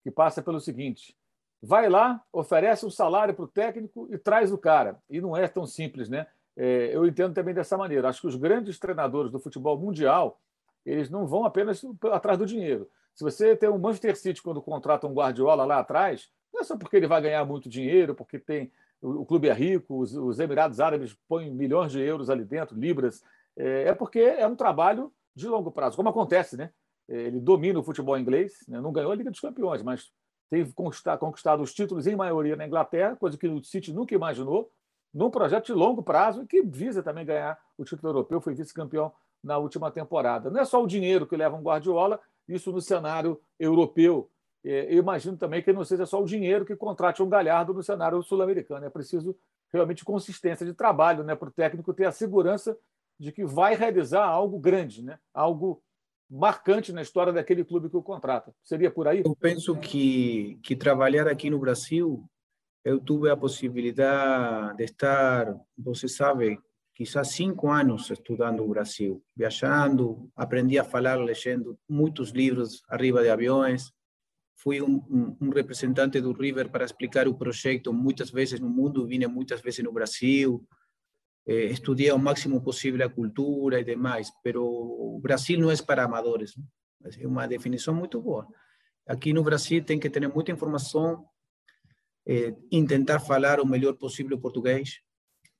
que 0.04 0.10
passa 0.10 0.40
pelo 0.40 0.60
seguinte: 0.60 1.16
vai 1.64 1.88
lá, 1.88 2.22
oferece 2.32 2.84
um 2.84 2.90
salário 2.90 3.34
para 3.34 3.44
o 3.44 3.48
técnico 3.48 4.06
e 4.10 4.18
traz 4.18 4.52
o 4.52 4.58
cara. 4.58 4.98
E 5.08 5.20
não 5.20 5.36
é 5.36 5.48
tão 5.48 5.66
simples, 5.66 6.08
né? 6.08 6.26
É, 6.56 6.90
eu 6.92 7.06
entendo 7.06 7.34
também 7.34 7.54
dessa 7.54 7.76
maneira. 7.76 8.08
Acho 8.08 8.20
que 8.20 8.26
os 8.26 8.36
grandes 8.36 8.78
treinadores 8.78 9.32
do 9.32 9.40
futebol 9.40 9.78
mundial 9.78 10.40
eles 10.84 11.08
não 11.08 11.26
vão 11.26 11.44
apenas 11.44 11.82
atrás 12.12 12.38
do 12.38 12.44
dinheiro. 12.44 12.88
Se 13.14 13.24
você 13.24 13.56
tem 13.56 13.68
um 13.68 13.78
Manchester 13.78 14.16
City 14.16 14.42
quando 14.42 14.60
contrata 14.60 15.06
um 15.06 15.14
Guardiola 15.14 15.64
lá 15.64 15.78
atrás, 15.78 16.28
não 16.52 16.60
é 16.60 16.64
só 16.64 16.76
porque 16.76 16.96
ele 16.96 17.06
vai 17.06 17.22
ganhar 17.22 17.44
muito 17.44 17.68
dinheiro, 17.68 18.14
porque 18.14 18.38
tem 18.38 18.70
o 19.00 19.24
clube 19.24 19.48
é 19.48 19.52
rico, 19.52 19.98
os, 19.98 20.14
os 20.14 20.40
Emirados 20.40 20.80
Árabes 20.80 21.16
põem 21.28 21.50
milhões 21.50 21.92
de 21.92 22.00
euros 22.00 22.30
ali 22.30 22.44
dentro, 22.44 22.78
libras, 22.78 23.22
é, 23.56 23.88
é 23.88 23.94
porque 23.94 24.18
é 24.18 24.46
um 24.46 24.56
trabalho 24.56 25.12
de 25.34 25.46
longo 25.46 25.70
prazo, 25.70 25.96
como 25.96 26.08
acontece, 26.08 26.56
né? 26.56 26.70
Ele 27.06 27.38
domina 27.38 27.78
o 27.78 27.82
futebol 27.82 28.16
inglês, 28.16 28.64
né? 28.66 28.80
não 28.80 28.92
ganhou 28.92 29.12
a 29.12 29.14
Liga 29.14 29.30
dos 29.30 29.40
Campeões, 29.40 29.82
mas 29.82 30.10
conquistado, 30.74 31.18
conquistado 31.18 31.62
os 31.62 31.72
títulos 31.72 32.06
em 32.06 32.16
maioria 32.16 32.56
na 32.56 32.66
Inglaterra, 32.66 33.16
coisa 33.16 33.38
que 33.38 33.48
o 33.48 33.62
City 33.64 33.92
nunca 33.92 34.14
imaginou, 34.14 34.70
num 35.12 35.30
projeto 35.30 35.66
de 35.66 35.72
longo 35.72 36.02
prazo 36.02 36.46
que 36.46 36.62
visa 36.62 37.02
também 37.02 37.24
ganhar 37.24 37.58
o 37.78 37.84
título 37.84 38.08
europeu, 38.08 38.40
foi 38.40 38.54
vice-campeão 38.54 39.12
na 39.42 39.58
última 39.58 39.90
temporada. 39.90 40.50
Não 40.50 40.60
é 40.60 40.64
só 40.64 40.82
o 40.82 40.86
dinheiro 40.86 41.26
que 41.26 41.36
leva 41.36 41.56
um 41.56 41.62
Guardiola, 41.62 42.20
isso 42.48 42.72
no 42.72 42.80
cenário 42.80 43.40
europeu. 43.58 44.30
É, 44.64 44.92
eu 44.92 44.98
imagino 44.98 45.36
também 45.36 45.62
que 45.62 45.72
não 45.72 45.84
seja 45.84 46.06
só 46.06 46.20
o 46.20 46.26
dinheiro 46.26 46.64
que 46.64 46.74
contrate 46.74 47.22
um 47.22 47.28
Galhardo 47.28 47.74
no 47.74 47.82
cenário 47.82 48.22
sul-americano. 48.22 48.86
É 48.86 48.90
preciso 48.90 49.36
realmente 49.72 50.04
consistência 50.04 50.64
de 50.64 50.72
trabalho 50.72 51.22
né, 51.22 51.34
para 51.34 51.48
o 51.48 51.52
técnico 51.52 51.92
ter 51.92 52.06
a 52.06 52.12
segurança 52.12 52.76
de 53.18 53.30
que 53.30 53.44
vai 53.44 53.74
realizar 53.74 54.24
algo 54.24 54.58
grande, 54.58 55.02
né? 55.02 55.18
algo 55.32 55.82
marcante 56.30 56.92
na 56.92 57.02
história 57.02 57.32
daquele 57.32 57.64
clube 57.64 57.88
que 57.88 57.96
o 57.96 58.02
contrata. 58.02 58.54
Seria 58.62 58.90
por 58.90 59.08
aí? 59.08 59.22
Eu 59.24 59.36
penso 59.36 59.76
que, 59.76 60.58
que 60.62 60.74
trabalhar 60.74 61.28
aqui 61.28 61.50
no 61.50 61.58
Brasil, 61.58 62.24
eu 62.84 63.00
tive 63.00 63.30
a 63.30 63.36
possibilidade 63.36 64.76
de 64.76 64.84
estar, 64.84 65.54
você 65.76 66.08
sabe, 66.08 66.58
quizás 66.94 67.28
cinco 67.28 67.70
anos 67.70 68.10
estudando 68.10 68.62
o 68.62 68.68
Brasil, 68.68 69.22
viajando, 69.36 70.30
aprendi 70.36 70.78
a 70.78 70.84
falar 70.84 71.16
leyendo 71.16 71.78
muitos 71.88 72.30
livros 72.30 72.82
arriba 72.88 73.22
de 73.22 73.30
aviões, 73.30 73.92
fui 74.56 74.80
um, 74.80 75.02
um, 75.10 75.36
um, 75.40 75.50
representante 75.50 76.20
do 76.20 76.32
River 76.32 76.70
para 76.70 76.84
explicar 76.84 77.26
o 77.26 77.34
projeto 77.34 77.92
muitas 77.92 78.30
vezes 78.30 78.60
no 78.60 78.68
mundo, 78.68 79.06
vim 79.06 79.24
muitas 79.26 79.60
vezes 79.60 79.84
no 79.84 79.92
Brasil, 79.92 80.64
eh, 81.46 81.66
estudiar 81.66 82.16
o 82.16 82.18
máximo 82.18 82.62
possível 82.62 83.06
a 83.06 83.10
cultura 83.10 83.80
e 83.80 83.84
demais, 83.84 84.30
pero 84.42 84.64
o 84.64 85.20
Brasil 85.20 85.58
não 85.58 85.70
é 85.70 85.76
para 85.76 86.04
amadores. 86.04 86.54
É 87.18 87.26
uma 87.26 87.46
definição 87.46 87.94
muito 87.94 88.20
boa. 88.20 88.46
Aqui 89.06 89.32
no 89.32 89.42
Brasil 89.42 89.84
tem 89.84 89.98
que 90.00 90.08
ter 90.08 90.26
muita 90.28 90.52
informação, 90.52 91.26
eh, 92.26 92.54
tentar 92.88 93.20
falar 93.20 93.60
o 93.60 93.66
melhor 93.66 93.94
possível 93.94 94.38
português, 94.38 95.00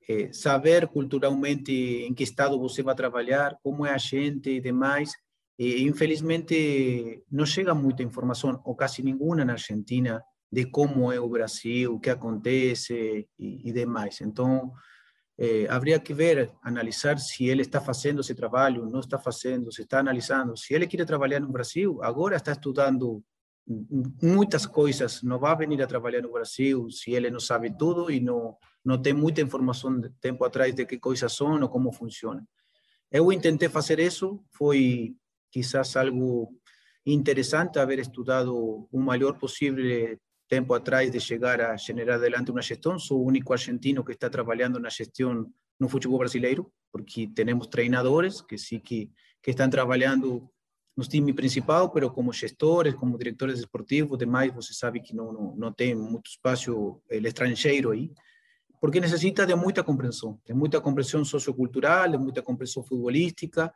eh, 0.09 0.33
saber 0.33 0.89
culturalmente 0.89 1.73
em 1.73 2.15
que 2.15 2.25
estado 2.25 2.59
você 2.59 2.83
vai 2.83 2.95
trabalhar, 2.95 3.59
como 3.63 3.85
é 3.85 3.93
a 3.93 3.99
gente 3.99 4.51
e 4.51 4.61
demais. 4.61 5.13
E, 5.59 5.83
infelizmente, 5.83 7.23
não 7.31 7.47
chega 7.47 7.75
muita 7.75 8.03
informação, 8.03 8.61
ou 8.65 8.75
quase 8.75 9.03
nenhuma 9.03 9.45
na 9.45 9.53
Argentina, 9.53 10.23
de 10.51 10.65
como 10.67 11.13
é 11.13 11.21
o 11.21 11.29
Brasil, 11.29 11.95
o 11.95 12.01
que 12.01 12.11
acontece 12.11 13.29
e, 13.39 13.69
e 13.69 13.73
demais. 13.73 14.21
Então, 14.21 14.73
eh, 15.37 15.67
habría 15.69 15.99
que 15.99 16.15
ver, 16.15 16.53
analizar 16.63 17.19
se 17.19 17.49
ele 17.49 17.63
está 17.63 17.81
fazendo 17.81 18.21
esse 18.21 18.35
trabalho, 18.35 18.87
não 18.87 19.01
está 19.01 19.19
fazendo, 19.19 19.73
se 19.73 19.83
está 19.83 19.99
analisando. 19.99 20.57
Se 20.57 20.75
ele 20.75 20.87
quer 20.87 21.05
trabalhar 21.05 21.41
no 21.41 21.51
Brasil, 21.51 22.01
agora 22.03 22.37
está 22.37 22.53
estudando 22.53 23.23
muitas 24.23 24.67
coisas, 24.67 25.23
não 25.23 25.39
vai 25.39 25.57
vir 25.67 25.83
a 25.83 25.87
trabalhar 25.87 26.21
no 26.21 26.31
Brasil 26.31 26.91
se 26.91 27.13
ele 27.13 27.31
não 27.31 27.41
sabe 27.41 27.75
tudo 27.77 28.11
e 28.11 28.21
não, 28.21 28.57
não 28.85 29.01
tem 29.01 29.15
muita 29.15 29.41
informação 29.41 29.99
de 29.99 30.11
tempo 30.21 30.45
atrás 30.45 30.75
de 30.75 30.85
que 30.85 30.99
coisas 30.99 31.33
são 31.33 31.61
ou 31.61 31.69
como 31.69 31.91
funcionam. 31.91 32.47
Eu 33.11 33.27
tentei 33.41 33.69
fazer 33.69 33.99
isso, 33.99 34.45
foi 34.51 35.17
quizás 35.51 35.97
algo 35.97 36.53
interessante 37.07 37.79
haber 37.79 37.99
estudado 38.01 38.89
o 38.91 39.01
maior 39.01 39.39
possível 39.39 40.19
tempo 40.55 40.73
atrás 40.73 41.11
de 41.11 41.21
chegar 41.21 41.61
a 41.61 41.77
generar 41.77 42.17
adelante 42.17 42.51
uma 42.53 42.63
gestão. 42.63 42.97
Sou 42.99 43.19
o 43.21 43.27
único 43.27 43.53
argentino 43.53 44.05
que 44.05 44.13
está 44.13 44.31
trabalhando 44.31 44.79
na 44.79 44.89
gestão 44.89 45.29
no 45.81 45.89
futebol 45.89 46.19
brasileiro, 46.19 46.71
porque 46.93 47.27
temos 47.27 47.67
treinadores 47.67 48.41
que 48.41 48.57
sí 48.57 48.79
que, 48.79 49.11
que 49.43 49.51
estão 49.51 49.69
trabalhando 49.69 50.49
no 50.97 51.05
time 51.05 51.33
principal, 51.33 51.91
pero 51.91 52.09
como 52.13 52.33
gestores, 52.33 52.95
como 52.95 53.19
diretores 53.19 53.59
esportivos, 53.59 54.17
demais, 54.17 54.55
você 54.55 54.73
sabe 54.73 55.01
que 55.01 55.13
não, 55.13 55.33
não, 55.33 55.57
não 55.57 55.73
tem 55.73 55.93
muito 55.93 56.31
espaço 56.31 57.03
estrangeiro 57.11 57.91
aí, 57.91 58.13
porque 58.81 59.01
necessita 59.01 59.45
de 59.45 59.57
muita 59.57 59.83
compreensão, 59.83 60.39
de 60.47 60.55
muita 60.55 60.81
compreensão 60.81 61.25
sociocultural, 61.25 62.09
de 62.13 62.19
muita 62.19 62.43
compreensão 62.43 62.85
futebolística. 62.85 63.73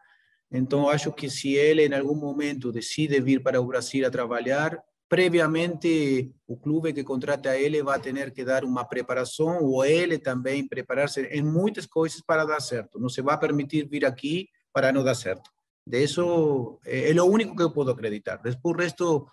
Então, 0.48 0.88
acho 0.88 1.10
que 1.12 1.28
se 1.28 1.54
ele 1.54 1.86
em 1.86 1.94
algum 1.94 2.14
momento 2.14 2.70
decide 2.70 3.20
vir 3.20 3.42
para 3.42 3.60
o 3.60 3.66
Brasil 3.66 4.06
a 4.06 4.10
trabalhar, 4.10 4.80
previamente 5.08 6.30
o 6.46 6.56
clube 6.58 6.92
que 6.92 7.02
contrata 7.02 7.50
a 7.50 7.56
ele 7.56 7.82
vai 7.82 7.98
ter 8.00 8.32
que 8.32 8.44
dar 8.44 8.64
uma 8.64 8.84
preparação, 8.84 9.64
ou 9.64 9.84
ele 9.84 10.18
também 10.18 10.68
preparar-se 10.68 11.22
em 11.26 11.42
muitas 11.42 11.86
coisas 11.86 12.20
para 12.20 12.44
dar 12.44 12.60
certo. 12.60 12.98
Não 13.00 13.08
se 13.08 13.22
vai 13.22 13.38
permitir 13.38 13.88
vir 13.88 14.04
aqui 14.04 14.48
para 14.72 14.92
não 14.92 15.02
dar 15.02 15.14
certo. 15.14 15.50
De 15.84 16.02
eso 16.02 16.78
eh, 16.84 17.08
es 17.08 17.16
lo 17.16 17.24
único 17.24 17.56
que 17.56 17.74
puedo 17.74 17.92
acreditar. 17.92 18.42
Después 18.42 18.74
el 18.74 18.80
resto 18.80 19.28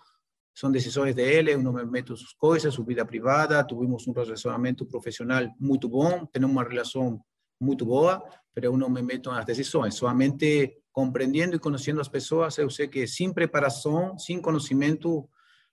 son 0.54 0.72
decisiones 0.72 1.14
de 1.14 1.38
él, 1.38 1.54
uno 1.58 1.70
me 1.70 1.84
meto 1.84 2.16
sus 2.16 2.34
cosas, 2.34 2.72
su 2.72 2.82
vida 2.82 3.04
privada, 3.04 3.66
tuvimos 3.66 4.06
un 4.06 4.14
relacionamiento 4.14 4.88
profesional 4.88 5.52
muy 5.58 5.78
bueno, 5.82 6.30
tenemos 6.32 6.56
una 6.56 6.64
relación 6.64 7.22
muy 7.60 7.76
buena, 7.76 8.22
pero 8.54 8.72
uno 8.72 8.88
me 8.88 9.02
meto 9.02 9.28
en 9.28 9.36
las 9.36 9.44
decisiones. 9.44 9.94
Solamente 9.94 10.82
comprendiendo 10.90 11.56
y 11.56 11.58
conociendo 11.58 12.00
a 12.00 12.04
las 12.04 12.08
personas, 12.08 12.56
yo 12.56 12.70
sé 12.70 12.88
que 12.88 13.06
sin 13.06 13.34
preparación, 13.34 14.18
sin 14.18 14.40
conocimiento, 14.40 15.28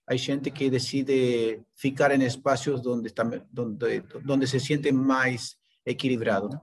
hay 0.06 0.18
gente 0.18 0.50
que 0.50 0.70
decide 0.70 1.64
ficar 1.74 2.12
en 2.12 2.22
espacios 2.22 2.82
donde, 2.82 3.08
está, 3.08 3.24
donde, 3.50 4.02
donde 4.22 4.46
se 4.46 4.60
siente 4.60 4.92
más 4.92 5.58
equilibrado. 5.84 6.60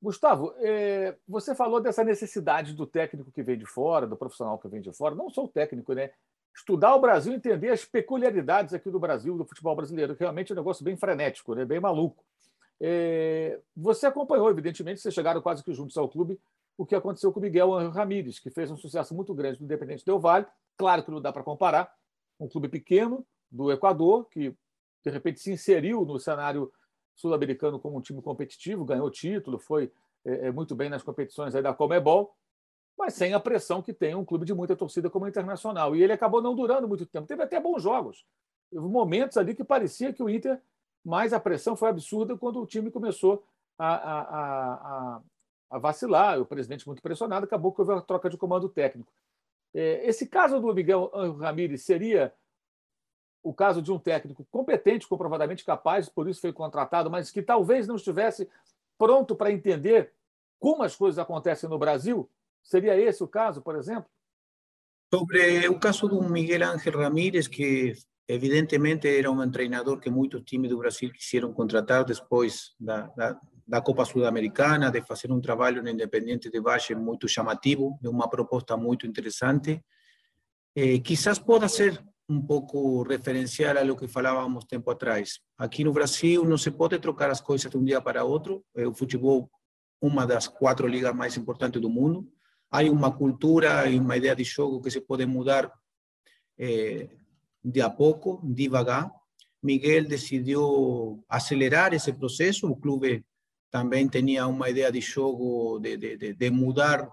Gustavo, 0.00 0.54
é, 0.58 1.16
você 1.26 1.54
falou 1.54 1.80
dessa 1.80 2.04
necessidade 2.04 2.74
do 2.74 2.86
técnico 2.86 3.32
que 3.32 3.42
vem 3.42 3.58
de 3.58 3.64
fora, 3.64 4.06
do 4.06 4.16
profissional 4.16 4.58
que 4.58 4.68
vem 4.68 4.80
de 4.80 4.92
fora, 4.92 5.14
não 5.14 5.30
só 5.30 5.44
o 5.44 5.48
técnico, 5.48 5.94
né? 5.94 6.10
Estudar 6.54 6.94
o 6.94 7.00
Brasil, 7.00 7.32
entender 7.32 7.70
as 7.70 7.84
peculiaridades 7.84 8.74
aqui 8.74 8.90
do 8.90 9.00
Brasil, 9.00 9.36
do 9.36 9.44
futebol 9.44 9.74
brasileiro, 9.74 10.14
que 10.14 10.20
realmente 10.20 10.52
é 10.52 10.54
um 10.54 10.58
negócio 10.58 10.84
bem 10.84 10.96
frenético, 10.96 11.54
né? 11.54 11.64
bem 11.64 11.80
maluco. 11.80 12.22
É, 12.80 13.58
você 13.74 14.06
acompanhou, 14.06 14.48
evidentemente, 14.50 15.00
vocês 15.00 15.14
chegaram 15.14 15.40
quase 15.40 15.64
que 15.64 15.72
juntos 15.72 15.96
ao 15.96 16.08
clube, 16.08 16.38
o 16.76 16.84
que 16.86 16.94
aconteceu 16.94 17.32
com 17.32 17.40
o 17.40 17.42
Miguel 17.42 17.70
Ramírez, 17.90 18.38
que 18.38 18.50
fez 18.50 18.70
um 18.70 18.76
sucesso 18.76 19.14
muito 19.14 19.34
grande 19.34 19.58
no 19.58 19.64
Independente 19.64 20.04
Del 20.04 20.20
Vale. 20.20 20.46
Claro 20.76 21.02
que 21.02 21.10
não 21.10 21.20
dá 21.20 21.32
para 21.32 21.42
comparar, 21.42 21.92
um 22.38 22.48
clube 22.48 22.68
pequeno 22.68 23.26
do 23.50 23.70
Equador, 23.70 24.28
que 24.28 24.54
de 25.04 25.10
repente 25.10 25.40
se 25.40 25.52
inseriu 25.52 26.04
no 26.04 26.18
cenário 26.18 26.72
sul-americano 27.14 27.78
como 27.78 27.96
um 27.96 28.00
time 28.00 28.20
competitivo, 28.20 28.84
ganhou 28.84 29.10
título, 29.10 29.58
foi 29.58 29.92
é, 30.24 30.48
é, 30.48 30.50
muito 30.50 30.74
bem 30.74 30.88
nas 30.88 31.02
competições 31.02 31.54
aí 31.54 31.62
da 31.62 31.72
Comebol, 31.72 32.34
mas 32.96 33.14
sem 33.14 33.34
a 33.34 33.40
pressão 33.40 33.82
que 33.82 33.92
tem 33.92 34.14
um 34.14 34.24
clube 34.24 34.46
de 34.46 34.54
muita 34.54 34.74
torcida 34.74 35.10
como 35.10 35.24
o 35.24 35.28
Internacional. 35.28 35.94
E 35.94 36.02
ele 36.02 36.12
acabou 36.12 36.40
não 36.40 36.54
durando 36.54 36.88
muito 36.88 37.04
tempo. 37.06 37.26
Teve 37.26 37.42
até 37.42 37.60
bons 37.60 37.82
jogos. 37.82 38.24
Teve 38.70 38.84
momentos 38.86 39.36
ali 39.36 39.54
que 39.54 39.64
parecia 39.64 40.12
que 40.12 40.22
o 40.22 40.30
Inter, 40.30 40.60
mas 41.04 41.32
a 41.32 41.40
pressão 41.40 41.76
foi 41.76 41.88
absurda 41.88 42.36
quando 42.36 42.60
o 42.60 42.66
time 42.66 42.90
começou 42.90 43.44
a, 43.78 43.94
a, 43.94 44.20
a, 45.16 45.20
a 45.70 45.78
vacilar. 45.78 46.40
O 46.40 46.46
presidente 46.46 46.86
muito 46.86 47.02
pressionado, 47.02 47.44
acabou 47.44 47.72
que 47.72 47.80
houve 47.80 47.92
a 47.92 48.00
troca 48.00 48.30
de 48.30 48.36
comando 48.36 48.68
técnico. 48.68 49.12
É, 49.74 50.06
esse 50.06 50.26
caso 50.26 50.60
do 50.60 50.72
Miguel 50.72 51.10
Ramírez 51.38 51.82
seria 51.82 52.32
o 53.42 53.52
caso 53.52 53.82
de 53.82 53.92
um 53.92 53.98
técnico 53.98 54.46
competente, 54.50 55.06
comprovadamente 55.06 55.64
capaz, 55.64 56.08
por 56.08 56.28
isso 56.28 56.40
foi 56.40 56.52
contratado, 56.52 57.10
mas 57.10 57.30
que 57.30 57.42
talvez 57.42 57.86
não 57.86 57.96
estivesse 57.96 58.48
pronto 58.96 59.36
para 59.36 59.52
entender 59.52 60.12
como 60.58 60.82
as 60.82 60.96
coisas 60.96 61.18
acontecem 61.18 61.68
no 61.68 61.78
Brasil? 61.78 62.30
Seria 62.62 62.98
esse 62.98 63.22
o 63.22 63.28
caso, 63.28 63.60
por 63.60 63.76
exemplo? 63.76 64.08
Sobre 65.12 65.68
o 65.68 65.78
caso 65.78 66.08
do 66.08 66.22
Miguel 66.22 66.66
Ángel 66.66 66.98
Ramírez, 66.98 67.46
que 67.46 67.92
evidentemente 68.26 69.06
era 69.06 69.30
um 69.30 69.50
treinador 69.50 70.00
que 70.00 70.08
muitos 70.08 70.42
times 70.42 70.70
do 70.70 70.78
Brasil 70.78 71.12
quiseram 71.12 71.52
contratar 71.52 72.04
depois 72.04 72.74
da, 72.80 73.08
da, 73.08 73.38
da 73.66 73.80
Copa 73.80 74.04
Sul-Americana, 74.04 74.90
de 74.90 75.02
fazer 75.02 75.32
um 75.32 75.40
trabalho 75.40 75.82
no 75.82 75.88
Independente 75.88 76.50
de 76.50 76.60
Valle 76.60 76.94
muito 76.96 77.26
chamativo, 77.26 77.98
de 78.00 78.08
uma 78.08 78.28
proposta 78.28 78.76
muito 78.76 79.06
interessante. 79.06 79.82
Eh, 80.76 80.98
quizás 81.00 81.38
possa 81.38 81.68
ser 81.68 82.04
um 82.28 82.40
pouco 82.40 83.02
referencial 83.02 83.76
a 83.78 83.82
lo 83.82 83.96
que 83.96 84.08
falávamos 84.08 84.64
tempo 84.64 84.90
atrás. 84.90 85.40
Aqui 85.58 85.84
no 85.84 85.92
Brasil 85.92 86.44
não 86.44 86.56
se 86.56 86.70
pode 86.70 86.98
trocar 86.98 87.30
as 87.30 87.40
coisas 87.40 87.70
de 87.70 87.76
um 87.76 87.84
dia 87.84 88.00
para 88.00 88.24
outro. 88.24 88.64
O 88.74 88.94
futebol, 88.94 89.50
uma 90.00 90.26
das 90.26 90.48
quatro 90.48 90.86
ligas 90.86 91.14
mais 91.14 91.36
importantes 91.36 91.80
do 91.80 91.90
mundo. 91.90 92.26
Há 92.70 92.82
uma 92.90 93.12
cultura 93.12 93.88
e 93.88 93.98
uma 93.98 94.16
ideia 94.16 94.34
de 94.34 94.44
jogo 94.44 94.80
que 94.80 94.90
se 94.90 95.00
pode 95.00 95.26
mudar 95.26 95.70
eh, 96.58 97.08
de 97.62 97.80
a 97.80 97.90
pouco, 97.90 98.40
devagar. 98.42 99.10
Miguel 99.62 100.04
decidiu 100.04 101.24
acelerar 101.28 101.94
esse 101.94 102.12
processo. 102.12 102.66
O 102.68 102.76
clube 102.76 103.24
também 103.74 104.06
tinha 104.06 104.46
uma 104.46 104.70
ideia 104.70 104.92
de 104.92 105.00
jogo 105.00 105.80
de, 105.80 105.96
de, 105.96 106.32
de 106.32 106.50
mudar, 106.50 107.10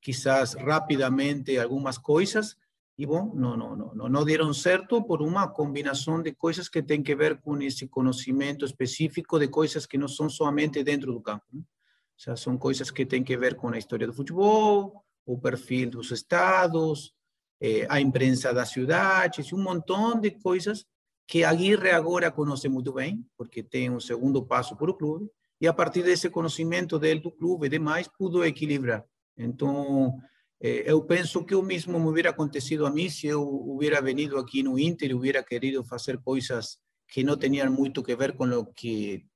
quizás 0.00 0.54
rapidamente, 0.54 1.58
algumas 1.58 1.98
coisas 1.98 2.56
bueno, 2.96 3.32
no, 3.34 3.56
no, 3.56 3.74
no, 3.74 3.92
no, 3.92 4.08
no 4.08 4.24
dieron 4.24 4.54
certo 4.54 5.04
por 5.04 5.20
una 5.22 5.52
combinación 5.52 6.22
de 6.22 6.36
cosas 6.36 6.70
que 6.70 6.84
tienen 6.84 7.02
que 7.02 7.16
ver 7.16 7.40
con 7.40 7.60
ese 7.62 7.90
conocimiento 7.90 8.64
específico 8.64 9.40
de 9.40 9.50
cosas 9.50 9.88
que 9.88 9.98
no 9.98 10.06
son 10.06 10.30
solamente 10.30 10.84
dentro 10.84 11.12
del 11.12 11.20
campo. 11.20 11.46
¿no? 11.50 11.62
O 11.62 12.18
sea, 12.24 12.36
son 12.36 12.58
cosas 12.58 12.92
que 12.92 13.06
tienen 13.06 13.24
que 13.24 13.36
ver 13.36 13.56
con 13.56 13.72
la 13.72 13.78
historia 13.78 14.06
del 14.06 14.14
fútbol, 14.14 14.92
o 15.24 15.40
perfil 15.40 15.90
de 15.90 15.96
los 15.96 16.12
estados, 16.12 17.16
eh, 17.58 17.84
a 17.90 17.98
imprensa 17.98 18.52
das 18.52 18.70
ciudades, 18.70 19.52
un 19.52 19.64
montón 19.64 20.20
de 20.20 20.38
cosas 20.38 20.86
que 21.26 21.44
Aguirre 21.44 21.90
ahora 21.90 22.30
conoce 22.30 22.68
muy 22.68 22.84
bien, 22.94 23.28
porque 23.34 23.64
tiene 23.64 23.96
un 23.96 24.00
segundo 24.00 24.46
paso 24.46 24.76
por 24.76 24.90
el 24.90 24.96
club, 24.96 25.32
y 25.58 25.66
a 25.66 25.74
partir 25.74 26.04
de 26.04 26.12
ese 26.12 26.30
conocimiento 26.30 26.98
del 26.98 27.22
club 27.22 27.64
y 27.64 27.68
demás, 27.68 28.10
pudo 28.16 28.44
equilibrar. 28.44 29.06
Entonces, 29.36 30.22
eh, 30.60 30.84
eu 30.86 31.06
penso 31.06 31.44
que 31.44 31.54
o 31.54 31.62
mesmo 31.62 31.98
me 31.98 32.08
hubiera 32.08 32.30
acontecido 32.30 32.86
a 32.86 32.90
mí 32.90 33.10
se 33.10 33.28
eu 33.28 33.42
hubiera 33.42 34.00
venido 34.00 34.38
aquí 34.38 34.62
no 34.62 34.78
Inter 34.78 35.10
e 35.10 35.14
hubiera 35.14 35.42
querido 35.42 35.84
hacer 35.90 36.20
cosas 36.20 36.80
que 37.06 37.22
no 37.24 37.38
tenían 37.38 37.72
mucho 37.72 38.02
que 38.02 38.16
ver 38.16 38.34
con 38.36 38.50
lo 38.50 38.72
que 38.72 39.26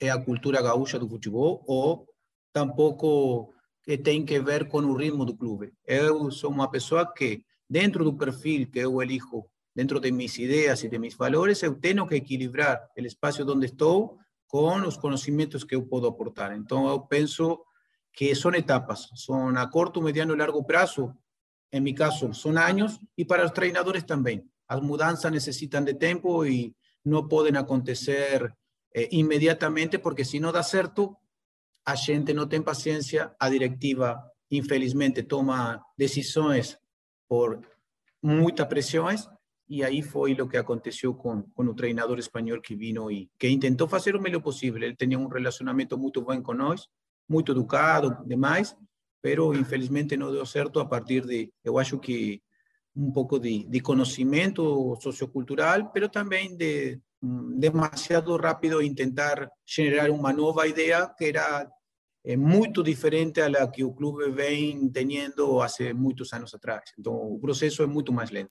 é 0.00 0.10
a 0.10 0.24
cultura 0.24 0.62
gaúcha 0.62 0.98
do 0.98 1.08
futebol 1.08 1.62
ou 1.66 2.06
tampouco 2.52 3.54
que 3.82 3.98
tem 3.98 4.24
que 4.24 4.38
ver 4.40 4.68
com 4.68 4.78
o 4.78 4.96
ritmo 4.96 5.24
do 5.24 5.36
clube. 5.36 5.72
Eu 5.84 6.30
sou 6.30 6.50
uma 6.50 6.70
pessoa 6.70 7.12
que, 7.12 7.44
dentro 7.68 8.04
do 8.04 8.16
perfil 8.16 8.70
que 8.70 8.80
eu 8.80 9.02
elijo, 9.02 9.46
dentro 9.74 10.00
de 10.00 10.10
mis 10.12 10.38
ideias 10.38 10.82
e 10.84 10.88
de 10.88 10.98
mis 10.98 11.14
valores, 11.14 11.62
eu 11.62 11.74
tenho 11.74 12.06
que 12.06 12.16
equilibrar 12.16 12.88
o 12.96 13.00
espaço 13.00 13.42
onde 13.50 13.66
estou 13.66 14.18
com 14.48 14.80
os 14.80 14.96
conhecimentos 14.96 15.64
que 15.64 15.76
eu 15.76 15.86
posso 15.86 16.06
aportar. 16.06 16.56
Então, 16.56 16.88
eu 16.88 17.02
penso 17.02 17.62
que 18.12 18.34
son 18.34 18.54
etapas, 18.56 19.10
son 19.14 19.56
a 19.56 19.70
corto, 19.70 20.00
mediano 20.00 20.34
y 20.34 20.38
largo 20.38 20.66
plazo. 20.66 21.16
En 21.70 21.84
mi 21.84 21.94
caso, 21.94 22.32
son 22.32 22.56
años 22.56 22.98
y 23.14 23.26
para 23.26 23.42
los 23.44 23.52
treinadores 23.52 24.06
también. 24.06 24.50
Las 24.68 24.82
mudanzas 24.82 25.30
necesitan 25.30 25.84
de 25.84 25.94
tiempo 25.94 26.46
y 26.46 26.74
no 27.04 27.28
pueden 27.28 27.56
acontecer 27.56 28.54
eh, 28.92 29.08
inmediatamente 29.12 29.98
porque 29.98 30.24
si 30.24 30.40
no 30.40 30.50
da 30.50 30.62
cierto, 30.62 31.20
a 31.84 31.94
gente 31.94 32.34
não 32.34 32.48
tem 32.48 32.62
paciência, 32.62 33.34
a 33.38 33.48
diretiva, 33.48 34.32
infelizmente, 34.50 35.22
toma 35.22 35.82
decisões 35.96 36.78
por 37.26 37.60
muitas 38.20 38.66
pressões, 38.66 39.28
e 39.68 39.84
aí 39.84 40.00
foi 40.02 40.32
o 40.34 40.48
que 40.48 40.56
aconteceu 40.56 41.14
com, 41.14 41.42
com 41.42 41.62
o 41.64 41.74
treinador 41.74 42.18
espanhol 42.18 42.60
que 42.60 42.74
vino 42.74 43.10
e 43.10 43.28
que 43.38 43.58
tentou 43.58 43.86
fazer 43.86 44.16
o 44.16 44.20
melhor 44.20 44.40
possível. 44.40 44.82
Ele 44.82 44.96
tinha 44.96 45.18
um 45.18 45.28
relacionamento 45.28 45.98
muito 45.98 46.22
bom 46.22 46.40
com 46.42 46.54
nós, 46.54 46.88
muito 47.28 47.52
educado, 47.52 48.16
demais, 48.26 48.74
pero 49.20 49.54
infelizmente 49.54 50.16
não 50.16 50.32
deu 50.32 50.46
certo 50.46 50.80
a 50.80 50.86
partir 50.86 51.26
de, 51.26 51.52
eu 51.62 51.78
acho 51.78 51.98
que 51.98 52.40
um 52.96 53.12
pouco 53.12 53.38
de, 53.38 53.64
de 53.64 53.80
conhecimento 53.80 54.96
sociocultural, 55.00 55.90
pero 55.92 56.08
também 56.08 56.56
de 56.56 56.98
mm, 57.22 57.58
demasiado 57.58 58.36
rápido 58.36 58.82
intentar 58.82 59.48
generar 59.66 60.10
uma 60.10 60.32
nova 60.32 60.66
ideia 60.66 61.06
que 61.16 61.26
era 61.26 61.70
é 62.24 62.36
muito 62.36 62.82
diferente 62.82 63.40
la 63.48 63.70
que 63.70 63.84
o 63.84 63.92
clube 63.92 64.30
vem 64.30 64.90
tendo 64.90 65.62
há 65.62 65.68
muitos 65.94 66.32
anos 66.32 66.52
atrás. 66.52 66.92
Então, 66.98 67.14
o 67.14 67.38
processo 67.38 67.82
é 67.82 67.86
muito 67.86 68.12
mais 68.12 68.30
lento. 68.30 68.50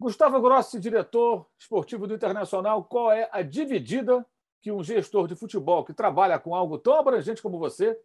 Gustavo 0.00 0.40
Grossi, 0.40 0.78
diretor 0.78 1.46
esportivo 1.58 2.06
do 2.06 2.14
Internacional, 2.14 2.84
qual 2.84 3.10
é 3.10 3.28
a 3.32 3.42
dividida 3.42 4.24
que 4.60 4.70
um 4.70 4.82
gestor 4.82 5.26
de 5.26 5.34
futebol 5.34 5.84
que 5.84 5.92
trabalha 5.92 6.38
com 6.38 6.54
algo 6.54 6.78
tão 6.78 6.94
abrangente 6.94 7.42
como 7.42 7.58
você, 7.58 7.98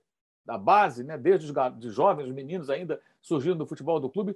da 0.45 0.57
base, 0.57 1.03
né, 1.03 1.17
desde 1.17 1.51
os 1.51 1.79
de 1.79 1.89
jovens, 1.89 2.27
os 2.27 2.33
meninos 2.33 2.69
ainda 2.69 2.99
surgindo 3.21 3.57
no 3.57 3.67
futebol 3.67 3.99
do 3.99 4.09
clube, 4.09 4.35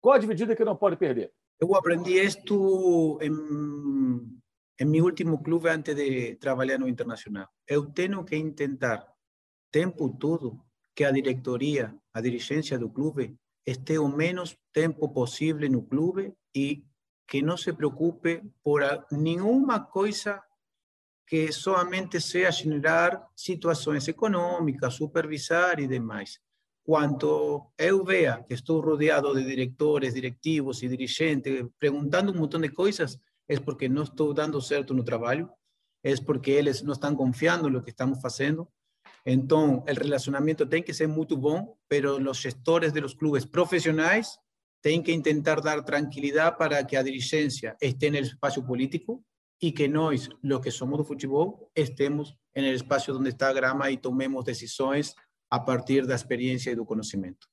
qual 0.00 0.14
a 0.14 0.18
dividida 0.18 0.54
que 0.54 0.64
não 0.64 0.76
pode 0.76 0.96
perder? 0.96 1.32
Eu 1.58 1.74
aprendi 1.74 2.18
isto 2.18 3.18
em, 3.20 4.40
em 4.78 4.84
meu 4.84 5.04
último 5.04 5.42
clube 5.42 5.68
antes 5.68 5.94
de 5.94 6.36
trabalhar 6.36 6.78
no 6.78 6.88
Internacional. 6.88 7.48
Eu 7.66 7.86
tenho 7.86 8.24
que 8.24 8.50
tentar, 8.52 9.06
tempo 9.70 10.08
todo, 10.08 10.58
que 10.94 11.04
a 11.04 11.10
diretoria, 11.10 11.94
a 12.12 12.20
dirigência 12.20 12.78
do 12.78 12.88
clube, 12.88 13.36
esté 13.66 13.98
o 13.98 14.08
menos 14.08 14.56
tempo 14.72 15.08
possível 15.08 15.68
no 15.70 15.82
clube 15.82 16.32
e 16.54 16.84
que 17.30 17.40
não 17.40 17.56
se 17.56 17.72
preocupe 17.72 18.42
por 18.60 18.82
nenhuma 19.12 19.78
coisa 19.78 20.42
que 21.24 21.52
somente 21.52 22.20
sea 22.20 22.50
generar 22.50 23.24
situações 23.36 24.08
econômicas, 24.08 24.94
supervisar 24.94 25.78
e 25.78 25.86
demais. 25.86 26.40
Quanto 26.82 27.70
eu 27.78 28.04
vea 28.04 28.44
que 28.48 28.54
estou 28.54 28.80
rodeado 28.80 29.32
de 29.32 29.44
diretores, 29.44 30.14
directivos 30.14 30.82
e 30.82 30.88
dirigentes 30.88 31.64
perguntando 31.78 32.32
um 32.32 32.36
montão 32.36 32.60
de 32.60 32.70
coisas, 32.70 33.16
é 33.48 33.60
porque 33.60 33.88
não 33.88 34.02
estou 34.02 34.34
dando 34.34 34.60
certo 34.60 34.92
no 34.92 35.04
trabalho, 35.04 35.48
é 36.02 36.12
porque 36.16 36.50
eles 36.50 36.82
não 36.82 36.94
estão 36.94 37.14
confiando 37.14 37.70
no 37.70 37.80
que 37.80 37.90
estamos 37.90 38.20
fazendo. 38.20 38.66
Então, 39.24 39.84
o 39.88 40.02
relacionamento 40.02 40.66
tem 40.66 40.82
que 40.82 40.92
ser 40.92 41.06
muito 41.06 41.36
bom, 41.36 41.76
pero 41.88 42.16
os 42.16 42.38
gestores 42.38 42.92
de 42.92 43.00
los 43.00 43.14
clubes 43.14 43.44
profissionais 43.44 44.36
têm 44.82 45.02
que 45.02 45.18
tentar 45.20 45.60
dar 45.60 45.82
tranquilidade 45.82 46.56
para 46.56 46.84
que 46.84 46.96
a 46.96 47.02
dirigência 47.02 47.76
esteja 47.80 48.20
no 48.20 48.26
espaço 48.26 48.64
político 48.64 49.22
y 49.60 49.72
que 49.72 49.88
nós, 49.88 50.28
los 50.42 50.60
que 50.60 50.70
somos 50.70 50.98
do 50.98 51.04
futebol, 51.04 51.70
estemos 51.74 52.36
en 52.54 52.64
el 52.64 52.74
espacio 52.74 53.12
donde 53.12 53.30
está 53.30 53.48
a 53.48 53.52
grama 53.52 53.90
y 53.90 53.98
tomemos 53.98 54.44
decisiones 54.44 55.14
a 55.50 55.64
partir 55.64 56.06
da 56.06 56.14
experiência 56.14 56.70
e 56.70 56.74
do 56.74 56.86
conhecimento. 56.86 57.46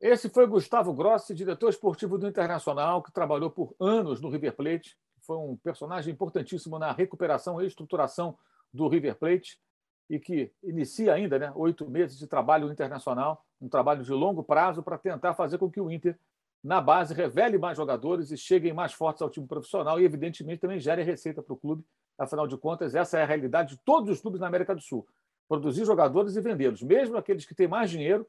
Esse 0.00 0.28
foi 0.28 0.46
Gustavo 0.46 0.92
Grossi, 0.94 1.34
diretor 1.34 1.70
esportivo 1.70 2.18
do 2.18 2.26
Internacional, 2.26 3.02
que 3.02 3.12
trabalhou 3.12 3.50
por 3.50 3.74
anos 3.78 4.20
no 4.20 4.30
River 4.30 4.54
Plate. 4.54 4.96
Foi 5.20 5.36
um 5.36 5.56
personagem 5.56 6.12
importantíssimo 6.12 6.78
na 6.78 6.92
recuperação 6.92 7.60
e 7.60 7.66
estruturação 7.66 8.36
do 8.72 8.88
River 8.88 9.16
Plate 9.16 9.58
e 10.08 10.18
que 10.18 10.52
inicia 10.62 11.14
ainda 11.14 11.38
né, 11.38 11.52
oito 11.54 11.88
meses 11.88 12.18
de 12.18 12.26
trabalho 12.26 12.70
internacional, 12.72 13.44
um 13.60 13.68
trabalho 13.68 14.02
de 14.02 14.10
longo 14.10 14.42
prazo 14.42 14.82
para 14.82 14.98
tentar 14.98 15.34
fazer 15.34 15.58
com 15.58 15.70
que 15.70 15.80
o 15.80 15.90
Inter 15.90 16.18
na 16.62 16.80
base, 16.80 17.14
revele 17.14 17.56
mais 17.56 17.76
jogadores 17.76 18.30
e 18.30 18.36
cheguem 18.36 18.72
mais 18.72 18.92
fortes 18.92 19.22
ao 19.22 19.30
time 19.30 19.46
profissional 19.46 19.98
e, 19.98 20.04
evidentemente, 20.04 20.60
também 20.60 20.78
gere 20.78 21.02
receita 21.02 21.42
para 21.42 21.54
o 21.54 21.56
clube. 21.56 21.84
Afinal 22.18 22.46
de 22.46 22.56
contas, 22.58 22.94
essa 22.94 23.18
é 23.18 23.22
a 23.22 23.26
realidade 23.26 23.76
de 23.76 23.82
todos 23.82 24.10
os 24.10 24.20
clubes 24.20 24.40
na 24.40 24.46
América 24.46 24.74
do 24.74 24.80
Sul. 24.80 25.06
Produzir 25.48 25.84
jogadores 25.84 26.36
e 26.36 26.40
vendê-los. 26.40 26.82
Mesmo 26.82 27.16
aqueles 27.16 27.46
que 27.46 27.54
têm 27.54 27.66
mais 27.66 27.90
dinheiro, 27.90 28.26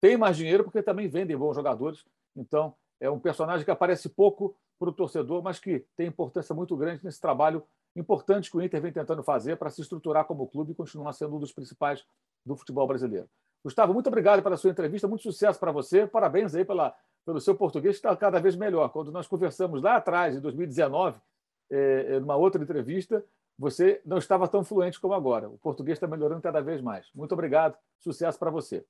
têm 0.00 0.16
mais 0.16 0.36
dinheiro 0.36 0.64
porque 0.64 0.82
também 0.82 1.08
vendem 1.08 1.36
bons 1.36 1.54
jogadores. 1.54 2.04
Então, 2.34 2.74
é 2.98 3.10
um 3.10 3.18
personagem 3.18 3.64
que 3.64 3.70
aparece 3.70 4.08
pouco 4.08 4.56
para 4.78 4.88
o 4.88 4.92
torcedor, 4.92 5.42
mas 5.42 5.58
que 5.58 5.84
tem 5.96 6.06
importância 6.06 6.54
muito 6.54 6.76
grande 6.76 7.04
nesse 7.04 7.20
trabalho 7.20 7.62
importante 7.94 8.50
que 8.50 8.56
o 8.56 8.62
Inter 8.62 8.80
vem 8.80 8.92
tentando 8.92 9.22
fazer 9.22 9.56
para 9.56 9.70
se 9.70 9.80
estruturar 9.80 10.24
como 10.24 10.46
clube 10.48 10.72
e 10.72 10.74
continuar 10.74 11.12
sendo 11.12 11.36
um 11.36 11.38
dos 11.38 11.52
principais 11.52 12.04
do 12.44 12.56
futebol 12.56 12.86
brasileiro. 12.86 13.28
Gustavo, 13.62 13.94
muito 13.94 14.08
obrigado 14.08 14.42
pela 14.42 14.56
sua 14.56 14.70
entrevista, 14.70 15.06
muito 15.06 15.22
sucesso 15.22 15.58
para 15.58 15.72
você, 15.72 16.06
parabéns 16.06 16.54
aí 16.54 16.64
pela 16.64 16.94
pelo 17.24 17.40
seu 17.40 17.54
português 17.54 17.96
está 17.96 18.14
cada 18.16 18.40
vez 18.40 18.56
melhor. 18.56 18.88
Quando 18.90 19.10
nós 19.10 19.26
conversamos 19.26 19.82
lá 19.82 19.96
atrás, 19.96 20.36
em 20.36 20.40
2019, 20.40 21.20
é, 21.70 22.20
numa 22.20 22.36
outra 22.36 22.62
entrevista, 22.62 23.24
você 23.58 24.00
não 24.04 24.18
estava 24.18 24.48
tão 24.48 24.64
fluente 24.64 25.00
como 25.00 25.14
agora. 25.14 25.48
O 25.48 25.58
português 25.58 25.96
está 25.96 26.06
melhorando 26.06 26.42
cada 26.42 26.60
vez 26.60 26.80
mais. 26.80 27.08
Muito 27.14 27.32
obrigado. 27.32 27.76
Sucesso 27.98 28.38
para 28.38 28.50
você. 28.50 28.84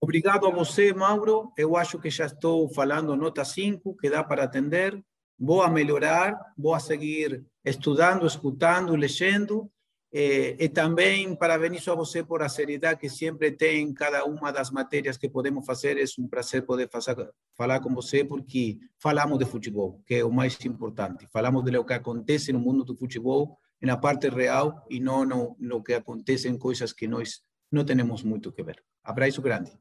Obrigado 0.00 0.46
a 0.46 0.50
você, 0.50 0.92
Mauro. 0.92 1.52
Eu 1.56 1.76
acho 1.76 1.98
que 1.98 2.10
já 2.10 2.26
estou 2.26 2.68
falando 2.68 3.16
nota 3.16 3.44
5, 3.44 3.96
que 3.96 4.10
dá 4.10 4.22
para 4.22 4.44
atender. 4.44 5.02
Vou 5.38 5.62
a 5.62 5.68
melhorar, 5.68 6.38
vou 6.56 6.74
a 6.74 6.80
seguir 6.80 7.44
estudando, 7.64 8.26
escutando, 8.26 8.94
lendo 8.94 9.70
Eh, 10.14 10.56
e 10.58 10.68
também 10.68 11.34
parabenizo 11.34 11.90
a 11.90 11.94
você 11.94 12.22
por 12.22 12.42
a 12.42 12.48
seriedade 12.48 13.00
que 13.00 13.08
sempre 13.08 13.50
tem 13.52 13.80
em 13.80 13.94
cada 13.94 14.26
uma 14.26 14.52
das 14.52 14.70
matérias 14.70 15.16
que 15.16 15.30
podemos 15.30 15.64
fazer. 15.64 15.96
É 15.98 16.04
um 16.18 16.28
prazer 16.28 16.66
poder 16.66 16.90
fazer, 16.90 17.16
falar 17.56 17.80
com 17.80 17.94
você, 17.94 18.22
porque 18.22 18.78
falamos 18.98 19.38
de 19.38 19.46
futebol, 19.46 20.02
que 20.06 20.16
é 20.16 20.24
o 20.24 20.30
mais 20.30 20.62
importante. 20.66 21.26
Falamos 21.32 21.64
de 21.64 21.70
lo 21.70 21.84
que 21.84 21.94
acontece 21.94 22.52
no 22.52 22.60
mundo 22.60 22.84
do 22.84 22.94
futebol, 22.94 23.58
na 23.80 23.96
parte 23.96 24.28
real, 24.28 24.84
e 24.90 25.00
não 25.00 25.24
no, 25.24 25.56
no 25.58 25.82
que 25.82 25.94
acontece 25.94 26.46
em 26.46 26.58
coisas 26.58 26.92
que 26.92 27.08
nós 27.08 27.42
não 27.70 27.82
temos 27.82 28.22
muito 28.22 28.52
que 28.52 28.62
ver. 28.62 28.84
Abraço 29.02 29.40
grande. 29.40 29.72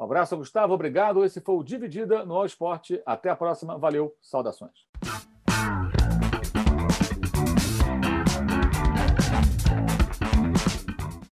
Um 0.00 0.04
abraço, 0.04 0.36
Gustavo. 0.36 0.72
Obrigado. 0.72 1.24
Esse 1.24 1.42
foi 1.42 1.54
o 1.54 1.62
Dividida 1.62 2.24
no 2.24 2.34
All 2.34 2.46
Esporte. 2.46 3.02
Até 3.04 3.28
a 3.28 3.36
próxima. 3.36 3.78
Valeu. 3.78 4.16
Saudações. 4.20 4.88